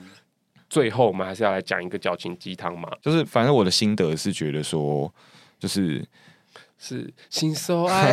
[0.69, 5.13] 最后我们还是要来讲一个矫情鸡汤嘛，就是反正我的心得是觉得说，
[5.59, 6.05] 就是。
[6.83, 8.11] 是心所爱，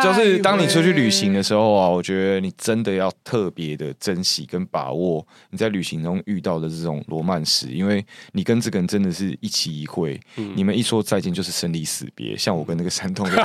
[0.00, 10.20] 就是当你出去旅行的时候啊，我觉得你真的要特别的珍惜跟把握你在旅行中遇到的这种罗曼史，因为你跟这个人真的是一期一会，
[10.54, 12.36] 你们一说再见就是生离死别。
[12.36, 13.36] 像我跟那个山东的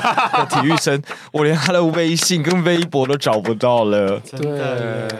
[0.47, 1.01] 体育生，
[1.33, 4.19] 我连他的微信跟微博都找不到了。
[4.19, 4.47] 对，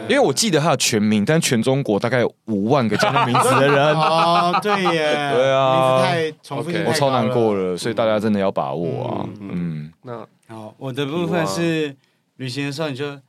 [0.08, 11.94] 因为我记得他的全名，但全中国大概有五万个叫他名字的人哦，对耶，对啊，名字太重复，我超难过了，所以大家真的要把握啊，嗯，那好，我的部分是
[12.36, 13.20] 旅行的时候你就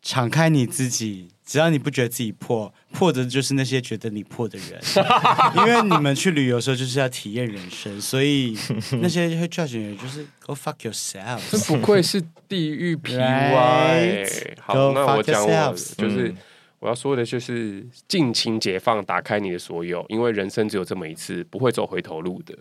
[0.00, 4.80] 敞开你自己，只要你不觉得自己破，破的就是那些觉得你破的人。
[5.56, 8.56] 因为你们去旅游的时候就是要体验人生，所以
[9.02, 11.40] 那些会 judge 人就是 go fuck yourself。
[11.50, 13.18] 这不愧是地狱 PY。
[13.18, 14.56] Right?
[14.60, 16.34] 好，go 那我讲我就是
[16.78, 22.56] 我要说的就是尽情解放，打开你的所有，因为人生只有这么一次，不会走回头路的。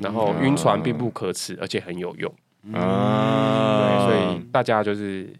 [0.00, 2.32] 然后晕船并不可耻，而且很有用。
[2.72, 5.32] 啊，对，所以大家就是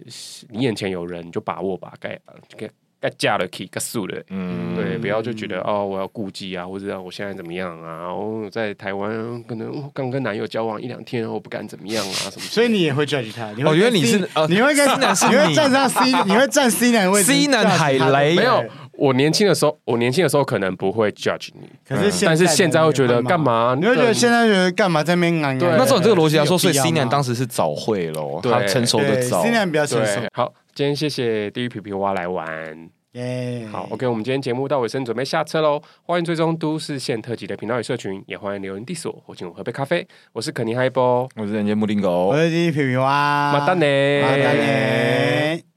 [0.48, 2.18] 你眼前有人，你就把握吧，该
[2.56, 2.70] 该
[3.00, 8.12] 该嫁的可以，该素的，嗯，对，不要就觉得哦，我要顾忌啊，或者我现在怎么样啊？
[8.12, 12.42] 我在台湾可能刚跟男友交往一两天，我不敢怎么样啊，什么？
[12.42, 13.48] 所以你也会 judge 他？
[13.64, 14.18] 我觉得你是，
[14.48, 17.32] 你会跟 C 男， 你会站上 C，你会站 C 男位置？
[17.32, 18.64] C 男海雷没有。
[18.98, 23.76] 我年轻的时候，我年轻的时候可能不会 judge 你，可是但是现在会觉得干嘛？
[23.80, 25.56] 你会觉得现在觉得干嘛在那边？
[25.56, 30.20] 对，那照你这个逻辑来说，所以 C 男当时是早会咯，他成熟的早，C 男比较成熟。
[30.32, 33.66] 好，今天谢谢地狱皮皮蛙来玩，耶！
[33.66, 35.82] 好，OK，我们今天节目到尾声，准备下车喽。
[36.04, 40.06] 欢迎追踪都市线特辑的频道与社群，也欢迎留言 diss 我，或请我喝杯咖啡。
[40.32, 45.67] 我是肯尼嗨波，我是人间布丁狗，我是地狱皮皮蛙，马丹尼，马丹尼。